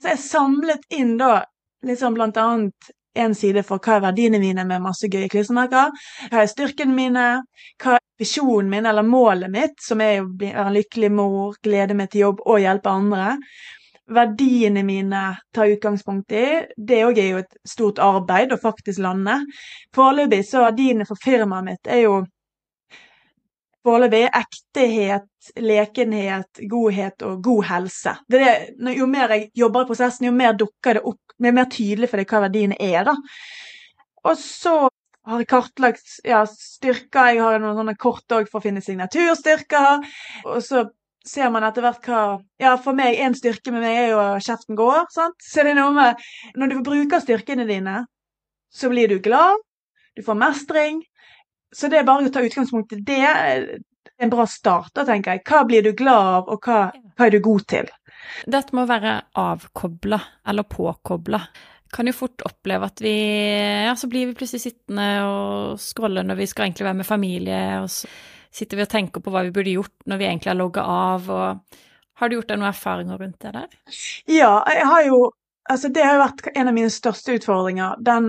Så 0.00 0.12
jeg 0.12 0.22
samlet 0.22 0.86
inn 0.94 1.16
da 1.20 1.40
liksom 1.86 2.16
blant 2.16 2.38
annet 2.40 2.94
en 3.16 3.34
side 3.34 3.62
for 3.66 3.82
hva 3.82 3.96
er 3.96 4.04
verdiene 4.08 4.40
mine 4.42 4.64
med 4.68 4.84
masse 4.84 5.08
gøye 5.12 5.30
klistremerker. 5.32 5.94
Hva 6.30 6.42
er 6.42 6.50
styrkene 6.52 6.96
mine? 6.96 7.28
Hva 7.82 7.96
er 7.96 8.04
visjonen 8.20 8.70
min 8.72 8.86
eller 8.88 9.06
målet 9.06 9.52
mitt, 9.52 9.80
som 9.82 10.00
er 10.00 10.22
å 10.22 10.28
være 10.40 10.68
en 10.68 10.76
lykkelig 10.76 11.10
mor, 11.12 11.56
glede 11.64 11.96
meg 11.96 12.12
til 12.12 12.26
jobb 12.26 12.44
og 12.46 12.62
hjelpe 12.64 12.92
andre 12.92 13.34
verdiene 14.06 14.82
mine 14.86 15.22
tar 15.54 15.72
utgangspunkt 15.72 16.32
i. 16.32 16.46
Det 16.76 17.02
òg 17.06 17.18
er 17.18 17.30
jo 17.32 17.42
et 17.42 17.56
stort 17.66 17.98
arbeid 18.02 18.54
å 18.54 18.60
faktisk 18.60 19.02
lande. 19.02 19.40
Foreløpig 19.94 20.44
så 20.46 20.62
verdiene 20.66 21.06
for 21.08 21.18
firmaet 21.22 21.66
mitt 21.66 21.90
er 21.90 22.04
jo 22.04 22.20
foreløpig 23.86 24.24
ektehet, 24.28 25.30
lekenhet, 25.62 26.60
godhet 26.70 27.22
og 27.26 27.40
god 27.44 27.64
helse. 27.70 28.16
Det 28.28 28.42
det, 28.42 28.96
jo 28.98 29.06
mer 29.10 29.34
jeg 29.36 29.48
jobber 29.62 29.86
i 29.86 29.90
prosessen, 29.90 30.28
jo 30.28 30.34
mer 30.34 30.58
dukker 30.58 30.98
det 30.98 31.06
opp, 31.06 31.22
jo 31.36 31.50
er 31.50 31.56
mer 31.56 31.70
tydelig 31.70 32.10
for 32.10 32.20
deg 32.20 32.32
hva 32.32 32.44
verdiene 32.48 32.78
er. 32.82 33.06
da. 33.06 33.16
Og 34.26 34.38
så 34.40 34.76
har 35.26 35.42
jeg 35.42 35.50
kartlagt 35.50 36.18
ja, 36.26 36.44
styrker. 36.46 37.32
Jeg 37.34 37.42
har 37.42 37.58
noen 37.62 37.78
sånne 37.80 37.96
kort 37.98 38.36
òg 38.36 38.50
for 38.50 38.60
å 38.60 38.66
finne 38.66 38.82
signaturstyrker. 38.84 40.06
Og 40.46 40.60
så 40.64 40.84
ser 41.26 41.50
man 41.50 41.66
etter 41.66 41.82
hvert 41.82 42.06
hva 42.06 42.22
Ja, 42.62 42.76
for 42.78 42.96
meg, 42.96 43.18
en 43.18 43.34
styrke 43.34 43.74
med 43.74 43.82
meg 43.82 43.98
er 44.04 44.12
jo 44.12 44.20
kjeften 44.46 44.78
går, 44.78 45.08
sant. 45.14 45.38
Så 45.42 45.66
det 45.66 45.74
er 45.74 45.80
noe 45.80 45.94
med 45.96 46.22
Når 46.58 46.72
du 46.74 46.78
bruker 46.86 47.22
styrkene 47.22 47.66
dine, 47.68 48.04
så 48.70 48.90
blir 48.92 49.10
du 49.10 49.18
glad, 49.22 49.58
du 50.16 50.22
får 50.26 50.38
mestring. 50.38 51.02
Så 51.74 51.90
det 51.92 52.00
er 52.00 52.08
bare 52.08 52.28
å 52.28 52.32
ta 52.32 52.42
utgangspunkt 52.44 52.94
i 52.96 53.02
det. 53.06 53.22
er 53.22 53.68
en 54.22 54.32
bra 54.32 54.46
start, 54.48 54.92
da, 54.96 55.04
tenker 55.08 55.36
jeg. 55.36 55.44
Hva 55.48 55.62
blir 55.68 55.84
du 55.84 55.92
glad 55.96 56.32
av, 56.38 56.50
og 56.52 56.66
hva, 56.66 56.90
hva 57.16 57.26
er 57.26 57.34
du 57.34 57.40
god 57.44 57.66
til? 57.68 57.90
Dette 58.46 58.74
med 58.74 58.86
å 58.86 58.90
være 58.90 59.16
avkobla, 59.38 60.20
eller 60.48 60.68
påkobla. 60.70 61.40
Kan 61.94 62.10
jo 62.10 62.16
fort 62.16 62.42
oppleve 62.44 62.88
at 62.90 63.00
vi 63.00 63.14
Ja, 63.86 63.92
så 63.96 64.08
blir 64.10 64.26
vi 64.26 64.36
plutselig 64.36 64.64
sittende 64.64 65.06
og 65.28 65.76
scrolle 65.80 66.24
når 66.26 66.40
vi 66.40 66.48
skal 66.50 66.66
egentlig 66.66 66.88
være 66.88 67.00
med 67.00 67.08
familie, 67.08 67.60
og 67.84 67.90
så 67.92 68.10
sitter 68.56 68.80
vi 68.80 68.86
og 68.86 68.92
tenker 68.92 69.22
på 69.22 69.32
hva 69.32 69.44
vi 69.46 69.52
burde 69.54 69.74
gjort 69.76 70.08
når 70.08 70.20
vi 70.20 70.26
egentlig 70.30 70.50
har 70.50 70.58
logga 70.58 70.86
av, 70.88 71.28
og 71.30 71.82
har 72.16 72.28
du 72.28 72.38
gjort 72.38 72.50
deg 72.50 72.60
noen 72.60 72.72
erfaringer 72.72 73.20
rundt 73.20 73.44
det 73.44 73.52
der? 73.58 73.74
Ja, 74.30 74.54
jeg 74.72 74.86
har 74.92 75.10
jo 75.10 75.26
Altså, 75.66 75.88
det 75.90 76.04
har 76.06 76.12
jo 76.14 76.20
vært 76.20 76.44
en 76.52 76.68
av 76.70 76.74
mine 76.76 76.90
største 76.94 77.34
utfordringer. 77.34 77.96
Den 78.06 78.28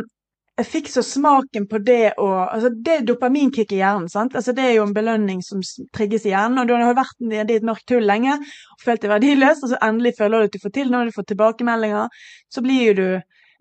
jeg 0.58 0.66
fikk 0.66 0.88
så 0.90 1.04
smaken 1.06 1.68
på 1.70 1.80
det 1.86 2.16
å 2.18 2.28
altså 2.42 2.72
Det 2.74 2.94
er 2.96 3.04
dopaminkick 3.06 3.76
i 3.76 3.82
hjernen. 3.82 4.10
sant? 4.10 4.36
Altså 4.36 4.56
Det 4.58 4.64
er 4.66 4.72
jo 4.80 4.88
en 4.88 4.94
belønning 4.96 5.44
som 5.46 5.62
trigges 5.94 6.26
i 6.26 6.32
hjernen. 6.34 6.58
og 6.60 6.68
Du 6.68 6.74
har 6.74 6.98
vært 6.98 7.18
nede 7.20 7.54
i 7.54 7.58
et 7.60 7.68
mørkt 7.68 7.94
hull 7.94 8.06
lenge 8.10 8.34
og 8.34 8.84
følt 8.84 9.02
deg 9.02 9.14
verdiløs, 9.14 9.62
og 9.62 9.70
så 9.70 9.82
endelig 9.86 10.16
føler 10.18 10.40
du 10.40 10.50
at 10.50 10.56
du 10.56 10.64
får 10.64 10.74
til 10.74 10.90
når 10.92 11.06
du 11.06 11.18
får 11.18 11.28
tilbakemeldinger. 11.30 12.22
Så 12.50 12.64
blir 12.66 12.88
jo 12.90 12.96
du 12.98 13.08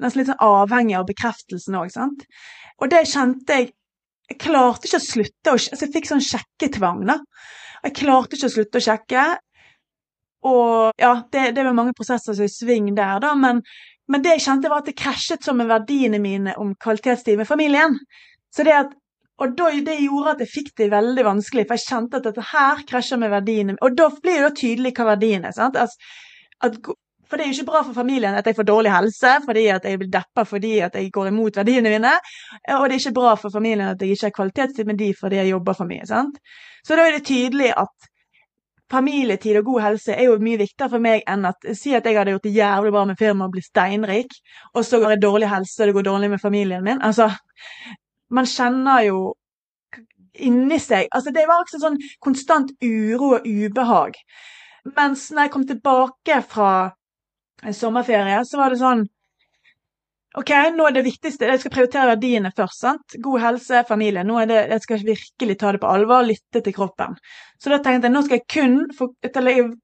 nesten 0.01 0.23
litt 0.23 0.31
sånn 0.31 0.47
avhengig 0.47 0.97
av 0.97 1.09
bekreftelsen 1.09 1.77
òg. 1.77 1.93
Og 2.81 2.91
det 2.93 3.05
kjente 3.13 3.61
jeg 3.61 3.73
jeg 4.27 4.41
klarte 4.43 4.89
ikke 4.89 4.99
å 4.99 5.05
slutte 5.05 5.53
å 5.53 5.55
altså 5.55 5.85
Jeg 5.85 5.93
fikk 5.95 6.09
sånn 6.09 6.25
sjekketvang, 6.25 7.05
da. 7.07 7.21
Jeg 7.85 7.95
klarte 8.01 8.35
ikke 8.35 8.49
å 8.49 8.55
slutte 8.57 8.81
å 8.81 8.87
sjekke. 8.87 9.27
Og 10.47 11.03
ja, 11.03 11.13
det, 11.31 11.45
det 11.55 11.63
er 11.63 11.77
mange 11.77 11.95
prosesser 11.95 12.35
som 12.35 12.43
er 12.43 12.51
i 12.51 12.55
sving 12.55 12.89
der, 12.97 13.21
da, 13.23 13.35
men, 13.39 13.63
men, 14.09 14.23
det 14.23 14.37
jeg 14.37 14.45
kjente, 14.47 14.71
var 14.71 14.85
at 14.85 14.91
det 14.91 14.99
krasjet 14.99 15.45
som 15.45 15.59
med 15.59 15.71
verdiene 15.71 16.21
mine 16.23 16.55
om 16.63 16.75
kvalitetstid 16.79 17.41
med 17.41 17.49
familien. 17.49 17.99
Så 18.55 18.65
det 18.67 18.77
at 18.77 18.95
og 19.37 19.53
det 19.53 19.99
gjorde 20.01 20.31
at 20.33 20.39
jeg 20.41 20.49
fikk 20.49 20.71
det 20.81 20.87
veldig 20.89 21.25
vanskelig, 21.27 21.67
for 21.69 21.77
jeg 21.77 21.85
kjente 21.91 22.17
at 22.17 22.25
dette 22.25 22.45
her 22.55 22.79
krasjer 22.89 23.19
med 23.21 23.29
verdiene. 23.35 23.75
Og 23.85 23.93
da 23.93 24.07
blir 24.09 24.39
det 24.39 24.47
jo 24.47 24.53
tydelig 24.63 24.95
hva 24.97 25.11
verdiene 25.11 25.51
er. 25.51 25.53
sant? 25.53 25.77
Altså, 25.77 25.99
at 26.65 26.79
for 27.27 27.37
det 27.37 27.45
er 27.45 27.51
jo 27.51 27.57
ikke 27.59 27.71
bra 27.73 27.83
for 27.83 27.97
familien 27.97 28.37
at 28.39 28.47
jeg 28.47 28.55
får 28.55 28.69
dårlig 28.69 28.93
helse 28.95 29.33
fordi 29.45 29.65
at 29.75 29.85
jeg 29.85 29.99
blir 29.99 30.11
deppa 30.13 30.45
fordi 30.47 30.77
at 30.87 30.95
jeg 30.95 31.11
går 31.13 31.33
imot 31.33 31.59
verdiene 31.59 31.91
mine. 31.91 32.13
Og 32.77 32.85
det 32.87 32.97
er 32.97 33.01
ikke 33.03 33.19
bra 33.19 33.35
for 33.41 33.53
familien 33.53 33.89
at 33.91 34.03
jeg 34.03 34.15
ikke 34.15 34.29
har 34.29 34.37
kvalitetstid 34.37 34.87
med 34.87 35.01
de 35.03 35.13
fordi 35.21 35.41
jeg 35.41 35.51
jobber 35.51 35.77
for 35.77 35.91
mye. 35.91 36.07
sant? 36.07 36.39
Så 36.87 36.97
da 36.97 37.07
er 37.07 37.19
det 37.19 37.27
tydelig 37.27 37.73
at 37.77 38.11
familietid 38.93 39.59
og 39.61 39.65
god 39.71 39.81
helse 39.83 40.15
er 40.15 40.29
jo 40.29 40.37
mye 40.43 40.61
viktigere 40.61 40.93
for 40.93 41.03
meg 41.03 41.25
enn 41.29 41.49
at 41.49 41.67
si 41.75 41.95
at 41.97 42.07
jeg 42.07 42.19
hadde 42.19 42.37
gjort 42.37 42.47
det 42.47 42.55
jævlig 42.55 42.93
bra 42.95 43.05
med 43.09 43.19
firmaet 43.19 43.49
og 43.49 43.57
blitt 43.57 43.69
steinrik, 43.71 44.37
og 44.75 44.85
så 44.87 45.01
går 45.03 45.17
jeg 45.17 45.23
dårlig 45.25 45.51
helse 45.51 45.81
og 45.81 45.89
det 45.89 45.97
går 45.97 46.07
dårlig 46.07 46.31
med 46.31 46.43
familien 46.43 46.85
min. 46.87 47.03
Altså, 47.03 47.31
man 48.31 48.47
kjenner 48.51 49.03
jo 49.07 49.19
inni 50.37 50.79
seg 50.83 51.09
Altså, 51.17 51.33
det 51.33 51.47
var 51.49 51.63
også 51.63 51.81
sånn 51.81 51.99
konstant 52.21 52.73
uro 52.85 53.37
og 53.39 53.47
ubehag. 53.49 54.19
Mens 54.97 55.31
når 55.33 55.47
jeg 55.47 55.53
kom 55.55 55.67
tilbake 55.67 56.41
fra 56.47 56.71
sommerferie, 57.73 58.43
så 58.45 58.61
var 58.61 58.71
det 58.71 58.83
sånn 58.83 59.07
OK, 60.37 60.51
nå 60.77 60.85
er 60.85 60.93
det 60.93 61.07
viktigste 61.07 61.49
Jeg 61.49 61.63
skal 61.63 61.73
prioritere 61.73 62.11
verdiene 62.11 62.53
først. 62.57 62.81
sant? 62.81 63.17
God 63.25 63.41
helse, 63.41 63.85
familie. 63.89 64.25
Nå 64.25 64.39
er 64.43 64.47
det, 64.51 64.61
Jeg 64.71 64.81
skal 64.81 65.05
virkelig 65.07 65.59
ta 65.59 65.73
det 65.73 65.81
på 65.81 65.89
alvor, 65.89 66.23
lytte 66.23 66.61
til 66.61 66.75
kroppen. 66.75 67.17
Så 67.59 67.73
da 67.73 67.79
tenkte 67.79 68.11
jeg 68.11 68.13
nå 68.13 68.23
skal 68.27 68.41
jeg 68.43 68.49
kun 68.53 69.77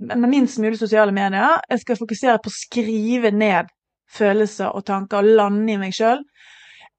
med 0.00 0.30
minst 0.30 0.58
mulig 0.58 0.78
sosiale 0.78 1.12
medier. 1.12 1.60
Jeg 1.70 1.80
skal 1.80 1.96
fokusere 1.96 2.38
på 2.42 2.50
å 2.50 2.56
skrive 2.56 3.30
ned 3.30 3.70
følelser 4.10 4.74
og 4.74 4.84
tanker 4.86 5.20
og 5.20 5.36
lande 5.38 5.72
i 5.72 5.78
meg 5.78 5.94
sjøl. 5.94 6.24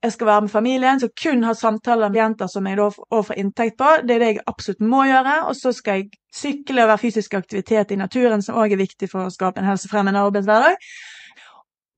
Jeg 0.01 0.15
skal 0.15 0.27
være 0.27 0.41
med 0.41 0.49
familien, 0.49 0.99
så 0.99 1.09
kun 1.23 1.43
ha 1.43 1.53
samtaler 1.53 2.09
med 2.09 2.17
jenter 2.17 2.47
som 2.49 2.65
jeg 2.65 2.77
da 2.79 2.87
får 2.89 3.37
inntekt 3.37 3.77
på. 3.77 3.89
Det 4.07 4.15
er 4.15 4.23
det 4.23 4.29
jeg 4.31 4.45
absolutt 4.47 4.81
må 4.81 5.03
gjøre. 5.05 5.35
Og 5.49 5.55
så 5.59 5.73
skal 5.77 5.99
jeg 5.99 6.07
sykle 6.33 6.85
og 6.85 6.93
være 6.93 7.03
fysisk 7.03 7.35
aktivitet 7.37 7.91
i 7.91 7.99
naturen, 7.99 8.41
som 8.41 8.57
òg 8.57 8.73
er 8.73 8.81
viktig 8.81 9.11
for 9.11 9.27
å 9.27 9.33
skape 9.33 9.61
en 9.61 9.69
helsefremmende 9.69 10.23
arbeidshverdag. 10.23 10.79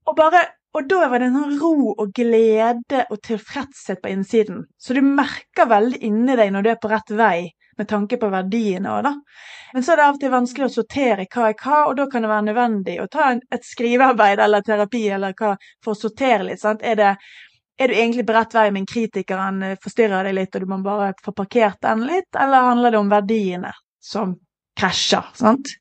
Og, 0.09 0.17
bare, 0.19 0.43
og 0.73 0.87
da 0.89 1.07
var 1.09 1.21
det 1.21 1.29
en 1.29 1.35
sånn 1.37 1.57
ro 1.61 1.91
og 1.93 2.13
glede 2.17 3.03
og 3.09 3.19
tilfredshet 3.25 4.01
på 4.01 4.09
innsiden. 4.13 4.63
Så 4.81 4.95
du 4.97 5.03
merker 5.05 5.69
veldig 5.69 5.99
inni 6.05 6.37
deg 6.39 6.53
når 6.53 6.65
du 6.65 6.71
er 6.73 6.79
på 6.81 6.89
rett 6.91 7.13
vei 7.13 7.51
med 7.77 7.89
tanke 7.89 8.17
på 8.21 8.29
verdiene 8.29 8.89
òg, 8.93 9.07
da. 9.07 9.13
Men 9.73 9.85
så 9.85 9.93
er 9.93 9.99
det 9.99 10.05
av 10.05 10.17
og 10.17 10.21
til 10.21 10.33
vanskelig 10.33 10.67
å 10.67 10.73
sortere 10.75 11.25
hva 11.25 11.47
er 11.49 11.55
hva, 11.57 11.79
og 11.89 11.95
da 11.97 12.05
kan 12.09 12.25
det 12.25 12.29
være 12.29 12.47
nødvendig 12.49 12.99
å 13.01 13.07
ta 13.09 13.31
et 13.33 13.65
skrivearbeid 13.65 14.41
eller 14.45 14.65
terapi 14.65 15.07
eller 15.15 15.33
hva 15.37 15.55
for 15.83 15.95
å 15.95 15.97
sortere 15.97 16.45
litt. 16.49 16.61
sant? 16.61 16.85
Er 16.85 16.99
det 16.99 17.15
er 17.81 17.89
du 17.89 17.95
egentlig 17.95 18.25
på 18.27 18.33
rett 18.35 18.53
vei, 18.53 18.67
men 18.71 18.85
kritikeren 18.85 19.63
eh, 19.65 19.77
forstyrrer 19.81 20.27
deg 20.27 20.37
litt, 20.37 20.55
og 20.55 20.61
du 20.61 20.69
må 20.69 20.77
bare 20.85 21.13
få 21.25 21.33
parkert 21.33 21.81
den 21.81 22.05
litt, 22.05 22.29
eller 22.37 22.69
handler 22.69 22.93
det 22.93 22.99
om 23.01 23.09
verdiene 23.09 23.71
som 24.03 24.35
krasjer, 24.77 25.25
sant? 25.37 25.73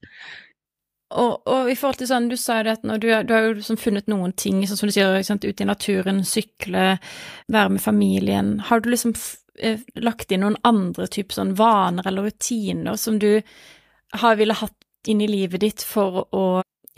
Og, 1.12 1.42
og, 1.44 1.68
i 1.70 1.76
forhold 1.76 2.00
til 2.00 2.08
sånn, 2.08 2.30
du 2.30 2.36
sa 2.40 2.60
jo 2.60 2.66
det 2.66 2.74
at 2.78 2.84
du, 2.86 3.08
du, 3.08 3.34
har 3.34 3.46
jo 3.46 3.54
liksom 3.58 3.78
funnet 3.80 4.08
noen 4.10 4.32
ting, 4.38 4.62
sånn 4.66 4.80
som 4.80 4.88
du 4.90 4.94
sier, 4.94 5.18
sant, 5.26 5.44
ute 5.44 5.64
i 5.64 5.68
naturen, 5.68 6.22
sykle, 6.26 6.96
være 7.52 7.74
med 7.74 7.84
familien. 7.84 8.54
Har 8.68 8.82
du 8.82 8.90
liksom 8.92 9.14
eh, 9.60 9.82
lagt 10.00 10.32
inn 10.32 10.44
noen 10.46 10.58
andre 10.68 11.08
typer 11.12 11.40
sånn 11.40 11.56
vaner 11.58 12.08
eller 12.08 12.30
rutiner 12.30 12.98
som 13.00 13.18
du 13.22 13.42
har 14.22 14.38
ville 14.40 14.56
hatt 14.56 15.08
inn 15.08 15.22
i 15.24 15.30
livet 15.30 15.62
ditt 15.64 15.84
for 15.84 16.24
å 16.30 16.44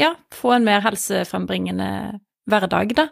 ja, 0.00 0.14
få 0.34 0.56
en 0.56 0.66
mer 0.66 0.82
helsefrembringende 0.84 1.88
hverdag, 2.50 2.94
da? 2.98 3.08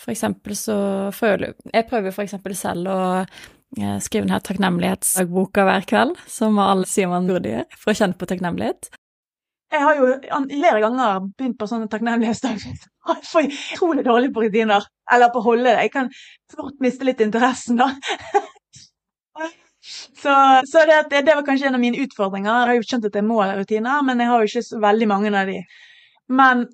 For 0.00 0.12
eksempel 0.14 0.56
så 0.56 0.76
føler 1.12 1.52
Jeg 1.74 1.86
prøver 1.90 2.14
for 2.14 2.24
eksempel 2.24 2.54
selv 2.56 2.88
å 2.90 3.00
eh, 3.20 3.98
skrive 4.02 4.26
denne 4.26 4.40
takknemlighetsdagboka 4.44 5.66
hver 5.68 5.86
kveld, 5.88 6.16
som 6.30 6.58
alle 6.62 6.88
sier 6.88 7.10
man 7.10 7.28
burde 7.30 7.52
gjøre, 7.52 7.68
for 7.78 7.92
å 7.92 7.98
kjenne 8.00 8.18
på 8.18 8.28
takknemlighet. 8.30 8.90
Jeg 9.70 9.82
har 9.86 9.98
jo 10.00 10.06
flere 10.50 10.80
ganger 10.82 11.20
begynt 11.38 11.58
på 11.58 11.68
sånne 11.70 11.86
takknemlighetsdager. 11.90 12.78
Jeg 13.10 13.26
får 13.26 13.46
utrolig 13.48 14.04
dårlig 14.06 14.32
på 14.34 14.42
rutiner. 14.44 14.86
Eller 15.10 15.30
på 15.30 15.42
å 15.42 15.46
holde 15.46 15.68
det. 15.70 15.86
Jeg 15.86 15.92
kan 15.94 16.10
fort 16.52 16.82
miste 16.82 17.06
litt 17.06 17.22
interessen, 17.24 17.78
da. 17.80 17.92
Så, 20.20 20.32
så 20.68 20.82
det, 20.86 21.22
det 21.24 21.34
var 21.34 21.42
kanskje 21.42 21.70
en 21.70 21.74
av 21.78 21.80
mine 21.80 22.02
utfordringer. 22.04 22.50
Jeg 22.50 22.68
har 22.68 22.76
jo 22.76 22.84
skjønt 22.84 23.06
at 23.08 23.14
jeg 23.16 23.24
må 23.24 23.38
ha 23.40 23.54
rutiner, 23.56 24.02
men 24.04 24.20
jeg 24.20 24.28
har 24.28 24.42
jo 24.42 24.50
ikke 24.50 24.62
så 24.66 24.80
veldig 24.82 25.08
mange 25.08 25.30
av 25.32 25.48
de. 25.48 25.56
Men 26.30 26.66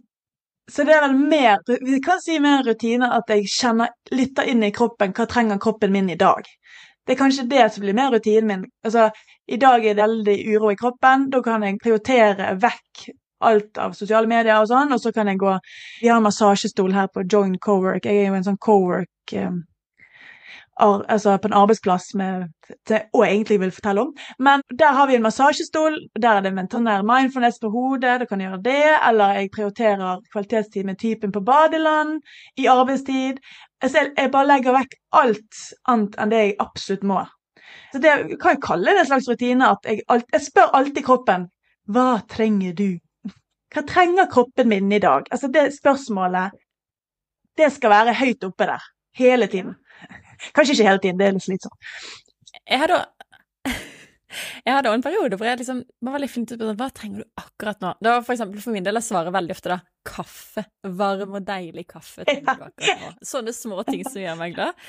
så 0.73 0.83
det 0.83 0.97
er 0.97 1.05
vel 1.05 1.15
mer 1.15 1.61
Vi 1.87 2.01
kan 2.03 2.19
si 2.23 2.41
mer 2.43 2.65
rutiner 2.67 3.13
at 3.15 3.31
jeg 3.31 3.47
kjenner 3.53 3.93
litt 4.11 4.41
inn 4.43 4.67
i 4.67 4.73
kroppen. 4.75 5.15
Hva 5.15 5.29
trenger 5.31 5.63
kroppen 5.63 5.95
min 5.95 6.11
i 6.11 6.19
dag? 6.19 6.43
Det 7.07 7.15
er 7.15 7.21
kanskje 7.21 7.47
det 7.51 7.69
som 7.73 7.85
blir 7.85 7.95
mer 7.95 8.11
rutinen 8.11 8.49
min. 8.51 8.65
Altså, 8.85 9.11
i 9.47 9.57
dag 9.63 9.85
er 9.85 9.95
det 9.95 10.03
veldig 10.03 10.37
uro 10.57 10.73
i 10.73 10.79
kroppen. 10.81 11.31
Da 11.31 11.43
kan 11.43 11.63
jeg 11.63 11.79
prioritere 11.83 12.57
vekk 12.63 13.07
alt 13.47 13.79
av 13.79 13.95
sosiale 13.97 14.29
medier 14.31 14.57
og 14.59 14.69
sånn, 14.71 14.93
og 14.93 15.01
så 15.01 15.13
kan 15.13 15.29
jeg 15.29 15.41
gå 15.41 15.55
Vi 16.01 16.09
har 16.09 16.19
en 16.19 16.27
massasjestol 16.27 16.95
her 16.97 17.09
på 17.13 17.25
Join 17.33 17.59
Cowork. 17.59 18.05
Jeg 18.07 18.25
er 18.25 18.31
jo 18.31 18.39
en 18.39 18.47
sånn 18.47 18.61
cowork 18.61 19.37
um, 19.37 19.63
ar, 20.81 21.05
Altså 21.09 21.37
på 21.39 21.49
en 21.49 21.57
arbeidsplass 21.57 22.15
med 22.15 22.49
det 22.89 23.03
og 23.15 23.25
egentlig 23.27 23.61
vil 23.61 23.73
fortelle 23.73 24.07
om. 24.07 24.15
Men 24.39 24.63
der 24.79 24.93
har 24.97 25.07
vi 25.07 25.17
en 25.17 25.23
massasjestol. 25.23 25.99
Der 26.21 26.31
er 26.37 26.41
det 26.41 26.55
mentanær 26.55 27.05
mindfulness 27.07 27.61
på 27.63 27.71
hodet. 27.71 28.21
Du 28.21 28.27
kan 28.27 28.41
gjøre 28.41 28.63
det. 28.63 28.85
Eller 29.09 29.41
jeg 29.41 29.53
prioriterer 29.55 30.21
kvalitetstid 30.33 30.85
med 30.85 30.99
typen 30.99 31.33
på 31.33 31.41
badeland 31.41 32.21
i 32.57 32.67
arbeidstid. 32.67 33.39
Jeg, 33.85 34.13
jeg 34.17 34.31
bare 34.33 34.49
legger 34.49 34.77
vekk 34.77 34.95
alt 35.21 35.65
annet 35.91 36.15
enn 36.21 36.33
det 36.33 36.43
jeg 36.43 36.55
absolutt 36.65 37.05
må. 37.07 37.25
Så 37.93 38.01
det 38.03 38.15
kan 38.41 38.55
jeg 38.55 38.63
kalle 38.65 38.95
det 38.95 39.03
en 39.03 39.11
slags 39.11 39.29
rutine. 39.29 39.69
at 39.69 39.89
Jeg, 39.89 40.05
alt, 40.13 40.29
jeg 40.33 40.47
spør 40.47 40.73
alltid 40.79 41.05
kroppen 41.05 41.49
hva 41.87 42.21
trenger 42.31 42.75
du? 42.75 42.99
Hva 43.75 43.83
trenger 43.87 44.31
kroppen 44.31 44.69
min 44.71 44.93
i 44.93 45.03
dag? 45.03 45.27
Altså 45.31 45.51
Det 45.53 45.69
spørsmålet 45.77 46.57
det 47.57 47.71
skal 47.73 47.93
være 47.93 48.17
høyt 48.19 48.45
oppe 48.45 48.67
der. 48.69 48.83
Hele 49.17 49.47
tiden. 49.49 49.77
Kanskje 50.55 50.75
ikke 50.75 50.89
hele 50.89 51.01
tiden, 51.01 51.19
det 51.19 51.27
er 51.27 51.37
litt 51.37 51.45
slitsomt. 51.47 51.93
Jeg 52.69 52.83
hadde 52.83 52.99
jeg 54.65 54.77
hadde 54.77 54.91
også 54.91 55.01
en 55.01 55.05
periode 55.07 55.39
hvor 55.39 55.49
jeg 55.49 55.61
liksom 55.61 55.83
var 56.07 56.17
veldig 56.17 56.31
flink 56.33 56.49
til 56.51 56.57
å 56.57 56.61
spørre 56.61 56.79
hva 56.81 56.89
trenger 56.97 57.23
du 57.23 57.43
akkurat 57.43 57.85
nå. 57.85 57.93
Det 58.01 58.13
var 58.13 58.25
for 58.27 58.37
eksempel 58.37 58.65
for 58.65 58.77
min 58.77 58.87
del 58.87 59.01
jeg 59.01 59.09
svarer 59.09 59.35
veldig 59.37 59.57
ofte 59.57 59.73
da 59.73 59.81
kaffe. 60.07 60.67
Varm 61.01 61.37
og 61.39 61.47
deilig 61.47 61.87
kaffe 61.91 62.27
trenger 62.27 62.61
du 62.61 62.67
akkurat 62.69 63.03
nå. 63.03 63.13
Sånne 63.27 63.55
små 63.57 63.83
ting 63.89 64.05
som 64.07 64.23
gjør 64.23 64.41
meg 64.41 64.57
glad. 64.57 64.87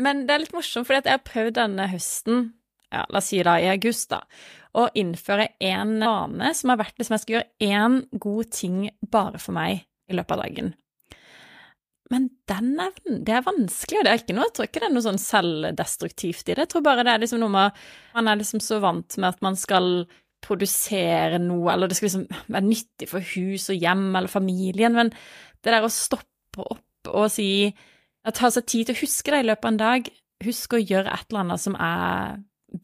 Men 0.00 0.26
det 0.28 0.34
er 0.34 0.44
litt 0.44 0.56
morsomt, 0.56 0.88
fordi 0.88 1.02
jeg 1.02 1.18
har 1.18 1.26
prøvd 1.26 1.58
denne 1.60 1.88
høsten, 1.92 2.50
ja, 2.92 3.04
la 3.08 3.20
oss 3.20 3.30
si 3.32 3.40
da 3.44 3.58
i 3.60 3.68
august, 3.72 4.10
da, 4.12 4.22
å 4.78 4.88
innføre 4.96 5.50
en 5.64 5.96
vane 6.02 6.52
som 6.56 6.72
har 6.72 6.80
vært 6.80 7.00
liksom 7.00 7.16
jeg 7.16 7.24
skal 7.24 7.38
gjøre 7.38 7.72
én 7.72 8.02
god 8.20 8.52
ting 8.54 8.82
bare 9.12 9.40
for 9.42 9.56
meg 9.56 9.84
i 10.08 10.16
løpet 10.16 10.36
av 10.36 10.44
dagen. 10.44 10.74
Men 12.12 12.30
den 12.48 12.70
evnen, 12.80 13.20
det 13.26 13.34
er 13.36 13.44
vanskelig, 13.44 13.98
og 14.00 14.06
det 14.06 14.12
er 14.12 14.22
ikke 14.22 14.36
noe, 14.36 14.46
jeg 14.48 14.56
tror 14.56 14.68
ikke 14.68 14.82
det 14.82 14.88
er 14.88 14.94
noe 14.94 15.04
sånn 15.04 15.20
selvdestruktivt 15.22 16.48
i 16.48 16.54
det. 16.54 16.64
Jeg 16.64 16.72
tror 16.72 16.86
bare 16.86 17.04
det 17.04 17.12
er 17.12 17.22
liksom 17.24 17.42
noe 17.42 17.52
med 17.52 17.84
Man 18.14 18.30
er 18.30 18.40
liksom 18.40 18.62
så 18.64 18.80
vant 18.84 19.18
med 19.20 19.28
at 19.28 19.44
man 19.44 19.58
skal 19.60 20.06
produsere 20.44 21.40
noe, 21.42 21.72
eller 21.72 21.90
det 21.90 21.98
skal 21.98 22.08
liksom 22.08 22.26
være 22.54 22.66
nyttig 22.68 23.08
for 23.10 23.32
hus 23.34 23.68
og 23.72 23.80
hjem 23.82 24.08
eller 24.12 24.30
familien, 24.30 24.94
men 24.94 25.12
det 25.64 25.74
der 25.74 25.86
å 25.86 25.92
stoppe 25.92 26.64
opp 26.64 27.12
og 27.12 27.30
si 27.32 27.48
Ta 28.28 28.50
seg 28.52 28.66
tid 28.68 28.88
til 28.88 28.96
å 28.96 29.00
huske 29.00 29.32
det 29.32 29.38
i 29.40 29.44
løpet 29.46 29.64
av 29.64 29.70
en 29.70 29.78
dag. 29.80 30.08
Husk 30.44 30.74
å 30.76 30.80
gjøre 30.82 31.14
et 31.14 31.30
eller 31.30 31.46
annet 31.46 31.62
som 31.62 31.76
er 31.80 32.34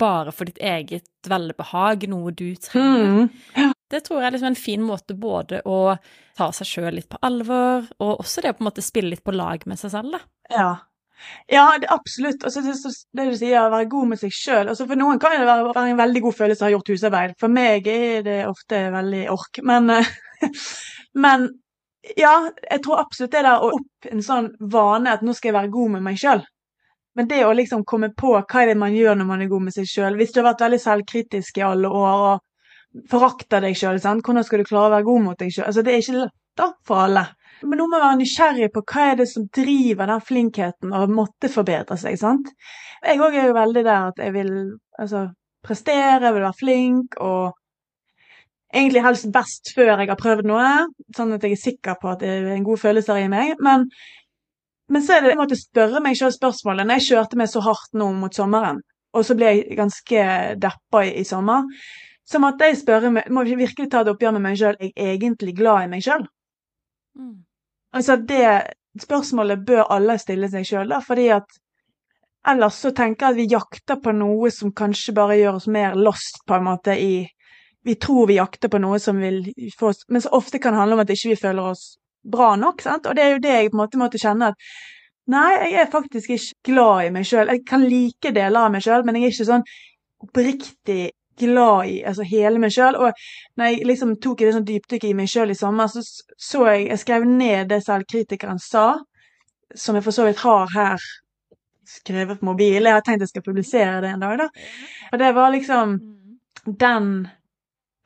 bare 0.01 0.33
for 0.33 0.49
ditt 0.49 0.61
eget 0.63 1.29
velbehag, 1.29 2.07
noe 2.09 2.33
du 2.33 2.55
trenger. 2.65 3.27
Mm. 3.27 3.74
Det 3.95 4.03
tror 4.07 4.21
jeg 4.21 4.29
er 4.29 4.35
liksom 4.37 4.51
en 4.51 4.59
fin 4.59 4.83
måte 4.85 5.17
både 5.19 5.63
å 5.65 5.95
ta 6.37 6.51
seg 6.57 6.69
sjøl 6.69 6.99
litt 6.99 7.09
på 7.11 7.21
alvor, 7.23 7.87
og 8.03 8.25
også 8.25 8.43
det 8.43 8.55
å 8.55 8.59
på 8.59 8.65
en 8.65 8.71
måte 8.73 8.85
spille 8.85 9.15
litt 9.15 9.25
på 9.25 9.35
lag 9.35 9.63
med 9.71 9.81
seg 9.81 9.95
selv, 9.95 10.17
da. 10.17 10.25
Ja. 10.51 10.73
Ja, 11.49 11.79
det, 11.81 11.89
absolutt. 11.95 12.43
Altså, 12.45 12.61
det, 12.61 12.75
det 13.17 13.27
du 13.31 13.37
sier, 13.39 13.63
å 13.63 13.73
være 13.73 13.89
god 13.93 14.11
med 14.13 14.21
seg 14.21 14.33
sjøl. 14.35 14.69
Altså, 14.69 14.87
for 14.91 14.99
noen 14.99 15.21
kan 15.23 15.37
det 15.39 15.47
være, 15.47 15.69
være 15.71 15.93
en 15.93 16.01
veldig 16.01 16.23
god 16.27 16.37
følelse 16.41 16.65
å 16.65 16.67
ha 16.67 16.73
gjort 16.75 16.91
husarbeid. 16.93 17.37
For 17.41 17.53
meg 17.53 17.87
er 17.89 18.25
det 18.27 18.41
ofte 18.49 18.81
veldig 18.93 19.23
ork. 19.33 19.61
Men, 19.65 19.93
men 21.25 21.47
ja, 22.19 22.35
jeg 22.71 22.83
tror 22.85 23.01
absolutt 23.01 23.33
det 23.33 23.45
der 23.47 23.63
å 23.63 23.71
opp 23.79 24.11
en 24.11 24.25
sånn 24.25 24.51
vane 24.61 25.15
at 25.15 25.25
nå 25.25 25.33
skal 25.37 25.53
jeg 25.53 25.59
være 25.59 25.73
god 25.73 25.95
med 25.97 26.05
meg 26.11 26.21
sjøl. 26.21 26.45
Men 27.15 27.29
det 27.31 27.45
å 27.47 27.55
liksom 27.55 27.85
komme 27.87 28.11
på 28.19 28.35
hva 28.35 28.63
er 28.63 28.73
det 28.73 28.81
man 28.81 28.95
gjør 28.95 29.21
når 29.21 29.29
man 29.29 29.45
er 29.45 29.51
god 29.53 29.69
med 29.69 29.75
seg 29.77 29.87
sjøl 29.87 30.17
Hvis 30.19 30.33
du 30.35 30.41
har 30.41 30.49
vært 30.49 30.65
veldig 30.65 30.81
selvkritisk 30.83 31.61
i 31.61 31.63
alle 31.63 31.87
år 31.87 32.25
og 32.31 32.43
forakter 33.11 33.65
deg 33.65 33.77
sjøl, 33.79 33.99
hvordan 33.99 34.47
skal 34.47 34.63
du 34.63 34.69
klare 34.69 34.91
å 34.91 34.95
være 34.97 35.09
god 35.09 35.25
mot 35.25 35.41
deg 35.41 35.53
sjøl? 35.55 35.67
Altså, 35.69 35.85
det 35.85 35.95
er 35.95 36.05
ikke 36.05 36.21
lett 36.21 36.41
da, 36.59 36.69
for 36.87 37.05
alle. 37.07 37.25
Men 37.65 37.81
nå 37.81 37.87
må 37.91 37.99
være 37.99 38.21
nysgjerrig 38.21 38.71
på 38.75 38.83
hva 38.91 39.09
er 39.11 39.21
det 39.21 39.29
som 39.31 39.47
driver 39.55 40.11
den 40.11 40.23
flinkheten 40.29 40.95
og 40.95 41.13
måtte 41.15 41.51
forbedre 41.51 41.97
seg. 41.99 42.19
sant? 42.21 42.51
Jeg 43.05 43.21
òg 43.23 43.37
er 43.39 43.49
jo 43.49 43.57
veldig 43.57 43.85
der 43.85 44.09
at 44.11 44.23
jeg 44.23 44.35
vil 44.35 44.53
altså, 44.99 45.27
prestere, 45.65 46.27
jeg 46.27 46.35
vil 46.37 46.47
være 46.47 46.61
flink 46.61 47.19
og 47.25 47.55
egentlig 48.75 49.05
helst 49.05 49.31
best 49.35 49.73
før 49.75 49.95
jeg 49.95 50.11
har 50.11 50.19
prøvd 50.19 50.49
noe, 50.51 50.71
sånn 51.17 51.37
at 51.37 51.47
jeg 51.47 51.57
er 51.57 51.63
sikker 51.63 51.99
på 52.01 52.11
at 52.11 52.25
det 52.25 52.31
er 52.31 52.49
en 52.57 52.67
god 52.67 52.83
følelse 52.83 53.19
i 53.23 53.29
meg. 53.31 53.55
Men, 53.63 53.87
men 54.91 55.05
så 55.05 55.17
er 55.17 55.23
det 55.25 55.35
jeg 55.35 55.43
måtte 55.43 55.61
spørre 55.61 56.03
meg 56.05 56.19
sjøl 56.19 56.35
spørsmålet 56.35 56.89
når 56.89 57.01
jeg 57.01 57.11
kjørte 57.13 57.39
meg 57.41 57.53
så 57.53 57.63
hardt 57.65 57.95
nå 57.99 58.11
mot 58.19 58.35
sommeren, 58.35 58.83
og 59.15 59.27
så 59.27 59.37
ble 59.39 59.53
jeg 59.53 59.79
ganske 59.79 60.27
deppa 60.63 61.05
i, 61.07 61.15
i 61.23 61.29
sommer, 61.29 61.69
så 62.25 62.41
måtte 62.41 62.69
jeg 62.69 62.81
spørre 62.81 63.11
meg, 63.13 63.29
må 63.31 63.45
jeg 63.45 63.61
virkelig 63.61 63.91
ta 63.93 64.03
det 64.05 64.15
oppgjør 64.15 64.37
med 64.37 64.47
meg 64.47 64.57
sjøl, 64.61 64.79
er 64.81 64.93
jeg 64.93 65.19
egentlig 65.19 65.57
glad 65.59 65.85
i 65.85 65.91
meg 65.93 66.05
sjøl? 66.05 66.25
Mm. 67.19 67.45
Altså 67.95 68.17
det 68.17 68.47
spørsmålet 69.01 69.65
bør 69.67 69.91
alle 69.93 70.17
stille 70.19 70.49
seg 70.51 70.67
sjøl, 70.67 70.95
fordi 71.05 71.29
at 71.35 71.59
ellers 72.49 72.79
så 72.81 72.93
tenker 72.97 73.27
jeg 73.27 73.35
at 73.35 73.39
vi 73.41 73.47
jakter 73.53 74.01
på 74.03 74.15
noe 74.17 74.51
som 74.53 74.73
kanskje 74.77 75.15
bare 75.17 75.39
gjør 75.41 75.61
oss 75.61 75.69
mer 75.73 75.97
lost, 75.99 76.43
på 76.47 76.59
en 76.59 76.69
måte, 76.71 76.97
i 76.97 77.29
Vi 77.85 77.95
tror 78.01 78.27
vi 78.27 78.39
jakter 78.39 78.71
på 78.73 78.79
noe 78.81 78.99
som 78.99 79.19
vil 79.21 79.43
få 79.79 79.91
oss 79.91 80.07
Men 80.09 80.23
så 80.25 80.31
ofte 80.33 80.59
kan 80.59 80.73
det 80.73 80.79
handle 80.81 80.95
om 80.97 81.01
at 81.03 81.11
ikke 81.13 81.35
vi 81.35 81.37
føler 81.37 81.67
oss 81.69 81.99
bra 82.25 82.55
nok, 82.57 82.81
sant, 82.81 83.07
og 83.07 83.17
det 83.17 83.23
er 83.25 83.35
jo 83.35 83.43
det 83.45 83.51
jeg 83.53 83.71
på 83.71 83.77
en 83.77 83.83
måte 83.83 84.01
måtte 84.01 84.21
kjenne 84.21 84.53
at 84.53 84.69
Nei, 85.33 85.51
jeg 85.73 85.81
er 85.81 85.93
faktisk 85.93 86.31
ikke 86.35 86.69
glad 86.69 87.07
i 87.07 87.13
meg 87.15 87.25
sjøl. 87.25 87.49
Jeg 87.49 87.63
kan 87.65 87.81
like 87.89 88.29
deler 88.37 88.67
av 88.67 88.73
meg 88.75 88.83
sjøl, 88.85 89.07
men 89.07 89.17
jeg 89.17 89.25
er 89.25 89.33
ikke 89.33 89.47
sånn 89.49 89.63
oppriktig 90.21 90.99
glad 91.41 91.89
i 91.91 91.99
altså 92.07 92.27
hele 92.29 92.61
meg 92.63 92.73
sjøl. 92.75 92.97
Og 93.01 93.13
når 93.59 93.71
jeg 93.71 93.89
liksom 93.91 94.17
tok 94.23 94.43
et 94.43 94.55
sånn 94.57 94.67
dypdykk 94.69 95.09
i 95.09 95.15
meg 95.19 95.31
sjøl 95.31 95.53
i 95.55 95.59
sommer, 95.59 95.91
så 95.91 96.03
så 96.39 96.67
jeg 96.71 96.89
Jeg 96.89 97.03
skrev 97.03 97.27
ned 97.27 97.69
det 97.69 97.83
selvkritikeren 97.85 98.59
sa, 98.59 98.99
som 99.75 99.95
jeg 99.95 100.05
for 100.05 100.13
så 100.13 100.27
vidt 100.27 100.43
har 100.45 100.69
her 100.75 101.07
skrevet 101.87 102.41
på 102.41 102.47
mobil. 102.47 102.85
Jeg 102.85 102.93
har 102.93 103.01
tenkt 103.05 103.25
jeg 103.25 103.33
skal 103.33 103.47
publisere 103.47 104.01
det 104.01 104.13
en 104.15 104.21
dag, 104.21 104.39
da. 104.39 104.49
Og 105.13 105.19
det 105.19 105.35
var 105.35 105.51
liksom 105.51 105.99
Den 106.65 107.29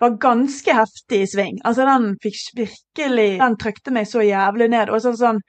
var 0.01 0.17
ganske 0.19 0.75
heftig 0.75 1.23
i 1.23 1.27
sving. 1.27 1.61
Altså, 1.65 1.85
den 1.85 2.17
fikk 2.23 2.57
virkelig 2.57 3.39
Den 3.39 3.57
trykte 3.57 3.91
meg 3.91 4.07
så 4.07 4.23
jævlig 4.23 4.69
ned. 4.71 4.91
Og 4.91 5.03
sånn 5.03 5.17
sånn 5.17 5.41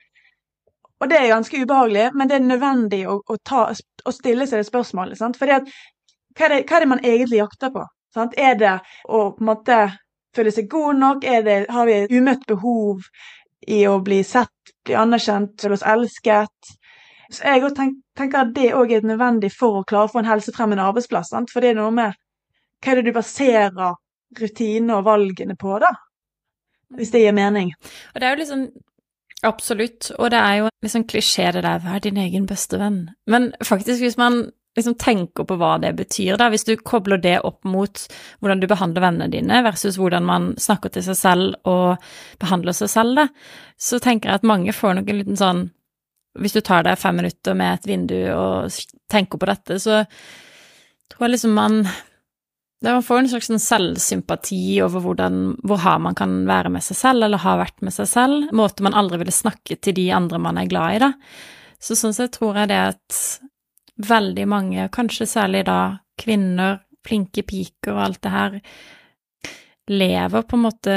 og 1.00 1.08
det 1.08 1.16
er 1.16 1.30
ganske 1.32 1.62
ubehagelig, 1.62 2.10
men 2.12 2.28
det 2.28 2.36
er 2.36 2.42
nødvendig 2.44 3.00
å, 3.08 3.14
å, 3.24 3.36
ta, 3.40 3.62
å 3.72 4.12
stille 4.12 4.44
seg 4.46 4.60
det 4.60 4.68
spørsmålet. 4.68 5.16
Sant? 5.16 5.38
Fordi 5.40 5.54
at 5.56 5.70
hva 6.36 6.46
er, 6.46 6.54
det, 6.54 6.60
hva 6.68 6.76
er 6.76 6.84
det 6.84 6.90
man 6.90 7.04
egentlig 7.04 7.40
jakter 7.40 7.72
på? 7.74 7.84
Sant? 8.14 8.34
Er 8.38 8.56
det 8.58 8.76
å 9.06 9.30
på 9.34 9.44
en 9.44 9.50
måte 9.50 9.78
føle 10.36 10.52
seg 10.54 10.68
god 10.70 10.98
nok? 10.98 11.24
Det, 11.46 11.56
har 11.70 11.88
vi 11.88 11.96
et 11.96 12.12
umøtt 12.14 12.46
behov 12.48 13.06
i 13.70 13.84
å 13.86 13.98
bli 14.04 14.22
sett, 14.26 14.74
bli 14.86 14.96
anerkjent, 14.98 15.56
føle 15.62 15.78
oss 15.78 15.86
elsket? 15.86 16.74
Så 17.30 17.46
jeg 17.46 17.72
tenk, 17.76 17.98
tenker 18.18 18.42
at 18.42 18.54
det 18.56 18.72
òg 18.74 18.92
er 18.96 19.06
nødvendig 19.06 19.52
for 19.54 19.80
å 19.80 19.86
klare 19.86 20.08
å 20.08 20.12
få 20.12 20.22
en 20.22 20.30
helsefremmende 20.30 20.86
arbeidsplass. 20.90 21.30
Sant? 21.30 21.52
For 21.52 21.62
det 21.62 21.72
er 21.72 21.78
noe 21.78 21.94
med 21.94 22.18
hva 22.80 22.92
er 22.92 23.00
det 23.00 23.10
du 23.10 23.14
baserer 23.14 23.98
rutinene 24.40 24.98
og 24.98 25.06
valgene 25.06 25.56
på, 25.58 25.76
da? 25.82 25.92
Hvis 26.96 27.12
det 27.14 27.22
gir 27.22 27.34
mening. 27.36 27.70
Og 28.14 28.20
det 28.20 28.26
er 28.26 28.34
jo 28.34 28.42
liksom 28.44 28.70
Absolutt, 29.40 30.10
og 30.18 30.30
det 30.34 30.36
er 30.36 30.54
jo 30.58 30.66
liksom 30.84 31.06
klisjé 31.08 31.46
det 31.52 31.62
der 31.64 31.78
'vær 31.80 31.98
din 31.98 32.16
egen 32.16 32.46
beste 32.46 32.76
venn', 32.76 33.08
men 33.26 33.52
faktisk 33.64 34.02
hvis 34.02 34.18
man 34.18 34.50
liksom 34.76 34.94
tenker 34.94 35.46
på 35.46 35.56
hva 35.58 35.74
det 35.82 35.92
betyr, 35.98 36.36
da, 36.38 36.48
hvis 36.52 36.66
du 36.68 36.76
kobler 36.76 37.18
det 37.20 37.38
opp 37.46 37.64
mot 37.66 38.04
hvordan 38.40 38.60
du 38.62 38.68
behandler 38.70 39.02
vennene 39.02 39.32
dine 39.32 39.62
versus 39.66 39.98
hvordan 39.98 40.26
man 40.26 40.52
snakker 40.62 40.92
til 40.94 41.04
seg 41.08 41.18
selv 41.18 41.70
og 41.70 42.12
behandler 42.42 42.76
seg 42.76 42.92
selv, 42.92 43.18
da, 43.18 43.26
så 43.80 43.98
tenker 44.02 44.30
jeg 44.30 44.40
at 44.40 44.46
mange 44.46 44.74
får 44.76 44.98
nok 44.98 45.10
en 45.10 45.22
liten 45.22 45.40
sånn 45.40 45.68
Hvis 46.38 46.54
du 46.54 46.60
tar 46.62 46.84
deg 46.86 46.98
fem 46.98 47.16
minutter 47.18 47.56
med 47.58 47.74
et 47.74 47.86
vindu 47.90 48.18
og 48.30 48.70
tenker 49.10 49.40
på 49.40 49.48
dette, 49.50 49.80
så 49.82 50.04
tror 51.10 51.26
jeg 51.26 51.32
liksom 51.34 51.56
man 51.58 51.80
Man 52.86 53.02
får 53.02 53.18
en 53.18 53.28
slags 53.32 53.50
sånn 53.50 53.60
selvsympati 53.60 54.78
over 54.84 55.02
hvordan, 55.04 55.58
hvor 55.66 55.82
hard 55.82 56.00
man 56.06 56.14
kan 56.14 56.46
være 56.46 56.70
med 56.70 56.86
seg 56.86 56.96
selv, 56.96 57.26
eller 57.26 57.42
har 57.42 57.58
vært 57.60 57.82
med 57.82 57.92
seg 57.92 58.06
selv. 58.08 58.54
Måter 58.56 58.86
man 58.86 58.94
aldri 58.96 59.18
ville 59.20 59.34
snakke 59.34 59.76
til 59.76 59.98
de 59.98 60.06
andre 60.16 60.38
man 60.40 60.56
er 60.56 60.70
glad 60.70 60.94
i, 60.94 61.02
da. 61.02 61.10
Så 61.76 61.98
sånn 61.98 62.16
sett 62.16 62.38
tror 62.38 62.56
jeg 62.56 62.70
det 62.70 62.78
at 62.94 63.18
veldig 64.06 64.46
mange, 64.50 64.88
kanskje 64.94 65.28
særlig 65.28 65.64
da 65.68 65.80
kvinner, 66.20 66.80
flinke 67.06 67.44
piker 67.48 67.94
og 67.94 68.02
alt 68.04 68.22
det 68.24 68.32
her, 68.34 68.56
lever 69.90 70.46
på 70.46 70.58
en 70.58 70.64
måte 70.64 70.96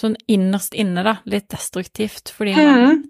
sånn 0.00 0.16
innerst 0.30 0.74
inne, 0.74 1.04
da, 1.06 1.18
litt 1.30 1.48
destruktivt, 1.52 2.32
fordi 2.34 2.56
man, 2.58 3.02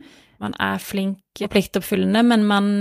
man 0.42 0.56
er 0.60 0.82
flink 0.82 1.44
og 1.44 1.52
pliktoppfyllende, 1.52 2.24
men 2.26 2.44
man, 2.48 2.72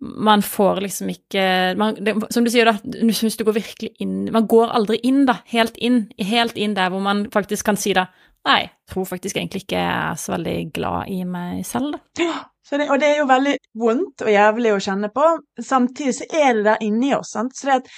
man 0.00 0.42
får 0.42 0.82
liksom 0.86 1.12
ikke 1.12 1.44
man, 1.78 1.98
det, 2.00 2.16
Som 2.34 2.46
du 2.46 2.50
sier, 2.52 2.66
da, 2.66 2.74
hvis 2.82 3.38
du 3.38 3.44
går 3.46 3.58
virkelig 3.60 3.92
inn 4.02 4.30
Man 4.32 4.48
går 4.50 4.72
aldri 4.74 4.98
inn, 5.06 5.22
da, 5.28 5.38
helt 5.52 5.78
inn, 5.78 6.06
helt 6.18 6.58
inn 6.58 6.74
der 6.78 6.90
hvor 6.90 7.04
man 7.04 7.26
faktisk 7.32 7.68
kan 7.68 7.78
si 7.78 7.94
da 7.96 8.08
Nei, 8.48 8.60
jeg 8.64 8.94
tror 8.94 9.04
faktisk 9.04 9.36
egentlig 9.36 9.64
ikke 9.64 9.76
jeg 9.76 9.90
er 9.90 10.20
så 10.20 10.32
veldig 10.32 10.56
glad 10.72 11.10
i 11.12 11.18
meg 11.28 11.60
selv, 11.68 11.92
da. 11.92 12.00
Ja, 12.24 12.38
det, 12.70 12.86
og 12.88 13.00
det 13.02 13.10
er 13.10 13.18
jo 13.18 13.26
veldig 13.28 13.52
vondt 13.82 14.24
og 14.24 14.32
jævlig 14.32 14.72
å 14.72 14.80
kjenne 14.80 15.10
på. 15.12 15.26
Samtidig 15.60 16.14
så 16.16 16.28
er 16.30 16.54
det 16.56 16.64
der 16.70 16.86
inni 16.86 17.12
oss, 17.16 17.34
sant. 17.36 17.56
Så 17.56 17.68
det 17.68 17.76
at 17.82 17.92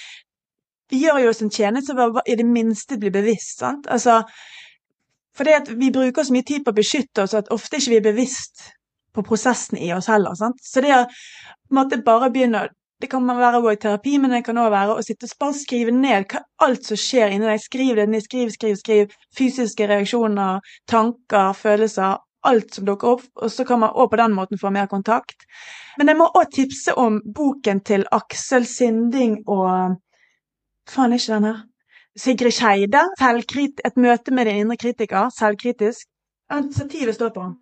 vi 0.91 0.99
gjør 1.05 1.21
jo 1.23 1.31
oss 1.31 1.41
en 1.45 1.53
tjeneste 1.53 1.95
ved 1.97 2.19
å 2.19 2.23
i 2.27 2.35
det 2.37 2.45
minste 2.45 2.99
bli 2.99 3.11
bevisst, 3.13 3.61
sant. 3.63 3.87
Altså, 3.87 4.19
for 5.33 5.47
det 5.47 5.59
at 5.61 5.71
vi 5.79 5.91
bruker 5.93 6.25
så 6.25 6.35
mye 6.35 6.45
tid 6.45 6.65
på 6.65 6.73
å 6.73 6.77
beskytte 6.77 7.23
oss 7.23 7.33
at 7.37 7.51
ofte 7.53 7.79
ikke 7.79 7.95
vi 7.95 7.99
er 8.01 8.07
bevisst 8.11 8.67
på 9.13 9.23
prosessen 9.25 9.79
i 9.79 9.93
oss 9.95 10.09
heller. 10.11 10.35
sant? 10.37 10.59
Så 10.61 10.83
det 10.83 10.93
å 10.97 11.05
måte 11.73 12.01
bare 12.05 12.31
begynne 12.33 12.67
det 13.03 13.09
kan 13.11 13.25
være 13.27 13.59
å 13.59 13.63
gå 13.65 13.71
i 13.75 13.79
terapi, 13.83 14.13
men 14.23 14.31
det 14.31 14.45
kan 14.47 14.59
òg 14.61 14.69
være 14.71 14.93
å 14.95 15.01
sitte 15.03 15.27
og 15.27 15.39
bare 15.43 15.57
skrive 15.59 15.91
ned 15.91 16.29
hva, 16.31 16.39
alt 16.63 16.87
som 16.87 16.99
skjer 16.99 17.33
inni 17.35 17.49
deg. 17.49 17.59
Skriv 17.59 17.97
det 17.99 18.05
ned, 18.07 18.23
skriv, 18.23 18.51
skriv, 18.53 18.77
skriv. 18.79 19.15
Fysiske 19.35 19.87
reaksjoner, 19.91 20.61
tanker, 20.87 21.51
følelser. 21.59 22.21
Alt 22.47 22.77
som 22.77 22.87
dukker 22.87 23.17
opp. 23.17 23.25
Og 23.43 23.51
så 23.51 23.65
kan 23.67 23.81
man 23.83 23.91
òg 23.91 24.07
på 24.13 24.19
den 24.21 24.37
måten 24.37 24.59
få 24.61 24.71
mer 24.71 24.87
kontakt. 24.91 25.43
Men 25.99 26.13
jeg 26.13 26.19
må 26.21 26.29
òg 26.31 26.47
tipse 26.55 26.95
om 26.99 27.19
boken 27.35 27.83
til 27.83 28.07
Aksel 28.15 28.67
Sinding 28.71 29.41
og 29.51 29.99
Faen, 30.87 31.11
er 31.15 31.19
ikke 31.19 31.35
den 31.35 31.49
her? 31.49 31.59
Sigrid 32.19 32.55
Skeide. 32.55 33.03
'Et 33.19 33.97
møte 33.97 34.31
med 34.31 34.45
din 34.45 34.63
indre 34.63 34.77
kritiker'. 34.79 35.31
Selvkritisk. 35.39 36.07
Stativet 36.71 37.15
står 37.15 37.29
på 37.35 37.43
den. 37.43 37.55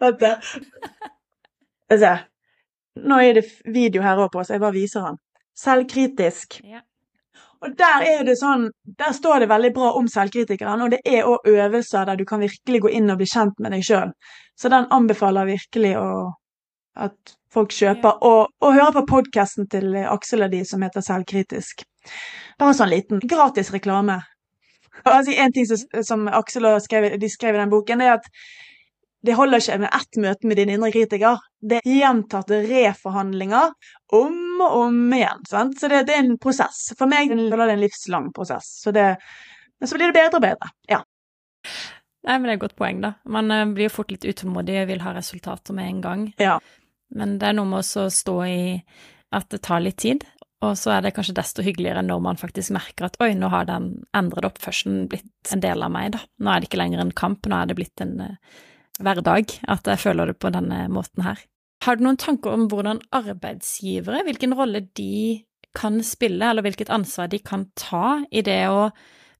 Vent, 0.00 0.22
se. 2.02 2.29
Nå 3.04 3.18
er 3.22 3.40
det 3.40 3.46
video 3.64 4.04
her 4.04 4.20
òg 4.20 4.30
på, 4.32 4.44
så 4.44 4.56
jeg 4.56 4.62
bare 4.62 4.76
viser 4.76 5.08
den. 5.08 5.18
Selvkritisk. 5.58 6.60
Ja. 6.64 6.82
Og 7.60 7.74
der 7.76 8.04
er 8.08 8.22
det 8.24 8.38
sånn, 8.40 8.70
der 8.98 9.12
står 9.12 9.42
det 9.42 9.50
veldig 9.50 9.70
bra 9.76 9.90
om 9.98 10.06
selvkritikeren, 10.08 10.80
og 10.80 10.94
det 10.94 11.00
er 11.04 11.28
òg 11.28 11.48
øvelser 11.50 12.08
der 12.08 12.16
du 12.16 12.24
kan 12.28 12.40
virkelig 12.40 12.80
gå 12.86 12.92
inn 12.96 13.12
og 13.12 13.20
bli 13.20 13.28
kjent 13.28 13.60
med 13.60 13.74
deg 13.76 13.84
sjøl. 13.84 14.14
Så 14.56 14.72
den 14.72 14.88
anbefaler 14.96 15.48
virkelig 15.50 15.92
å, 16.00 16.08
at 16.96 17.34
folk 17.52 17.74
kjøper. 17.76 18.24
Og, 18.24 18.48
og 18.64 18.76
hører 18.78 18.96
på 18.96 19.06
podkasten 19.12 19.68
til 19.72 19.92
Aksel 20.00 20.46
og 20.46 20.54
de 20.54 20.62
som 20.68 20.82
heter 20.86 21.04
Selvkritisk. 21.04 21.84
Bare 22.60 22.72
en 22.72 22.80
sånn 22.80 22.92
liten 22.92 23.20
gratis 23.28 23.72
reklame. 23.74 24.22
Altså, 25.04 25.36
en 25.36 25.52
ting 25.52 25.68
som, 25.68 26.02
som 26.04 26.26
Aksel 26.32 26.66
og 26.68 26.80
skrev, 26.84 27.10
de 27.20 27.28
skrev 27.32 27.56
i 27.56 27.60
den 27.60 27.72
boken, 27.72 28.00
det 28.00 28.08
er 28.08 28.18
at 28.18 28.32
det 29.26 29.36
holder 29.36 29.60
ikke 29.60 29.78
med 29.82 29.92
ett 29.92 30.18
møte 30.22 30.48
med 30.48 30.56
din 30.56 30.72
indre 30.72 30.90
kritiker. 30.94 31.40
Det 31.60 31.82
er 31.82 31.96
gjentatte 31.98 32.62
reforhandlinger 32.64 33.72
om 34.16 34.62
og 34.64 34.76
om 34.86 34.98
igjen. 35.12 35.44
Sant? 35.48 35.76
Så 35.80 35.90
det, 35.92 36.06
det, 36.08 36.16
er 36.16 36.24
en 36.24 36.38
prosess. 36.40 36.86
For 36.96 37.10
meg 37.10 37.32
er 37.34 37.40
det 37.52 37.66
en 37.74 37.82
livslang 37.82 38.30
prosess. 38.36 38.70
Så 38.80 38.94
det, 38.96 39.12
men 39.80 39.90
så 39.90 39.98
blir 39.98 40.08
det 40.08 40.16
bedre 40.16 40.40
og 40.40 40.46
bedre. 40.46 40.72
Ja. 40.88 41.02
Nei, 42.26 42.36
men 42.36 42.48
det 42.48 42.54
er 42.54 42.58
et 42.58 42.64
godt 42.64 42.80
poeng, 42.80 43.00
da. 43.04 43.14
Man 43.28 43.52
uh, 43.52 43.64
blir 43.76 43.92
fort 43.92 44.12
litt 44.12 44.26
utålmodig 44.28 44.82
og 44.82 44.90
vil 44.90 45.04
ha 45.04 45.14
resultater 45.16 45.76
med 45.76 45.88
en 45.88 46.02
gang. 46.04 46.26
Ja. 46.40 46.58
Men 47.16 47.38
det 47.40 47.48
er 47.48 47.56
noe 47.56 47.68
med 47.68 47.84
å 47.84 48.10
stå 48.12 48.36
i 48.46 48.60
at 49.36 49.48
det 49.52 49.62
tar 49.66 49.82
litt 49.84 50.00
tid, 50.02 50.24
og 50.64 50.74
så 50.76 50.92
er 50.96 51.04
det 51.04 51.14
kanskje 51.16 51.36
desto 51.38 51.64
hyggeligere 51.64 52.02
når 52.04 52.20
man 52.24 52.38
faktisk 52.40 52.74
merker 52.76 53.06
at 53.06 53.16
oi, 53.22 53.30
nå 53.38 53.48
har 53.52 53.68
den 53.68 53.92
endrede 54.16 54.50
oppførselen 54.50 55.06
blitt 55.10 55.54
en 55.54 55.62
del 55.64 55.84
av 55.86 55.92
meg, 55.94 56.10
da. 56.16 56.20
Nå 56.42 56.52
er 56.52 56.60
det 56.60 56.68
ikke 56.68 56.80
lenger 56.82 57.04
en 57.04 57.14
kamp, 57.16 57.48
nå 57.48 57.56
er 57.56 57.70
det 57.70 57.78
blitt 57.78 58.04
en 58.04 58.16
uh, 58.20 58.58
hverdag 59.04 59.54
at 59.70 59.88
jeg 59.90 60.02
føler 60.02 60.30
det 60.30 60.38
på 60.40 60.52
denne 60.54 60.84
måten 60.92 61.24
her. 61.26 61.40
Har 61.84 61.96
du 61.96 62.04
noen 62.04 62.18
tanker 62.20 62.52
om 62.52 62.66
hvordan 62.68 63.00
arbeidsgivere, 63.16 64.24
hvilken 64.26 64.52
rolle 64.56 64.84
de 64.96 65.40
kan 65.76 66.02
spille, 66.04 66.50
eller 66.50 66.66
hvilket 66.66 66.90
ansvar 66.92 67.30
de 67.32 67.40
kan 67.44 67.68
ta 67.78 68.20
i 68.30 68.42
det 68.44 68.62
å 68.68 68.90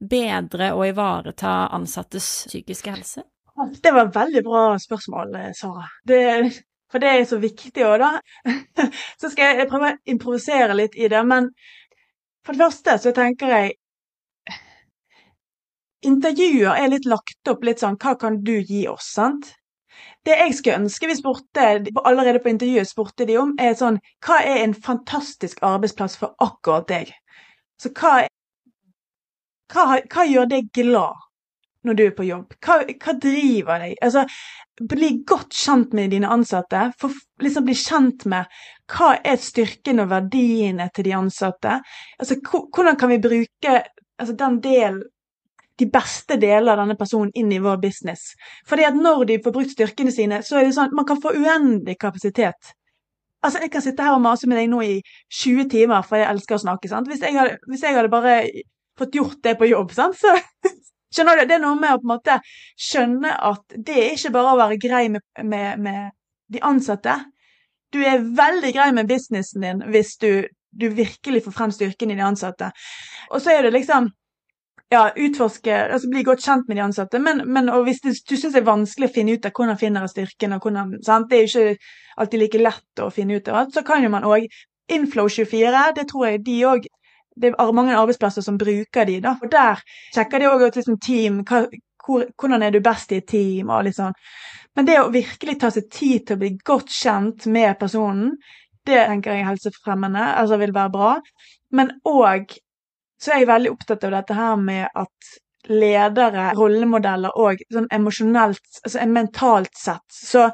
bedre 0.01 0.71
og 0.73 0.87
ivareta 0.89 1.67
ansattes 1.77 2.29
psykiske 2.49 2.95
helse? 2.95 3.27
Det 3.83 3.93
var 3.93 4.07
et 4.07 4.17
veldig 4.17 4.43
bra 4.47 4.63
spørsmål, 4.81 5.35
Sara. 5.57 5.85
Det, 6.07 6.23
for 6.91 7.03
det 7.03 7.11
er 7.11 7.27
så 7.29 7.37
viktig 7.43 7.85
òg, 7.85 8.01
da. 8.01 8.13
Så 9.21 9.29
skal 9.33 9.59
jeg 9.59 9.69
prøve 9.69 9.93
å 9.93 10.01
improvisere 10.09 10.77
litt 10.79 10.97
i 10.97 11.11
det. 11.13 11.21
Men 11.29 11.51
for 12.47 12.57
det 12.57 12.65
første 12.65 12.97
så 13.03 13.13
tenker 13.17 13.53
jeg 13.53 13.75
intervjuer 16.07 16.77
er 16.77 16.91
litt 16.93 17.09
lagt 17.09 17.49
opp 17.51 17.65
litt 17.65 17.83
sånn 17.83 17.99
Hva 18.01 18.17
kan 18.21 18.41
du 18.45 18.57
gi 18.61 18.87
oss? 18.89 19.13
sant? 19.17 19.55
Det 20.25 20.37
jeg 20.37 20.55
skulle 20.57 20.83
ønske 20.83 21.09
vi 21.09 21.17
spurte 21.17 21.67
allerede 22.05 22.43
på 22.45 22.53
intervjuet 22.53 22.89
spurte 22.89 23.27
de 23.29 23.39
om, 23.41 23.55
er 23.61 23.77
sånn 23.77 24.01
Hva 24.25 24.41
er 24.45 24.65
en 24.65 24.77
fantastisk 24.77 25.63
arbeidsplass 25.65 26.19
for 26.21 26.37
akkurat 26.45 26.89
deg? 26.89 27.13
Så 27.81 27.93
hva, 27.97 28.27
hva, 29.73 30.01
hva 30.05 30.27
gjør 30.29 30.49
deg 30.51 30.73
glad 30.77 31.27
når 31.89 31.97
du 31.97 32.03
er 32.05 32.17
på 32.17 32.27
jobb? 32.29 32.57
Hva, 32.61 32.83
hva 32.85 33.15
driver 33.17 33.87
deg? 33.87 33.95
Altså, 34.05 34.27
bli 34.93 35.15
godt 35.29 35.57
kjent 35.57 35.95
med 35.97 36.13
dine 36.13 36.29
ansatte. 36.29 36.91
For, 37.01 37.15
liksom 37.41 37.65
Bli 37.69 37.77
kjent 37.77 38.27
med 38.29 38.61
hva 38.93 39.15
er 39.25 39.41
styrken 39.41 40.03
og 40.05 40.11
verdiene 40.13 40.91
til 40.93 41.09
de 41.09 41.17
ansatte. 41.17 41.79
Altså, 42.21 42.37
hvordan 42.45 43.01
kan 43.01 43.13
vi 43.13 43.23
bruke 43.25 43.75
altså, 44.21 44.37
den 44.37 44.61
delen 44.65 45.01
de 45.81 45.89
beste 45.91 46.37
delene 46.41 46.75
av 46.75 46.83
denne 46.83 46.99
personen 46.99 47.33
inn 47.39 47.53
i 47.53 47.61
vår 47.63 47.81
business. 47.83 48.35
Fordi 48.69 48.87
at 48.89 48.99
når 48.99 49.25
de 49.31 49.39
får 49.45 49.55
brukt 49.55 49.73
styrkene 49.73 50.13
sine, 50.15 50.43
så 50.47 50.59
er 50.59 50.67
det 50.67 50.75
sånn 50.77 50.91
at 50.91 50.97
man 50.97 51.09
kan 51.09 51.21
få 51.23 51.33
uendelig 51.37 51.97
kapasitet. 52.01 52.75
Altså, 53.43 53.63
Jeg 53.63 53.71
kan 53.73 53.83
sitte 53.83 54.05
her 54.05 54.15
og 54.15 54.21
mase 54.25 54.49
med 54.49 54.61
deg 54.61 54.69
nå 54.69 54.83
i 54.85 55.01
20 55.33 55.71
timer, 55.73 56.05
for 56.05 56.21
jeg 56.21 56.29
elsker 56.29 56.59
å 56.59 56.65
snakke. 56.65 56.89
sant? 56.89 57.09
Hvis 57.09 57.25
jeg 57.25 57.37
hadde, 57.39 57.57
hvis 57.69 57.83
jeg 57.83 57.97
hadde 57.97 58.13
bare 58.13 58.37
fått 58.99 59.17
gjort 59.17 59.41
det 59.43 59.57
på 59.59 59.71
jobb, 59.71 59.95
sant? 59.97 60.19
så 60.21 60.35
skjønner 61.15 61.41
du, 61.41 61.47
Det 61.49 61.57
er 61.57 61.65
noe 61.65 61.81
med 61.81 61.95
å 61.95 62.01
på 62.03 62.09
en 62.09 62.15
måte 62.15 62.39
skjønne 62.77 63.33
at 63.51 63.77
det 63.77 63.97
er 63.97 64.17
ikke 64.17 64.35
bare 64.37 64.53
å 64.53 64.61
være 64.61 64.81
grei 64.83 65.05
med, 65.09 65.25
med, 65.43 65.81
med 65.81 66.13
de 66.53 66.61
ansatte. 66.61 67.17
Du 67.91 68.03
er 68.05 68.21
veldig 68.21 68.73
grei 68.77 68.91
med 68.93 69.09
businessen 69.09 69.65
din 69.65 69.85
hvis 69.91 70.17
du, 70.21 70.45
du 70.71 70.91
virkelig 70.95 71.47
får 71.47 71.57
frem 71.57 71.73
styrken 71.75 72.13
i 72.13 72.19
de 72.21 72.27
ansatte. 72.27 72.71
Og 73.33 73.41
så 73.41 73.57
er 73.57 73.65
det 73.65 73.73
liksom 73.79 74.13
ja, 74.91 75.11
utforske, 75.17 75.75
altså 75.95 76.09
bli 76.11 76.23
godt 76.27 76.43
kjent 76.43 76.69
med 76.69 76.77
de 76.77 76.83
ansatte. 76.83 77.19
Men, 77.23 77.45
men 77.47 77.71
hvis 77.87 78.03
det, 78.05 78.17
du 78.27 78.35
syns 78.37 78.55
det 78.57 78.63
er 78.63 78.69
vanskelig 78.69 79.11
å 79.11 79.15
finne 79.15 79.37
ut 79.37 79.45
av 79.47 79.53
hvordan 79.55 79.79
finner 79.79 80.07
jeg 80.07 80.15
styrken, 80.15 80.57
og 80.57 80.67
hvordan, 80.67 80.97
sant? 81.07 81.29
det 81.31 81.39
er 81.39 81.45
jo 81.45 81.51
ikke 81.51 81.93
alltid 82.23 82.43
like 82.43 82.63
lett 82.63 83.03
å 83.05 83.11
finne 83.15 83.39
ut 83.39 83.51
av, 83.51 83.61
alt, 83.61 83.77
så 83.77 83.85
kan 83.87 84.03
jo 84.05 84.11
man 84.13 84.27
òg 84.27 84.49
Inflow24, 84.91 85.85
det 85.95 86.09
tror 86.11 86.27
jeg 86.27 86.43
de 86.47 86.57
òg 86.67 86.89
Det 87.41 87.53
er 87.55 87.71
mange 87.73 87.95
arbeidsplasser 87.97 88.43
som 88.43 88.57
bruker 88.59 89.07
de, 89.07 89.21
da. 89.23 89.37
Og 89.41 89.49
der 89.49 89.79
sjekker 90.13 90.43
de 90.43 90.49
òg 90.51 90.65
ut 90.67 90.75
liksom 90.77 90.97
team, 91.01 91.39
hva, 91.49 91.61
hvor, 92.05 92.25
hvordan 92.37 92.65
er 92.67 92.75
du 92.75 92.81
best 92.85 93.15
i 93.15 93.21
et 93.21 93.29
team, 93.31 93.71
og 93.71 93.87
litt 93.87 93.97
sånn. 93.97 94.17
Men 94.77 94.89
det 94.89 94.99
å 95.01 95.13
virkelig 95.15 95.55
ta 95.63 95.71
seg 95.73 95.87
tid 95.95 96.27
til 96.27 96.37
å 96.37 96.41
bli 96.43 96.51
godt 96.67 96.91
kjent 96.93 97.47
med 97.55 97.79
personen, 97.81 98.35
det 98.85 98.99
tenker 99.07 99.39
jeg 99.39 99.47
helsefremmende, 99.47 100.27
altså 100.43 100.59
vil 100.61 100.75
være 100.75 100.93
bra. 100.99 101.13
Men 101.79 101.95
òg 102.05 102.59
så 103.21 103.33
er 103.33 103.43
jeg 103.43 103.51
veldig 103.51 103.73
opptatt 103.75 104.05
av 104.09 104.15
dette 104.17 104.37
her 104.37 104.61
med 104.61 104.87
at 104.97 105.33
ledere, 105.71 106.51
rollemodeller 106.57 107.37
og 107.39 107.61
sånn 107.73 107.89
emosjonelt, 107.93 108.63
altså 108.85 109.07
mentalt 109.11 109.77
sett. 109.77 110.07
Så 110.09 110.49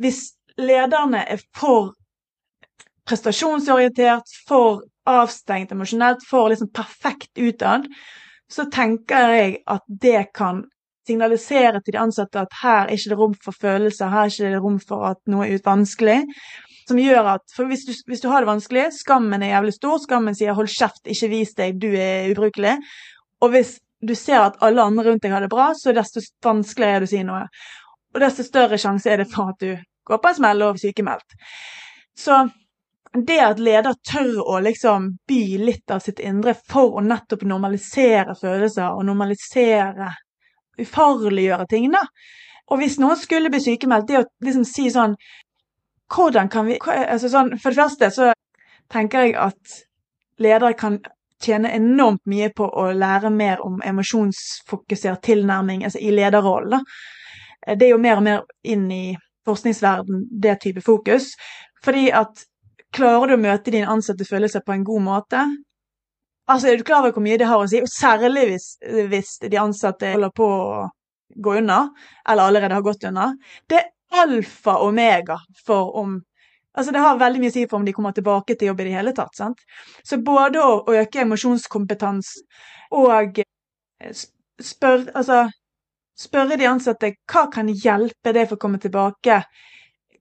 hvis 0.00 0.24
lederne 0.58 1.24
er 1.28 1.42
for 1.56 1.92
prestasjonsorientert, 3.08 4.30
for 4.48 4.82
avstengt 5.08 5.74
emosjonelt, 5.74 6.24
for 6.28 6.52
liksom 6.52 6.70
perfekt 6.74 7.38
utad, 7.38 7.88
så 8.52 8.68
tenker 8.72 9.36
jeg 9.36 9.56
at 9.70 9.84
det 9.86 10.28
kan 10.36 10.62
signalisere 11.06 11.80
til 11.82 11.96
de 11.96 12.02
ansatte 12.02 12.44
at 12.44 12.60
her 12.62 12.84
er 12.86 12.94
ikke 12.94 13.10
det 13.12 13.18
rom 13.18 13.32
for 13.44 13.58
følelser, 13.58 14.12
her 14.12 14.28
er 14.28 14.32
ikke 14.32 14.52
det 14.54 14.62
rom 14.62 14.78
for 14.80 15.08
at 15.10 15.20
noe 15.30 15.48
er 15.48 15.64
vanskelig 15.64 16.20
som 16.92 17.00
gjør 17.00 17.30
at 17.36 17.54
For 17.56 17.70
hvis 17.70 17.86
du, 17.88 17.92
hvis 18.08 18.22
du, 18.22 18.28
har 18.30 18.44
det 18.44 18.50
vanskelig, 18.50 18.90
skammen 19.00 19.42
er 19.42 19.54
jævlig 19.56 19.74
stor, 19.76 19.98
skammen 20.02 20.36
sier 20.36 20.54
'hold 20.56 20.70
kjeft, 20.70 21.06
ikke 21.08 21.30
vis 21.32 21.54
deg, 21.58 21.80
du 21.80 21.90
er 21.92 22.30
ubrukelig'. 22.32 22.78
Og 23.42 23.50
hvis 23.50 23.78
du 24.02 24.14
ser 24.14 24.40
at 24.40 24.58
alle 24.60 24.82
andre 24.82 25.04
rundt 25.10 25.22
deg 25.22 25.32
har 25.32 25.40
det 25.40 25.50
bra, 25.50 25.72
så 25.74 25.94
desto 25.94 26.20
vanskeligere 26.44 26.96
er 26.96 27.00
det 27.00 27.08
å 27.08 27.12
si 27.12 27.22
noe. 27.26 27.44
Og 28.14 28.20
desto 28.20 28.44
større 28.44 28.78
sjanse 28.78 29.10
er 29.10 29.22
det 29.22 29.30
for 29.32 29.52
at 29.54 29.62
du 29.62 29.76
går 30.04 30.18
på 30.18 30.28
en 30.28 30.34
smell 30.40 30.62
og 30.66 30.80
sykemeldt. 30.82 31.36
Så 32.18 32.48
det 33.12 33.38
at 33.44 33.60
leder 33.60 33.94
tør 34.08 34.40
å 34.40 34.60
liksom 34.64 35.08
by 35.28 35.42
litt 35.58 35.90
av 35.92 36.00
sitt 36.00 36.20
indre 36.20 36.54
for 36.54 36.96
å 36.96 37.04
nettopp 37.04 37.44
normalisere 37.44 38.36
følelser 38.40 38.92
og 38.92 39.04
normalisere 39.08 40.12
Ufarliggjøre 40.80 41.66
ting, 41.68 41.90
da. 41.92 42.00
Og 42.72 42.78
hvis 42.80 42.94
noen 42.96 43.18
skulle 43.20 43.50
bli 43.52 43.58
sykemeldt, 43.60 44.06
det 44.08 44.22
å 44.22 44.24
liksom 44.40 44.64
si 44.64 44.86
sånn 44.90 45.12
hvordan 46.12 46.48
kan 46.52 46.66
vi 46.68 46.78
altså 46.84 47.30
sånn, 47.32 47.56
For 47.58 47.72
det 47.72 47.80
første 47.80 48.10
så 48.12 48.30
tenker 48.92 49.26
jeg 49.26 49.36
at 49.40 49.80
ledere 50.42 50.74
kan 50.78 51.00
tjene 51.42 51.72
enormt 51.74 52.22
mye 52.30 52.52
på 52.54 52.68
å 52.68 52.90
lære 52.94 53.30
mer 53.34 53.62
om 53.64 53.80
emosjonsfokusert 53.84 55.22
tilnærming 55.26 55.82
altså 55.84 55.98
i 55.98 56.12
lederrollen. 56.14 56.84
Det 57.66 57.86
er 57.86 57.94
jo 57.94 58.02
mer 58.02 58.20
og 58.20 58.26
mer 58.26 58.44
inn 58.62 58.86
i 58.92 59.16
forskningsverden 59.46 60.26
det 60.42 60.60
type 60.62 60.82
fokus. 60.84 61.32
Fordi 61.82 62.10
at 62.14 62.44
klarer 62.94 63.32
du 63.32 63.36
å 63.36 63.42
møte 63.42 63.74
dine 63.74 63.90
ansatte 63.90 64.26
følelser 64.28 64.62
på 64.66 64.74
en 64.76 64.86
god 64.86 65.06
måte, 65.08 65.44
Altså, 66.50 66.68
Er 66.68 66.76
du 66.76 66.82
klar 66.82 66.98
over 67.00 67.12
hvor 67.14 67.22
mye 67.22 67.38
det 67.38 67.46
har 67.46 67.62
å 67.62 67.68
si? 67.70 67.80
Og 67.80 67.88
særlig 67.88 68.48
hvis, 68.50 68.66
hvis 69.08 69.36
de 69.46 69.58
ansatte 69.60 70.10
holder 70.12 70.32
på 70.34 70.46
å 70.46 70.88
gå 71.42 71.54
unna, 71.60 71.84
eller 72.28 72.50
allerede 72.50 72.74
har 72.74 72.84
gått 72.84 73.06
unna. 73.08 73.30
Det 73.70 73.80
alfa 74.12 74.76
og 74.78 74.92
omega 74.92 75.38
for 75.66 75.96
om 76.02 76.20
Altså, 76.72 76.92
det 76.92 77.02
har 77.04 77.18
veldig 77.20 77.40
mye 77.42 77.50
å 77.50 77.52
si 77.52 77.62
for 77.68 77.76
om 77.76 77.82
de 77.84 77.92
kommer 77.92 78.14
tilbake 78.16 78.54
til 78.56 78.70
jobb 78.70 78.78
i 78.80 78.84
det 78.86 78.94
hele 78.94 79.12
tatt. 79.12 79.34
sant? 79.36 79.58
Så 80.08 80.16
både 80.24 80.62
å, 80.64 80.78
øke 80.88 81.20
emosjonskompetanse 81.20 82.40
og 82.96 83.42
spør, 84.56 85.04
altså, 85.12 85.42
spørre 86.16 86.56
de 86.56 86.70
ansatte 86.70 87.12
hva 87.28 87.42
kan 87.52 87.68
hjelpe 87.68 88.32
deg 88.32 88.48
for 88.48 88.56
å 88.56 88.62
komme 88.62 88.80
tilbake. 88.80 89.42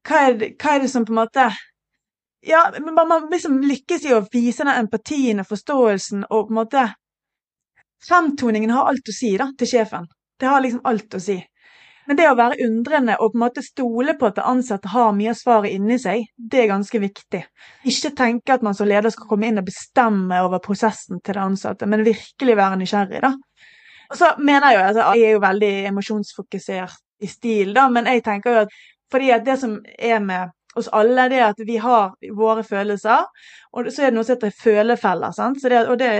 Hva 0.03 0.23
er, 0.27 0.35
det, 0.41 0.49
hva 0.59 0.75
er 0.75 0.83
det 0.83 0.91
som 0.91 1.05
på 1.07 1.15
en 1.15 1.21
måte 1.21 1.47
ja, 2.41 2.65
men 2.79 2.93
man, 2.97 3.07
man 3.07 3.29
liksom 3.31 3.59
lykkes 3.61 4.05
i 4.09 4.13
å 4.17 4.23
vise 4.33 4.65
den 4.65 4.73
empatien 4.73 5.39
og 5.43 5.47
forståelsen 5.47 6.25
og 6.25 6.47
på 6.47 6.55
en 6.55 6.59
måte 6.63 6.87
Fremtoningen 8.01 8.71
har 8.73 8.87
alt 8.89 9.09
å 9.11 9.13
si 9.13 9.35
da, 9.37 9.45
til 9.53 9.69
sjefen. 9.69 10.07
Det 10.41 10.47
har 10.49 10.63
liksom 10.63 10.81
alt 10.89 11.13
å 11.13 11.19
si. 11.21 11.35
Men 12.11 12.17
det 12.19 12.25
å 12.27 12.35
være 12.35 12.65
undrende 12.65 13.13
og 13.23 13.29
på 13.31 13.37
en 13.37 13.43
måte 13.45 13.61
stole 13.63 14.17
på 14.19 14.27
at 14.27 14.39
ansatte 14.43 14.89
har 14.91 15.13
mye 15.15 15.31
av 15.31 15.37
svaret 15.39 15.71
inni 15.71 15.95
seg, 15.95 16.25
det 16.35 16.59
er 16.59 16.65
ganske 16.73 16.99
viktig. 16.99 17.39
Ikke 17.87 18.09
tenke 18.17 18.57
at 18.57 18.65
man 18.67 18.75
som 18.75 18.89
leder 18.89 19.13
skal 19.13 19.29
komme 19.29 19.47
inn 19.47 19.61
og 19.61 19.69
bestemme 19.69 20.41
over 20.43 20.59
prosessen 20.59 21.21
til 21.23 21.37
det 21.37 21.45
ansatte, 21.45 21.87
men 21.87 22.03
virkelig 22.03 22.57
være 22.59 22.81
nysgjerrig, 22.81 23.21
da. 23.23 23.29
Og 24.11 24.19
så 24.19 24.33
mener 24.43 24.73
jeg 24.73 24.75
jo 24.75 24.81
altså, 24.89 25.05
jeg 25.15 25.29
er 25.29 25.37
jo 25.37 25.43
veldig 25.45 25.69
emosjonsfokusert 25.93 26.97
i 27.23 27.29
stil, 27.31 27.71
da, 27.77 27.85
men 27.95 28.09
jeg 28.11 28.25
tenker 28.25 28.57
jo 28.57 28.65
at 28.65 28.75
fordi 29.11 29.31
at 29.31 29.47
det 29.47 29.55
som 29.61 29.77
er 29.95 30.19
med 30.25 30.51
oss 30.75 30.91
alle, 30.91 31.29
det 31.31 31.39
er 31.39 31.45
at 31.53 31.63
vi 31.67 31.77
har 31.83 32.11
våre 32.35 32.63
følelser. 32.67 33.23
Og 33.71 33.87
så 33.87 34.03
er 34.03 34.11
det 34.11 34.17
noe 34.17 34.27
som 34.27 34.35
heter 34.35 34.51
følefeller. 34.55 35.31
sant? 35.35 35.63
Det, 35.63 35.81
og 35.87 35.99
det 35.99 36.11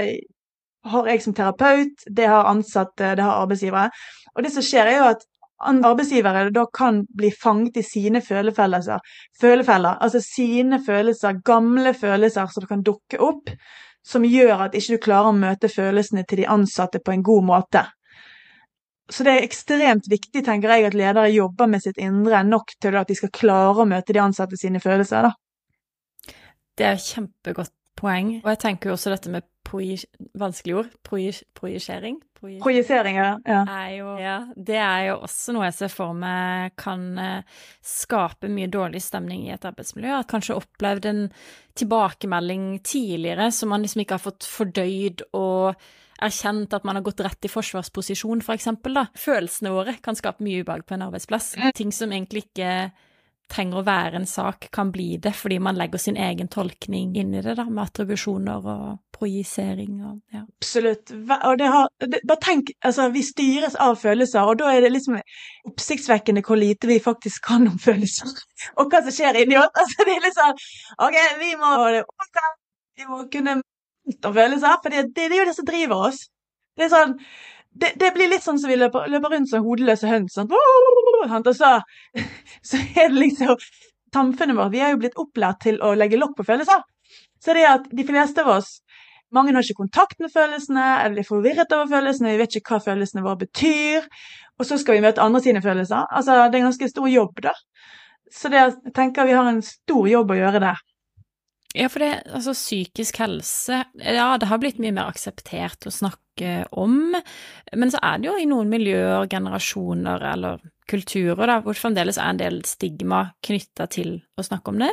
har 0.91 1.11
jeg 1.11 1.23
som 1.23 1.35
terapeut, 1.35 2.07
det 2.07 2.27
har 2.27 2.47
ansatte, 2.51 3.13
det 3.15 3.23
har 3.23 3.43
arbeidsgivere. 3.43 3.91
Og 4.35 4.43
det 4.43 4.51
som 4.51 4.63
skjer, 4.65 4.91
er 4.91 4.97
jo 4.99 5.11
at 5.13 5.23
arbeidsgivere 5.61 6.49
da 6.55 6.65
kan 6.73 7.03
bli 7.17 7.31
fanget 7.31 7.77
i 7.77 7.85
sine 7.85 8.21
følefeller, 8.21 8.99
følefeller, 9.41 10.01
altså 10.01 10.21
sine 10.23 10.81
følelser, 10.85 11.41
gamle 11.45 11.93
følelser 11.93 12.51
som 12.53 12.67
kan 12.69 12.83
dukke 12.85 13.19
opp, 13.21 13.49
som 14.03 14.25
gjør 14.25 14.67
at 14.67 14.75
ikke 14.77 14.97
du 14.97 15.03
klarer 15.05 15.31
å 15.31 15.37
møte 15.37 15.69
følelsene 15.69 16.23
til 16.27 16.41
de 16.41 16.47
ansatte 16.49 17.01
på 17.05 17.13
en 17.13 17.23
god 17.23 17.47
måte. 17.49 17.85
Så 19.11 19.25
det 19.27 19.33
er 19.35 19.45
ekstremt 19.45 20.07
viktig, 20.09 20.43
tenker 20.45 20.71
jeg, 20.71 20.87
at 20.87 20.95
ledere 20.95 21.27
jobber 21.33 21.67
med 21.67 21.83
sitt 21.83 21.99
indre 21.99 22.43
nok 22.47 22.71
til 22.81 22.95
at 22.95 23.09
de 23.11 23.17
skal 23.19 23.33
klare 23.35 23.83
å 23.83 23.87
møte 23.89 24.15
de 24.15 24.23
ansatte 24.23 24.57
sine 24.57 24.79
følelser. 24.79 25.27
da. 25.27 26.33
Det 26.77 26.87
er 26.87 26.95
et 26.95 27.09
kjempegodt 27.09 27.73
poeng. 27.99 28.37
Og 28.39 28.49
jeg 28.53 28.61
tenker 28.63 28.89
jo 28.89 28.95
også 28.95 29.11
dette 29.11 29.29
med 29.33 29.43
vanskelig 29.67 30.75
ord, 30.75 30.91
projisering. 31.07 32.19
Projisering, 32.41 33.17
ja. 33.19 33.35
Er 33.45 33.89
jo, 33.95 34.13
ja. 34.17 34.37
Det 34.57 34.77
er 34.81 35.03
jo 35.11 35.17
også 35.27 35.53
noe 35.53 35.67
jeg 35.67 35.77
ser 35.77 35.91
for 35.93 36.17
meg 36.17 36.73
kan 36.81 37.03
uh, 37.19 37.59
skape 37.85 38.49
mye 38.49 38.69
dårlig 38.71 39.03
stemning 39.05 39.45
i 39.45 39.53
et 39.53 39.67
arbeidsmiljø. 39.67 40.15
At 40.17 40.29
kanskje 40.31 40.57
opplevd 40.57 41.09
en 41.11 41.25
tilbakemelding 41.77 42.79
tidligere 42.83 43.51
som 43.55 43.71
man 43.71 43.85
liksom 43.85 44.03
ikke 44.03 44.17
har 44.17 44.25
fått 44.25 44.47
fordøyd 44.49 45.25
og 45.37 45.77
erkjent 46.21 46.73
at 46.77 46.83
man 46.85 46.97
har 46.99 47.05
gått 47.05 47.21
rett 47.25 47.47
i 47.47 47.49
forsvarsposisjon, 47.49 48.43
for 48.45 48.57
eksempel, 48.57 48.97
da. 48.97 49.07
Følelsene 49.17 49.73
våre 49.73 49.95
kan 50.03 50.17
skape 50.17 50.43
mye 50.45 50.61
ubehag 50.61 50.83
på 50.85 50.97
en 50.97 51.07
arbeidsplass. 51.07 51.55
Mm. 51.57 51.71
Ting 51.77 51.93
som 51.95 52.13
egentlig 52.13 52.45
ikke 52.49 52.73
trenger 53.51 53.81
å 53.81 53.85
være 53.85 54.19
en 54.21 54.27
sak, 54.29 54.69
kan 54.73 54.91
bli 54.93 55.17
det 55.21 55.33
fordi 55.37 55.57
man 55.63 55.77
legger 55.79 56.01
sin 56.01 56.17
egen 56.19 56.49
tolkning 56.51 57.15
inn 57.19 57.33
i 57.35 57.41
det, 57.43 57.55
da, 57.59 57.65
med 57.67 57.83
attribusjoner 57.83 58.67
og 58.73 58.85
projisering 59.15 59.99
og 60.07 60.19
ja. 60.33 60.43
Absolutt. 60.61 61.11
Og 61.11 61.57
det 61.59 61.69
har 61.73 61.89
det, 62.01 62.21
Bare 62.27 62.41
tenk, 62.41 62.71
altså 62.85 63.09
vi 63.13 63.23
styres 63.25 63.75
av 63.75 63.99
følelser, 64.01 64.47
og 64.47 64.61
da 64.61 64.71
er 64.73 64.85
det 64.85 64.93
liksom 64.95 65.19
oppsiktsvekkende 65.69 66.43
hvor 66.47 66.59
lite 66.59 66.89
vi 66.89 67.01
faktisk 67.03 67.45
kan 67.51 67.67
om 67.69 67.77
følelser. 67.81 68.31
Og 68.79 68.91
hva 68.91 69.01
som 69.03 69.13
skjer 69.13 69.41
inni 69.41 69.57
oss. 69.57 69.71
Altså 69.73 70.05
det 70.07 70.15
er 70.15 70.25
liksom 70.25 70.65
OK, 71.07 71.17
vi 71.41 71.53
må, 71.59 71.71
vi 72.97 73.07
må 73.09 73.23
kunne 73.33 73.59
om 74.25 74.33
følelser, 74.35 74.77
for 74.83 74.93
det, 74.93 75.09
det, 75.15 75.29
er 75.29 75.41
jo 75.41 75.47
det 75.49 75.57
som 75.57 75.67
driver 75.67 76.07
oss. 76.09 76.25
Det, 76.77 76.87
er 76.87 76.93
sånn, 76.93 77.17
det, 77.71 77.93
det 77.99 78.11
blir 78.15 78.29
litt 78.31 78.43
sånn 78.43 78.59
som 78.59 78.71
vi 78.71 78.77
løper, 78.79 79.07
løper 79.11 79.35
rundt 79.35 79.49
som 79.51 79.63
hodeløse 79.63 80.09
høns. 80.09 80.35
Sånn. 80.35 80.51
Og 80.51 81.53
så, 81.55 81.71
så 82.69 82.81
er 82.95 83.07
det 83.07 83.17
liksom 83.19 83.55
Samfunnet 84.11 84.57
vårt 84.57 84.73
vi 84.73 84.81
er 84.83 84.89
jo 84.91 84.97
blitt 84.99 85.13
opplært 85.21 85.61
til 85.63 85.77
å 85.79 85.93
legge 85.95 86.17
lokk 86.19 86.33
på 86.35 86.43
følelser. 86.43 86.81
Så 87.39 87.53
det 87.55 87.61
er 87.63 87.77
at 87.77 87.85
de 87.95 88.03
fleste 88.03 88.43
av 88.43 88.57
oss 88.57 88.81
mange 89.31 89.53
har 89.55 89.63
ikke 89.63 89.85
kontakt 89.85 90.19
med 90.19 90.33
følelsene, 90.33 90.83
eller 90.99 91.15
blir 91.15 91.27
forvirret 91.27 91.71
over 91.71 91.87
følelsene, 91.93 92.33
vi 92.33 92.41
vet 92.41 92.57
ikke 92.59 92.75
hva 92.75 92.83
følelsene 92.83 93.23
våre 93.23 93.39
betyr. 93.45 94.07
Og 94.59 94.67
så 94.67 94.77
skal 94.81 94.97
vi 94.97 95.05
møte 95.05 95.23
andre 95.23 95.41
sine 95.45 95.61
følelser. 95.63 96.09
Altså, 96.11 96.35
Det 96.51 96.59
er 96.59 96.63
en 96.65 96.69
ganske 96.69 96.89
stor 96.91 97.07
jobb, 97.07 97.39
da. 97.47 97.53
Så 98.31 98.51
det, 98.51 98.59
jeg 98.59 98.93
tenker 98.95 99.27
vi 99.27 99.37
har 99.39 99.47
en 99.47 99.63
stor 99.63 100.07
jobb 100.11 100.31
å 100.31 100.39
gjøre 100.41 100.61
der. 100.63 100.83
Ja, 101.71 101.87
for 101.87 102.03
det, 102.03 102.09
altså 102.35 102.51
psykisk 102.51 103.21
helse 103.21 103.77
Ja, 104.03 104.33
det 104.35 104.49
har 104.49 104.59
blitt 104.59 104.79
mye 104.83 104.91
mer 104.91 105.07
akseptert 105.07 105.87
å 105.87 105.93
snakke 105.93 106.19
om, 106.71 107.15
men 107.75 107.91
så 107.93 107.99
er 108.03 108.19
det 108.21 108.29
jo 108.29 108.35
i 108.39 108.47
noen 108.49 108.69
miljøer, 108.71 109.27
generasjoner 109.31 110.23
eller 110.33 110.61
kulturer 110.91 111.47
da, 111.47 111.59
hvor 111.63 111.75
det 111.75 111.81
fremdeles 111.81 112.19
er 112.19 112.33
en 112.33 112.41
del 112.41 112.59
stigma 112.67 113.23
knytta 113.45 113.87
til 113.91 114.17
å 114.35 114.45
snakke 114.45 114.73
om 114.73 114.81
det. 114.81 114.91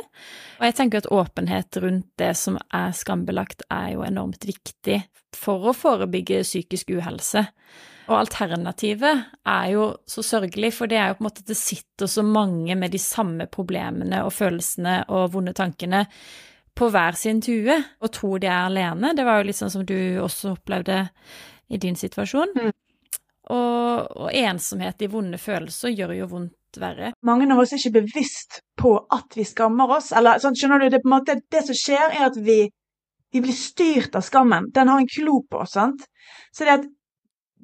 Og 0.59 0.67
jeg 0.69 0.77
tenker 0.77 1.01
at 1.01 1.11
åpenhet 1.11 1.79
rundt 1.83 2.07
det 2.21 2.33
som 2.39 2.59
er 2.71 2.95
skambelagt, 2.95 3.65
er 3.67 3.95
jo 3.95 4.05
enormt 4.07 4.47
viktig 4.47 5.01
for 5.35 5.69
å 5.69 5.75
forebygge 5.75 6.43
psykisk 6.47 6.93
uhelse. 6.95 7.45
Og 8.09 8.15
alternativet 8.17 9.27
er 9.45 9.65
jo 9.75 9.89
så 10.09 10.23
sørgelig, 10.25 10.71
for 10.79 10.89
det 10.89 10.97
er 10.97 11.11
jo 11.11 11.19
på 11.19 11.23
en 11.23 11.27
måte 11.27 11.43
at 11.43 11.51
det 11.51 11.59
sitter 11.59 12.09
så 12.09 12.23
mange 12.25 12.77
med 12.79 12.95
de 12.95 13.01
samme 13.01 13.45
problemene 13.51 14.23
og 14.25 14.33
følelsene 14.33 15.03
og 15.13 15.33
vonde 15.35 15.53
tankene 15.57 16.07
på 16.79 16.87
hver 16.93 17.17
sin 17.19 17.41
tue 17.43 17.75
og 17.99 18.11
tror 18.15 18.39
de 18.39 18.47
er 18.47 18.67
alene. 18.69 19.13
Det 19.15 19.25
var 19.27 19.39
jo 19.39 19.49
litt 19.49 19.59
sånn 19.59 19.73
som 19.73 19.85
du 19.87 19.97
også 20.23 20.55
opplevde 20.55 21.01
i 21.69 21.79
din 21.81 21.97
situasjon. 21.99 22.55
Mm. 22.55 22.71
Og, 23.49 24.07
og, 24.15 24.29
ensomhet 24.35 25.01
i 25.01 25.09
vonde 25.09 25.39
følelser 25.41 25.93
gjør 25.93 26.13
jo 26.19 26.27
vondt 26.35 26.79
verre. 26.79 27.11
Mange 27.25 27.47
av 27.49 27.61
oss 27.63 27.73
er 27.73 27.81
ikke 27.81 28.03
bevisst 28.03 28.59
på 28.77 28.93
at 29.15 29.33
vi 29.37 29.45
skammer 29.47 29.95
oss. 29.97 30.11
Eller, 30.15 30.41
sånn, 30.41 30.57
skjønner 30.57 30.83
du, 30.83 30.91
det, 30.93 31.01
på 31.03 31.09
en 31.09 31.15
måte, 31.15 31.39
det 31.51 31.63
som 31.65 31.77
skjer, 31.77 32.13
er 32.13 32.27
at 32.29 32.37
vi, 32.45 32.61
vi 33.33 33.41
blir 33.43 33.57
styrt 33.57 34.15
av 34.15 34.25
skammen. 34.27 34.69
Den 34.75 34.91
har 34.93 35.01
en 35.01 35.09
klo 35.09 35.41
på 35.49 35.63
oss. 35.65 35.73
sant? 35.79 36.05
Så 36.53 36.67
det 36.67 36.77
at 36.77 36.87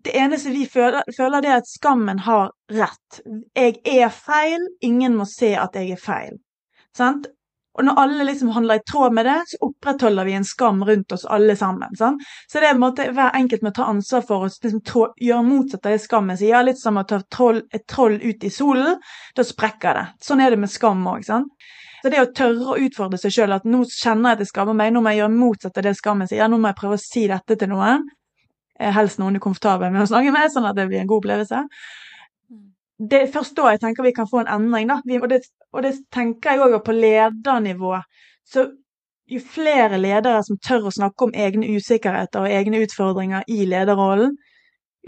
det 0.06 0.14
eneste 0.22 0.52
vi 0.54 0.66
føler, 0.70 1.06
føler, 1.18 1.42
det 1.42 1.50
er 1.50 1.62
at 1.62 1.70
skammen 1.70 2.20
har 2.26 2.52
rett. 2.74 3.22
Jeg 3.58 3.80
er 3.90 4.12
feil, 4.14 4.68
ingen 4.86 5.16
må 5.18 5.26
se 5.30 5.54
at 5.58 5.78
jeg 5.78 5.96
er 5.96 6.02
feil. 6.02 6.36
Sant? 6.98 7.30
Og 7.76 7.84
når 7.84 7.98
alle 8.00 8.26
liksom 8.30 8.50
handler 8.56 8.80
i 8.80 8.84
tråd 8.88 9.14
med 9.14 9.28
det, 9.28 9.40
så 9.52 9.58
opprettholder 9.68 10.26
vi 10.26 10.36
en 10.38 10.48
skam 10.48 10.84
rundt 10.88 11.12
oss 11.12 11.26
alle 11.26 11.56
sammen. 11.60 11.96
Sant? 12.00 12.24
Så 12.48 12.62
det 12.62 12.70
er 12.70 12.76
en 12.76 12.84
måte 12.84 13.08
hver 13.12 13.36
enkelt 13.36 13.66
må 13.66 13.74
ta 13.76 13.90
ansvar 13.92 14.24
for 14.28 14.46
å 14.46 14.50
liksom, 14.50 14.80
gjøre 15.20 15.44
motsatt 15.44 15.90
av 15.90 15.96
det 15.96 16.04
skammen 16.06 16.40
sier. 16.40 16.64
Litt 16.64 16.80
som 16.80 17.02
å 17.02 17.04
ta 17.08 17.20
troll, 17.32 17.60
et 17.76 17.84
troll 17.92 18.16
ut 18.24 18.48
i 18.48 18.52
solen. 18.54 19.02
Da 19.36 19.44
sprekker 19.44 20.00
det. 20.00 20.06
Sånn 20.24 20.44
er 20.44 20.56
det 20.56 20.62
med 20.64 20.72
skam 20.72 21.04
òg. 21.12 21.28
Så 21.28 22.12
det 22.14 22.22
å 22.22 22.32
tørre 22.38 22.76
å 22.76 22.80
utfordre 22.86 23.20
seg 23.20 23.34
sjøl, 23.34 23.58
at 23.58 23.68
nå 23.68 23.84
kjenner 23.90 24.32
jeg 24.32 24.40
at 24.40 24.46
det 24.46 24.50
skammer 24.54 24.78
meg, 24.78 24.94
nå 24.94 25.04
må 25.04 25.12
jeg 25.12 25.24
gjøre 25.24 25.36
motsatt 25.36 25.82
av 25.82 25.88
det 25.88 25.96
skammen 26.00 26.32
sier, 26.32 26.48
nå 26.48 26.62
må 26.62 26.72
jeg 26.72 26.80
prøve 26.80 27.00
å 27.00 27.02
si 27.02 27.26
dette 27.28 27.58
til 27.60 27.72
noen, 27.72 28.06
eh, 28.80 28.92
helst 28.94 29.20
noen 29.20 29.34
du 29.34 29.42
er 29.42 29.48
komfortabel 29.48 29.92
med 29.92 30.06
å 30.06 30.10
snakke 30.12 30.32
med, 30.36 30.52
sånn 30.54 30.70
at 30.70 30.78
det 30.78 30.86
blir 30.92 31.02
en 31.02 31.10
god 31.10 31.24
opplevelse 31.24 31.64
det 32.98 33.22
er 33.22 33.32
først 33.32 33.58
da 33.58 33.74
jeg 33.74 33.82
tenker 33.84 34.06
vi 34.06 34.16
kan 34.16 34.30
få 34.30 34.44
en 34.44 34.52
endring. 34.52 34.88
Da. 34.88 35.02
og, 35.22 35.30
det, 35.30 35.42
og, 35.74 35.84
det, 35.84 35.94
tenker 36.14 36.56
jeg 36.56 36.64
òg 36.64 36.80
på 36.86 36.96
ledernivå. 36.96 37.98
Så 38.48 38.70
jo 39.26 39.42
flere 39.42 39.98
ledere 39.98 40.44
som 40.46 40.60
tør 40.62 40.88
å 40.88 40.94
snakke 40.94 41.28
om 41.28 41.34
egne 41.34 41.68
usikkerheter 41.76 42.46
og 42.46 42.54
egne 42.54 42.84
utfordringer 42.86 43.48
i 43.52 43.66
lederrollen, 43.68 44.36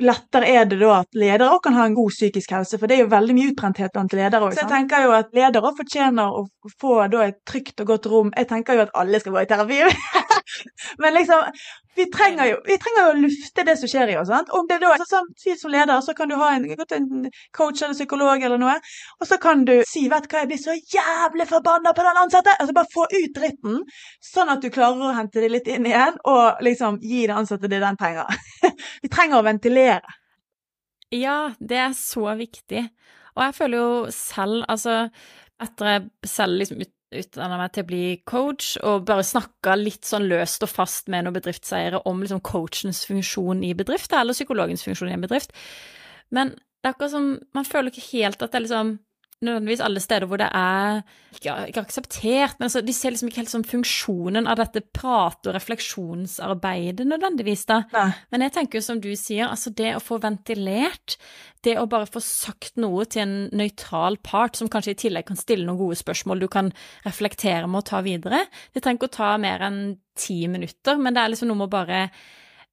lettere 0.01 0.49
er 0.53 0.67
det 0.69 0.77
da 0.81 0.99
at 0.99 1.17
ledere 1.17 1.49
òg 1.55 1.61
kan 1.65 1.77
ha 1.77 1.88
en 1.88 1.95
god 1.97 2.13
psykisk 2.13 2.53
helse. 2.53 2.77
For 2.77 2.89
det 2.89 2.97
er 2.97 3.05
jo 3.05 3.13
veldig 3.13 3.35
mye 3.38 3.51
utbrenthet 3.53 3.93
blant 3.95 4.13
ledere 4.17 4.49
òg. 4.49 4.57
Så 4.57 4.65
jeg 4.65 4.73
tenker 4.73 5.07
jo 5.07 5.15
at 5.17 5.33
ledere 5.38 5.73
fortjener 5.77 6.38
å 6.41 6.45
få 6.81 6.99
da 7.13 7.25
et 7.29 7.39
trygt 7.47 7.81
og 7.81 7.93
godt 7.93 8.09
rom. 8.11 8.33
Jeg 8.35 8.49
tenker 8.51 8.77
jo 8.77 8.85
at 8.88 8.95
alle 8.97 9.21
skal 9.21 9.38
gå 9.38 9.43
i 9.45 9.49
terapi. 9.49 9.81
Men 11.01 11.17
liksom 11.17 11.47
vi 11.98 12.06
trenger, 12.14 12.45
jo, 12.52 12.58
vi 12.66 12.78
trenger 12.82 13.04
jo 13.04 13.14
å 13.14 13.22
lufte 13.24 13.64
det 13.68 13.74
som 13.80 13.89
skjer 13.91 14.12
i 14.14 14.18
oss. 14.20 14.30
sant? 14.30 14.52
Om 14.54 14.68
det 14.70 14.78
da, 14.84 14.93
så, 15.02 15.08
sånn, 15.10 15.32
si 15.39 15.56
Som 15.58 15.74
leder 15.74 16.02
så 16.06 16.14
kan 16.18 16.30
du 16.30 16.36
ha 16.38 16.52
en, 16.56 16.68
en 16.70 17.08
coach 17.56 17.82
eller 17.82 17.98
psykolog 17.98 18.43
eller 18.43 18.62
noe, 18.62 18.76
og 19.18 19.30
så 19.30 19.39
kan 19.41 19.64
du 19.66 19.74
si 19.89 20.06
vet 20.12 20.28
du 20.28 20.36
hva, 20.36 20.43
jeg 20.43 20.52
blir 20.52 20.62
så 20.62 20.76
jævlig 20.78 21.48
forbanna 21.50 21.93
på 21.98 22.06
den 22.06 22.22
ansatte! 22.24 22.54
Altså 22.58 22.76
Bare 22.78 22.93
få 22.93 23.08
ut 23.10 23.34
dritten, 23.34 23.82
sånn 24.24 24.54
at 24.54 24.62
du 24.62 24.70
klarer 24.74 25.10
å 25.10 25.16
hente 25.18 25.41
det 25.41 25.50
litt 25.50 25.72
inn 25.72 25.88
igjen 25.89 26.20
og 26.30 26.62
liksom 26.66 27.02
gi 27.02 27.26
den 27.26 27.41
ansatte 27.41 27.72
det 27.72 27.82
den 27.82 27.98
trenger. 28.00 28.30
vi 29.04 29.10
trenger 29.10 29.39
å 29.39 29.48
ventilere. 29.48 30.18
Ja, 31.16 31.54
det 31.60 31.82
er 31.82 31.98
så 31.98 32.28
viktig. 32.38 32.84
Og 33.38 33.43
jeg 33.45 33.58
føler 33.58 33.82
jo 33.82 33.91
selv, 34.14 34.64
altså 34.68 35.08
etter 35.64 35.89
jeg 35.89 36.30
selv 36.30 36.60
liksom 36.62 36.82
utdanna 37.16 37.58
meg 37.60 37.74
til 37.74 37.86
å 37.86 37.88
bli 37.88 38.03
coach, 38.28 38.76
og 38.84 39.05
bare 39.08 39.26
snakka 39.26 39.78
litt 39.80 40.08
sånn 40.08 40.28
løst 40.28 40.66
og 40.66 40.72
fast 40.72 41.12
med 41.12 41.26
noen 41.26 41.38
bedriftseiere 41.38 42.01
om 42.10 42.24
liksom 42.24 42.41
coachens 42.45 43.05
funksjon 43.08 43.64
i 43.64 43.74
bedrift, 43.78 44.14
eller 44.14 44.36
psykologens 44.36 44.84
funksjon 44.84 45.12
i 45.12 45.16
en 45.16 45.24
bedrift. 45.24 45.55
Men 46.36 46.55
det 46.58 46.89
er 46.89 46.95
akkurat 46.95 47.14
som 47.16 47.30
Man 47.55 47.66
føler 47.66 47.91
ikke 47.91 48.10
helt 48.12 48.41
at 48.41 48.51
det 48.51 48.60
er 48.60 48.66
liksom 48.68 48.97
nødvendigvis 49.45 49.81
alle 49.85 50.01
steder 50.01 50.25
hvor 50.29 50.39
det 50.41 50.47
er 50.55 51.01
ikke, 51.35 51.53
ikke 51.69 51.83
akseptert, 51.83 52.55
men 52.57 52.65
altså, 52.67 52.81
de 52.81 52.93
ser 52.95 53.13
liksom 53.13 53.29
ikke 53.29 53.43
helt 53.43 53.51
som 53.51 53.65
funksjonen 53.67 54.49
av 54.49 54.57
dette 54.61 54.81
prate- 54.95 55.51
og 55.51 55.57
refleksjonsarbeidet 55.57 57.05
nødvendigvis, 57.05 57.67
da. 57.69 57.83
Nei. 57.93 58.07
Men 58.33 58.47
jeg 58.47 58.55
tenker 58.55 58.79
jo 58.79 58.88
som 58.88 59.01
du 59.03 59.11
sier, 59.19 59.45
altså 59.45 59.73
det 59.77 59.93
å 59.97 60.01
få 60.03 60.17
ventilert, 60.23 61.19
det 61.65 61.77
å 61.77 61.85
bare 61.89 62.09
få 62.09 62.21
sagt 62.23 62.81
noe 62.81 63.05
til 63.05 63.25
en 63.25 63.38
nøytral 63.61 64.17
part, 64.25 64.57
som 64.57 64.71
kanskje 64.71 64.95
i 64.95 64.99
tillegg 65.05 65.29
kan 65.29 65.39
stille 65.39 65.67
noen 65.67 65.81
gode 65.83 65.99
spørsmål 65.99 66.41
du 66.41 66.49
kan 66.51 66.73
reflektere 67.05 67.69
med 67.69 67.83
å 67.83 67.88
ta 67.91 68.01
videre, 68.05 68.45
det 68.73 68.81
trenger 68.81 69.01
ikke 69.01 69.13
å 69.13 69.17
ta 69.19 69.31
mer 69.41 69.69
enn 69.69 69.81
ti 70.17 70.41
minutter, 70.49 70.97
men 70.97 71.13
det 71.13 71.23
er 71.23 71.33
liksom 71.33 71.51
noe 71.51 71.61
med 71.61 71.69
å 71.69 71.75
bare 71.77 72.01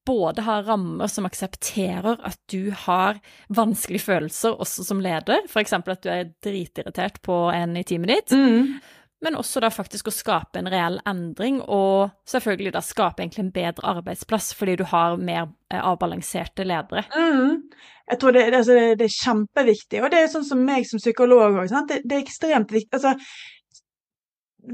både 0.06 0.42
ha 0.44 0.58
rammer 0.66 1.08
som 1.10 1.26
aksepterer 1.28 2.18
at 2.26 2.38
du 2.52 2.70
har 2.84 3.20
vanskelige 3.48 4.04
følelser 4.04 4.58
også 4.60 4.84
som 4.84 5.00
leder, 5.04 5.46
f.eks. 5.48 5.72
at 5.72 6.02
du 6.04 6.10
er 6.12 6.28
dritirritert 6.44 7.22
på 7.24 7.38
en 7.54 7.76
i 7.80 7.84
teamet 7.84 8.12
ditt, 8.12 8.34
Mm. 8.36 8.80
men 9.24 9.38
også 9.40 9.62
da 9.64 9.70
faktisk 9.72 10.10
å 10.10 10.12
skape 10.12 10.60
en 10.60 10.68
reell 10.68 10.98
endring, 11.08 11.62
og 11.62 12.10
selvfølgelig 12.28 12.74
da 12.76 12.82
skape 12.84 13.22
egentlig 13.22 13.44
en 13.46 13.54
bedre 13.54 13.94
arbeidsplass, 13.96 14.52
fordi 14.54 14.76
du 14.76 14.84
har 14.90 15.16
mer 15.16 15.46
eh, 15.72 15.80
avbalanserte 15.80 16.66
ledere. 16.68 17.06
Mm. 17.16 17.62
Jeg 18.10 18.20
tror 18.20 18.36
det, 18.36 18.44
det, 18.50 18.58
altså, 18.60 18.74
det, 18.76 18.98
det 19.00 19.08
er 19.08 19.16
kjempeviktig, 19.16 20.02
og 20.04 20.10
det 20.12 20.18
er 20.20 20.28
sånn 20.28 20.44
som 20.44 20.60
meg 20.60 20.84
som 20.84 21.00
psykolog 21.00 21.56
òg. 21.62 21.72
Det, 21.88 22.02
det 22.04 22.18
er 22.18 22.24
ekstremt 22.26 22.74
viktig. 22.76 22.92
Altså, 23.00 23.14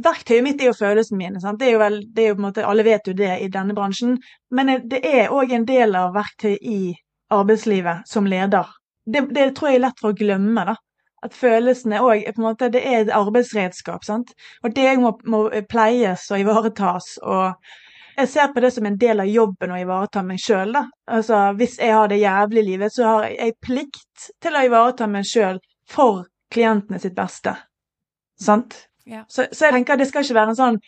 verktøyet 0.04 0.44
mitt 0.44 0.60
er 0.60 0.70
jo 0.70 0.76
følelsene 0.78 1.18
mine. 1.18 1.40
Sant? 1.42 1.62
Vel, 1.62 2.00
måte, 2.38 2.66
Alle 2.66 2.84
vet 2.86 3.06
jo 3.06 3.14
det 3.16 3.32
i 3.40 3.48
denne 3.52 3.74
bransjen, 3.74 4.18
men 4.50 4.74
det 4.90 5.02
er 5.06 5.34
òg 5.34 5.52
en 5.52 5.66
del 5.68 5.96
av 5.98 6.14
verktøyet 6.14 6.62
i 6.62 6.94
arbeidslivet 7.30 8.06
som 8.10 8.26
leder. 8.26 8.68
Det, 9.06 9.26
det 9.34 9.52
tror 9.56 9.70
jeg 9.70 9.80
er 9.80 9.86
lett 9.86 10.00
for 10.00 10.12
å 10.12 10.18
glemme. 10.18 10.64
da. 10.72 10.76
At 11.22 11.36
følelsene 11.36 12.00
òg 12.00 12.24
det 12.72 12.80
er 12.80 12.98
et 13.02 13.14
arbeidsredskap. 13.14 14.04
sant? 14.04 14.32
Og 14.64 14.74
det 14.74 14.96
må, 14.98 15.18
må 15.24 15.48
pleies 15.68 16.30
og 16.30 16.40
ivaretas. 16.40 17.18
og 17.22 17.54
jeg 18.16 18.28
ser 18.28 18.52
på 18.52 18.60
det 18.60 18.70
som 18.74 18.86
en 18.86 18.98
del 19.00 19.20
av 19.22 19.28
jobben 19.28 19.70
å 19.72 19.78
ivareta 19.80 20.22
meg 20.22 20.40
sjøl. 20.42 20.74
Altså, 21.08 21.38
hvis 21.56 21.78
jeg 21.78 21.94
har 21.94 22.08
det 22.08 22.20
jævlig 22.20 22.64
livet, 22.66 22.92
så 22.92 23.06
har 23.06 23.28
jeg 23.30 23.56
plikt 23.62 24.30
til 24.42 24.56
å 24.56 24.64
ivareta 24.66 25.06
meg 25.08 25.24
sjøl 25.24 25.60
for 25.88 26.26
klientene 26.52 27.00
sitt 27.00 27.16
beste. 27.16 27.54
Sant? 28.40 28.89
Ja. 29.08 29.24
Så, 29.28 29.46
så 29.52 29.68
jeg 29.68 29.78
tenker 29.78 29.96
at 29.96 30.02
det 30.02 30.10
skal 30.10 30.26
ikke 30.26 30.36
være 30.36 30.54
en 30.54 30.58
sånn 30.60 30.80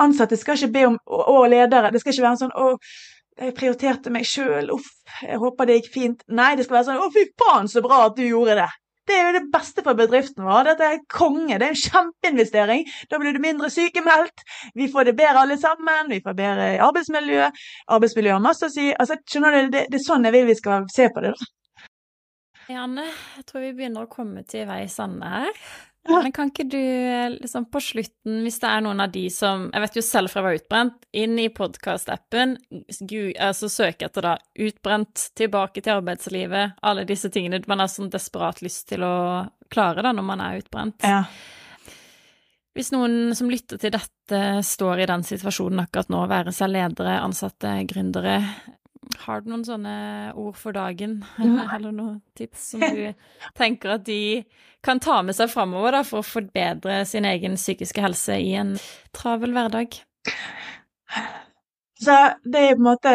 Ansatte 0.00 0.36
skal 0.40 0.56
ikke 0.56 0.72
be 0.74 0.84
om 0.88 0.98
Og, 1.06 1.46
ledere. 1.52 1.92
Det 1.92 2.00
skal 2.02 2.14
ikke 2.14 2.26
være 2.26 2.36
en 2.36 2.42
sånn 2.44 2.54
Å, 2.56 2.68
jeg 3.40 3.56
prioriterte 3.56 4.12
meg 4.12 4.26
sjøl. 4.28 4.72
Uff, 4.74 4.88
jeg 5.22 5.38
håper 5.40 5.68
det 5.68 5.80
gikk 5.80 5.90
fint. 5.94 6.22
Nei, 6.28 6.54
det 6.58 6.66
skal 6.66 6.80
være 6.80 6.88
sånn 6.90 7.02
Å, 7.04 7.10
fy 7.14 7.26
faen, 7.40 7.68
så 7.70 7.82
bra 7.84 8.06
at 8.08 8.16
du 8.18 8.24
gjorde 8.26 8.58
det. 8.58 8.68
Det 9.08 9.16
er 9.16 9.24
jo 9.26 9.38
det 9.38 9.50
beste 9.50 9.82
for 9.82 9.98
bedriften 9.98 10.44
vår. 10.46 10.68
Dette 10.68 10.86
er 10.86 10.98
konge. 11.10 11.56
Det 11.58 11.66
er 11.66 11.72
en 11.72 11.80
kjempeinvestering. 11.80 12.84
Da 13.10 13.18
blir 13.18 13.34
du 13.34 13.40
mindre 13.42 13.70
sykemeldt. 13.72 14.44
Vi 14.78 14.86
får 14.92 15.08
det 15.08 15.16
bedre 15.18 15.42
alle 15.42 15.56
sammen. 15.58 16.12
Vi 16.12 16.20
får 16.22 16.36
bedre 16.38 16.68
arbeidsmiljø. 16.84 17.48
Arbeidsmiljø 17.96 18.36
har 18.36 18.44
masse 18.44 18.68
å 18.68 18.72
si. 18.72 18.90
Altså, 18.92 19.18
skjønner 19.26 19.56
du, 19.56 19.72
det, 19.74 19.86
det 19.90 19.98
er 19.98 20.04
sånn 20.04 20.28
jeg 20.28 20.36
vil 20.36 20.46
vi 20.52 20.58
skal 20.60 20.86
se 20.92 21.08
på 21.10 21.24
det. 21.24 21.32
da. 21.34 21.50
Janne, 22.70 23.08
jeg 23.40 23.48
tror 23.48 23.64
vi 23.64 23.72
begynner 23.80 24.06
å 24.06 24.12
komme 24.12 24.44
til 24.46 24.68
veis 24.68 24.94
ende 25.02 25.26
her. 25.26 25.64
Ja. 26.08 26.22
Men 26.22 26.32
kan 26.32 26.48
ikke 26.48 26.64
du 26.64 26.80
liksom 27.34 27.66
på 27.68 27.80
slutten, 27.84 28.38
hvis 28.44 28.56
det 28.62 28.68
er 28.70 28.80
noen 28.86 29.02
av 29.04 29.10
de 29.12 29.26
som 29.30 29.66
Jeg 29.68 29.82
vet 29.84 29.98
jo 29.98 30.02
selv 30.06 30.32
fra 30.32 30.40
jeg 30.40 30.46
var 30.46 30.56
utbrent, 30.56 31.06
inn 31.12 31.36
i 31.38 31.50
podkast-appen, 31.52 32.56
altså 33.36 33.68
søke 33.68 34.08
etter 34.08 34.24
da 34.24 34.34
utbrent, 34.64 35.26
tilbake 35.36 35.84
til 35.84 35.98
arbeidslivet, 35.98 36.78
alle 36.80 37.04
disse 37.08 37.28
tingene 37.32 37.60
man 37.68 37.84
har 37.84 37.92
sånn 37.92 38.08
desperat 38.12 38.62
lyst 38.64 38.88
til 38.88 39.04
å 39.04 39.14
klare 39.70 40.06
da 40.06 40.14
når 40.16 40.28
man 40.32 40.44
er 40.44 40.62
utbrent. 40.62 41.04
Ja. 41.04 41.26
Hvis 42.74 42.92
noen 42.94 43.34
som 43.36 43.50
lytter 43.50 43.80
til 43.82 43.92
dette, 43.92 44.40
står 44.64 45.02
i 45.02 45.08
den 45.10 45.24
situasjonen 45.26 45.84
akkurat 45.84 46.08
nå, 46.12 46.22
være 46.30 46.54
seg 46.54 46.70
ledere, 46.72 47.18
ansatte, 47.20 47.74
gründere, 47.90 48.38
har 49.26 49.40
du 49.40 49.50
noen 49.50 49.64
sånne 49.66 49.94
ord 50.38 50.56
for 50.58 50.76
dagen, 50.76 51.20
eller 51.74 51.92
noen 51.92 52.20
tips 52.38 52.70
som 52.74 52.84
du 52.84 53.10
tenker 53.58 53.96
at 53.96 54.06
de 54.06 54.42
kan 54.84 55.00
ta 55.02 55.20
med 55.26 55.36
seg 55.36 55.50
framover 55.52 56.00
for 56.08 56.22
å 56.22 56.26
forbedre 56.26 57.02
sin 57.08 57.28
egen 57.28 57.58
psykiske 57.60 58.02
helse 58.04 58.38
i 58.40 58.54
en 58.60 58.76
travel 59.16 59.52
hverdag? 59.56 59.98
Så 62.00 62.16
det 62.48 62.60
er 62.60 62.76
på 62.78 62.80
en 62.80 62.86
måte 62.86 63.12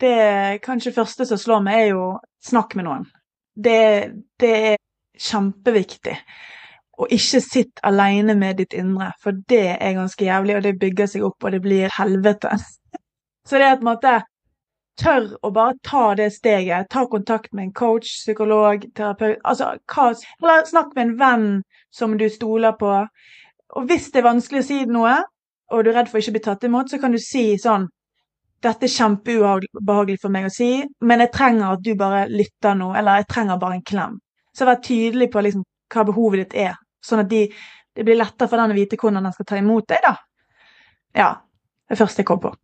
Det 0.00 0.60
kanskje 0.64 0.94
første 0.96 1.26
som 1.28 1.38
slår 1.38 1.62
meg, 1.62 1.80
er 1.84 1.88
jo 1.92 2.06
snakk 2.42 2.74
med 2.74 2.88
noen. 2.88 3.06
Det, 3.54 4.10
det 4.42 4.52
er 4.72 4.76
kjempeviktig. 5.14 6.16
Og 6.98 7.10
ikke 7.14 7.40
sitt 7.42 7.82
alene 7.86 8.34
med 8.38 8.58
ditt 8.58 8.74
indre, 8.74 9.12
for 9.22 9.38
det 9.50 9.76
er 9.78 9.96
ganske 9.96 10.26
jævlig, 10.26 10.56
og 10.56 10.66
det 10.66 10.74
bygger 10.82 11.10
seg 11.10 11.26
opp, 11.26 11.38
og 11.42 11.54
det 11.54 11.62
blir 11.62 11.94
helvete. 11.94 12.58
Så 13.48 13.60
det 13.60 13.68
er 13.68 13.78
på 13.78 13.86
en 13.86 13.92
måte 13.92 14.18
Tør 15.00 15.32
å 15.42 15.50
bare 15.50 15.74
ta 15.82 16.04
det 16.18 16.28
steget. 16.36 16.88
Ta 16.90 17.06
kontakt 17.10 17.52
med 17.52 17.68
en 17.68 17.72
coach, 17.74 18.10
psykolog, 18.20 18.84
terapeut 18.94 19.40
altså, 19.42 19.72
hva, 19.90 20.12
Eller 20.42 20.68
snakk 20.68 20.94
med 20.94 21.06
en 21.06 21.16
venn 21.18 21.48
som 21.90 22.14
du 22.18 22.28
stoler 22.30 22.76
på. 22.78 22.92
Og 23.74 23.88
hvis 23.90 24.10
det 24.14 24.22
er 24.22 24.28
vanskelig 24.28 24.62
å 24.62 24.68
si 24.68 24.78
noe, 24.86 25.16
og 25.72 25.82
du 25.82 25.90
er 25.90 25.98
redd 25.98 26.10
for 26.12 26.22
ikke 26.22 26.34
å 26.34 26.36
bli 26.36 26.44
tatt 26.44 26.66
imot, 26.68 26.90
så 26.90 27.00
kan 27.02 27.14
du 27.14 27.18
si 27.22 27.46
sånn 27.58 27.88
dette 28.64 28.86
er 28.86 28.92
kjempeubehagelig 28.94 30.20
for 30.22 30.32
meg 30.32 30.46
å 30.48 30.52
si, 30.52 30.68
men 31.04 31.20
jeg 31.20 31.32
trenger 31.34 31.74
at 31.74 31.82
du 31.84 31.90
bare 32.00 32.22
lytter 32.32 32.76
nå, 32.78 32.94
eller 32.96 33.20
jeg 33.20 33.28
trenger 33.34 33.58
bare 33.60 33.76
en 33.76 33.84
klem. 33.84 34.14
Så 34.56 34.64
vær 34.64 34.78
tydelig 34.80 35.28
på 35.32 35.42
liksom, 35.44 35.66
hva 35.92 36.04
behovet 36.08 36.44
ditt 36.44 36.56
er, 36.62 36.78
sånn 37.04 37.24
at 37.24 37.28
de, 37.28 37.42
det 37.92 38.06
blir 38.06 38.16
lettere 38.16 38.48
for 38.48 38.62
den 38.62 38.72
å 38.72 38.78
vite 38.78 38.96
hvordan 39.00 39.26
den 39.26 39.34
skal 39.36 39.48
ta 39.50 39.58
imot 39.60 39.90
deg, 39.92 40.06
da. 40.06 40.14
Ja. 41.18 41.28
Det 41.84 41.98
første 42.00 42.22
jeg 42.22 42.30
kom 42.30 42.40
på. 42.40 42.54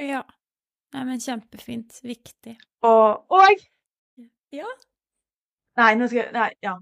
Ja. 0.00 0.24
Nei, 0.94 1.04
men 1.08 1.20
kjempefint. 1.20 2.00
Viktig. 2.06 2.56
Og, 2.86 3.24
og 3.34 3.70
Ja. 4.54 4.68
Nei, 5.80 5.94
nå 5.98 6.06
skal 6.06 6.20
jeg 6.20 6.34
Nei, 6.36 6.50
ja. 6.62 6.76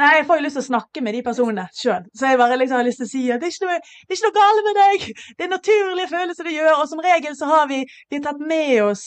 Nei, 0.00 0.08
jeg 0.16 0.24
får 0.26 0.38
jo 0.38 0.44
lyst 0.46 0.56
til 0.56 0.62
å 0.62 0.68
snakke 0.70 1.02
med 1.04 1.12
de 1.14 1.20
personene 1.26 1.66
sjøl. 1.76 2.06
Så 2.16 2.30
jeg 2.30 2.38
bare 2.40 2.56
liksom 2.56 2.78
har 2.80 2.86
lyst 2.86 3.02
til 3.02 3.08
å 3.08 3.10
si 3.10 3.20
at 3.34 3.42
det 3.42 3.50
er 3.50 3.52
ikke 3.52 3.68
noe, 3.68 3.80
det 3.82 4.14
er 4.14 4.16
ikke 4.16 4.28
noe 4.30 4.36
galt 4.38 4.62
med 4.66 4.78
deg. 4.78 5.04
Det 5.36 5.44
er 5.44 5.50
naturlige 5.52 6.12
følelser 6.14 6.48
du 6.48 6.52
gjør, 6.54 6.78
og 6.78 6.86
som 6.88 7.02
regel 7.04 7.36
så 7.36 7.50
har 7.50 7.68
vi, 7.68 7.82
de 8.10 8.20
tatt 8.24 8.40
med 8.40 8.72
oss 8.86 9.04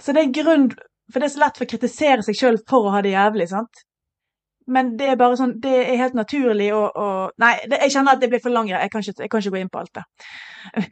Så 0.00 0.14
det 0.14 0.22
er 0.22 0.26
en 0.28 0.36
grunn 0.38 0.66
For 1.12 1.20
det 1.20 1.28
er 1.28 1.34
så 1.34 1.42
lett 1.42 1.60
for 1.60 1.68
å 1.68 1.70
kritisere 1.74 2.24
seg 2.24 2.40
sjøl 2.40 2.58
for 2.70 2.88
å 2.88 2.94
ha 2.94 3.04
det 3.04 3.12
jævlig, 3.12 3.50
sant. 3.52 3.84
Men 4.68 4.92
det 5.00 5.08
er 5.12 5.20
bare 5.20 5.38
sånn, 5.40 5.56
det 5.62 5.72
er 5.86 6.00
helt 6.02 6.16
naturlig 6.18 6.68
å, 6.76 6.82
å 6.92 7.08
Nei, 7.40 7.54
det, 7.70 7.80
jeg 7.86 7.94
kjenner 7.96 8.16
at 8.16 8.22
det 8.22 8.28
blir 8.32 8.42
for 8.44 8.52
langt. 8.54 8.72
Jeg, 8.72 8.80
jeg 8.84 9.30
kan 9.32 9.40
ikke 9.40 9.54
gå 9.54 9.62
inn 9.62 9.72
på 9.72 9.80
alt 9.80 10.00
det. 10.00 10.04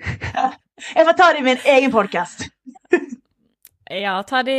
jeg 0.96 1.06
får 1.08 1.18
ta 1.18 1.30
det 1.32 1.42
i 1.42 1.46
min 1.46 1.70
egen 1.76 1.94
podkast. 1.94 2.48
Ja, 3.86 4.16
ta 4.26 4.40
de 4.42 4.54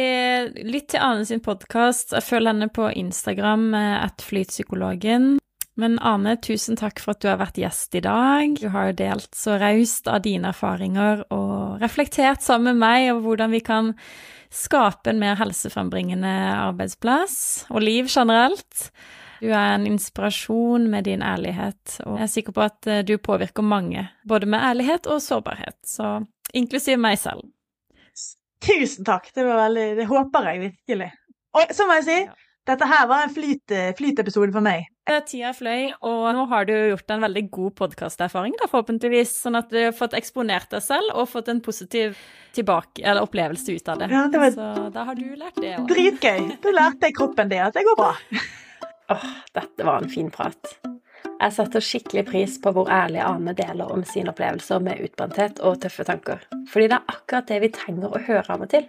litt 0.64 0.86
til 0.94 1.02
Ane 1.04 1.26
sin 1.28 1.42
podkast. 1.44 2.14
Følg 2.24 2.48
henne 2.48 2.70
på 2.72 2.86
Instagram, 2.96 3.74
eh, 3.76 4.06
at 4.06 4.24
flytpsykologen. 4.24 5.34
Men 5.78 5.98
Ane, 6.00 6.38
tusen 6.42 6.80
takk 6.80 7.02
for 7.04 7.14
at 7.14 7.22
du 7.22 7.28
har 7.28 7.42
vært 7.42 7.60
gjest 7.60 7.98
i 8.00 8.02
dag. 8.02 8.56
Du 8.58 8.72
har 8.74 8.96
delt 8.98 9.36
så 9.38 9.60
raust 9.62 10.08
av 10.10 10.24
dine 10.26 10.54
erfaringer 10.56 11.26
og 11.28 11.84
reflektert 11.84 12.42
sammen 12.42 12.80
med 12.80 12.86
meg 12.86 13.12
over 13.12 13.28
hvordan 13.28 13.54
vi 13.54 13.62
kan 13.68 13.92
skape 14.54 15.10
en 15.12 15.20
mer 15.20 15.36
helsefrembringende 15.40 16.32
arbeidsplass 16.58 17.66
og 17.70 17.82
liv 17.84 18.08
generelt. 18.10 18.92
Du 19.42 19.52
er 19.52 19.76
en 19.76 19.86
inspirasjon 19.86 20.88
med 20.90 21.06
din 21.06 21.22
ærlighet, 21.22 22.00
og 22.08 22.16
jeg 22.18 22.24
er 22.26 22.32
sikker 22.34 22.56
på 22.58 22.64
at 22.66 22.88
eh, 22.90 23.04
du 23.06 23.18
påvirker 23.22 23.62
mange, 23.62 24.08
både 24.28 24.50
med 24.50 24.60
ærlighet 24.66 25.06
og 25.14 25.22
sårbarhet, 25.22 25.78
så 25.86 26.16
inklusiv 26.58 26.98
meg 26.98 27.20
selv. 27.22 27.46
Tusen 28.66 29.06
takk. 29.06 29.30
Det 29.36 29.44
var 29.46 29.60
veldig 29.68 29.88
Det 30.00 30.08
håper 30.10 30.48
jeg 30.50 30.62
virkelig. 30.64 31.12
Og 31.54 31.74
så 31.78 31.86
må 31.86 32.00
jeg 32.00 32.08
si, 32.08 32.20
Ja. 32.26 32.34
dette 32.68 32.88
her 32.90 33.08
var 33.08 33.24
en 33.24 33.34
flyt, 33.36 33.74
flytepisode 33.98 34.52
for 34.56 34.66
meg. 34.66 34.88
Tida 35.08 35.54
fløy, 35.56 35.94
og 36.04 36.26
nå 36.36 36.42
har 36.52 36.66
du 36.68 36.74
gjort 36.74 37.14
en 37.16 37.22
veldig 37.24 37.44
god 37.56 37.76
podkasterfaring, 37.80 38.58
forhåpentligvis. 38.68 39.32
Sånn 39.46 39.56
at 39.56 39.70
du 39.72 39.78
har 39.86 39.96
fått 39.96 40.16
eksponert 40.20 40.68
deg 40.74 40.84
selv 40.84 41.14
og 41.16 41.30
fått 41.32 41.48
en 41.54 41.62
positiv 41.64 42.18
tilbake, 42.58 43.06
eller 43.06 43.24
opplevelse 43.24 43.72
ut 43.78 43.88
av 43.94 44.02
det. 44.02 44.10
Ja, 44.12 44.26
det 44.34 44.42
var 44.42 44.52
Så 44.52 44.90
da 44.92 45.06
har 45.08 45.16
du 45.16 45.26
lært 45.40 45.56
det 45.64 45.78
òg. 45.78 45.88
dritgøy. 45.88 46.58
Da 46.64 46.76
lærte 46.76 47.08
jeg 47.08 47.16
kroppen 47.16 47.50
det, 47.54 47.62
at 47.70 47.78
det 47.80 47.86
går 47.88 47.98
bra. 48.02 48.12
Åh, 49.16 49.28
dette 49.56 49.88
var 49.88 50.04
en 50.04 50.12
fin 50.12 50.28
prat. 50.34 50.74
Jeg 51.38 51.54
setter 51.54 51.84
skikkelig 51.86 52.26
pris 52.28 52.58
på 52.60 52.72
hvor 52.76 52.90
ærlig 52.92 53.22
Ane 53.24 53.54
deler 53.56 53.92
om 53.94 54.04
sine 54.10 54.34
opplevelser 54.34 54.82
med 54.84 55.00
utbrenthet 55.06 55.62
og 55.64 55.80
tøffe 55.84 56.04
tanker. 56.08 56.42
Fordi 56.68 56.90
det 56.92 56.98
er 56.98 57.14
akkurat 57.14 57.48
det 57.48 57.60
vi 57.64 57.70
trenger 57.78 58.12
å 58.12 58.22
høre 58.28 58.58
av 58.58 58.66
og 58.66 58.72
til. 58.74 58.88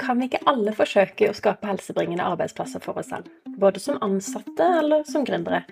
Kan 0.00 0.18
vi 0.18 0.28
ikke 0.28 0.42
alle 0.48 0.72
forsøke 0.76 1.28
å 1.28 1.36
skape 1.36 1.68
helsebringende 1.68 2.24
arbeidsplasser 2.24 2.82
for 2.82 2.98
oss 3.00 3.10
selv? 3.12 3.28
Både 3.60 3.80
som 3.82 4.00
ansatte 4.04 4.66
eller 4.80 5.04
som 5.08 5.26
gründere. 5.28 5.64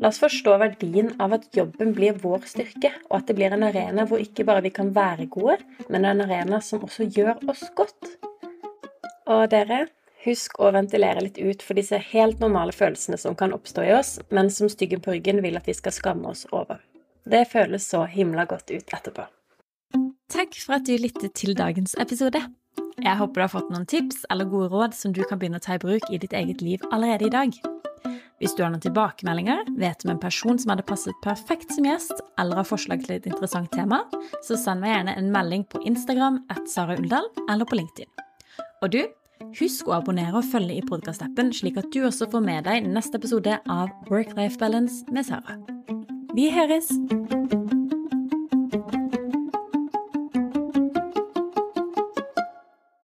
La 0.00 0.10
oss 0.10 0.18
forstå 0.20 0.56
verdien 0.60 1.12
av 1.22 1.36
at 1.36 1.46
jobben 1.54 1.92
blir 1.94 2.16
vår 2.20 2.48
styrke, 2.50 2.90
og 3.10 3.20
at 3.20 3.28
det 3.28 3.36
blir 3.38 3.54
en 3.54 3.66
arena 3.66 4.06
hvor 4.10 4.22
ikke 4.22 4.46
bare 4.46 4.64
vi 4.66 4.72
kan 4.74 4.90
være 4.94 5.28
gode, 5.32 5.60
men 5.88 6.04
en 6.04 6.24
arena 6.24 6.60
som 6.60 6.82
også 6.84 7.06
gjør 7.14 7.38
oss 7.48 7.62
godt. 7.78 8.10
Og 9.30 9.46
dere, 9.52 9.86
husk 10.26 10.58
å 10.60 10.72
ventilere 10.74 11.22
litt 11.24 11.38
ut 11.38 11.62
for 11.62 11.78
disse 11.78 12.00
helt 12.10 12.42
normale 12.42 12.74
følelsene 12.74 13.20
som 13.20 13.38
kan 13.38 13.54
oppstå 13.56 13.86
i 13.86 13.94
oss, 13.96 14.18
men 14.34 14.50
som 14.52 14.68
styggen 14.72 15.04
på 15.04 15.14
ryggen 15.14 15.40
vil 15.44 15.56
at 15.60 15.70
vi 15.70 15.76
skal 15.78 15.94
skamme 15.94 16.34
oss 16.34 16.44
over. 16.52 16.82
Det 17.24 17.46
føles 17.48 17.86
så 17.88 18.04
himla 18.10 18.44
godt 18.50 18.74
ut 18.74 18.92
etterpå. 18.98 19.24
Takk 20.34 20.56
for 20.58 20.76
at 20.76 20.84
du 20.88 20.96
lyttet 20.98 21.36
til 21.38 21.54
dagens 21.56 21.94
episode. 22.00 22.42
Jeg 23.02 23.18
håper 23.18 23.40
du 23.40 23.44
har 23.44 23.52
fått 23.52 23.70
noen 23.72 23.86
tips 23.90 24.22
eller 24.30 24.48
gode 24.48 24.70
råd 24.72 24.94
som 24.94 25.14
du 25.14 25.22
kan 25.26 25.40
begynne 25.40 25.58
å 25.58 25.64
ta 25.64 25.74
i 25.74 25.82
bruk 25.82 26.06
i 26.12 26.20
ditt 26.22 26.34
eget 26.36 26.62
liv 26.62 26.84
allerede 26.92 27.26
i 27.26 27.32
dag. 27.32 27.56
Hvis 28.42 28.54
du 28.54 28.62
har 28.64 28.70
noen 28.72 28.82
tilbakemeldinger, 28.82 29.64
vet 29.80 30.04
om 30.04 30.12
en 30.12 30.20
person 30.20 30.58
som 30.60 30.72
hadde 30.72 30.86
passet 30.86 31.18
perfekt 31.24 31.72
som 31.74 31.86
gjest, 31.86 32.18
eller 32.40 32.60
har 32.60 32.68
forslag 32.68 33.04
til 33.04 33.16
et 33.16 33.28
interessant 33.30 33.70
tema, 33.72 34.02
så 34.46 34.58
send 34.60 34.82
meg 34.84 34.92
gjerne 34.92 35.16
en 35.18 35.32
melding 35.34 35.66
på 35.70 35.82
Instagram 35.88 36.42
at 36.52 36.66
Sara 36.70 36.98
Uldal 36.98 37.30
eller 37.48 37.66
på 37.68 37.78
LinkedIn. 37.78 38.10
Og 38.84 38.92
du, 38.94 39.00
husk 39.58 39.88
å 39.88 39.98
abonnere 39.98 40.42
og 40.42 40.50
følge 40.50 40.78
i 40.78 40.86
podkastappen, 40.86 41.54
slik 41.56 41.80
at 41.80 41.90
du 41.94 42.02
også 42.04 42.28
får 42.30 42.44
med 42.44 42.68
deg 42.68 42.90
neste 42.90 43.22
episode 43.22 43.58
av 43.64 43.90
Work-Life 44.10 44.60
Balance 44.60 45.06
med 45.14 45.30
Sara. 45.30 45.58
Vi 46.34 46.50
høres! 46.52 46.90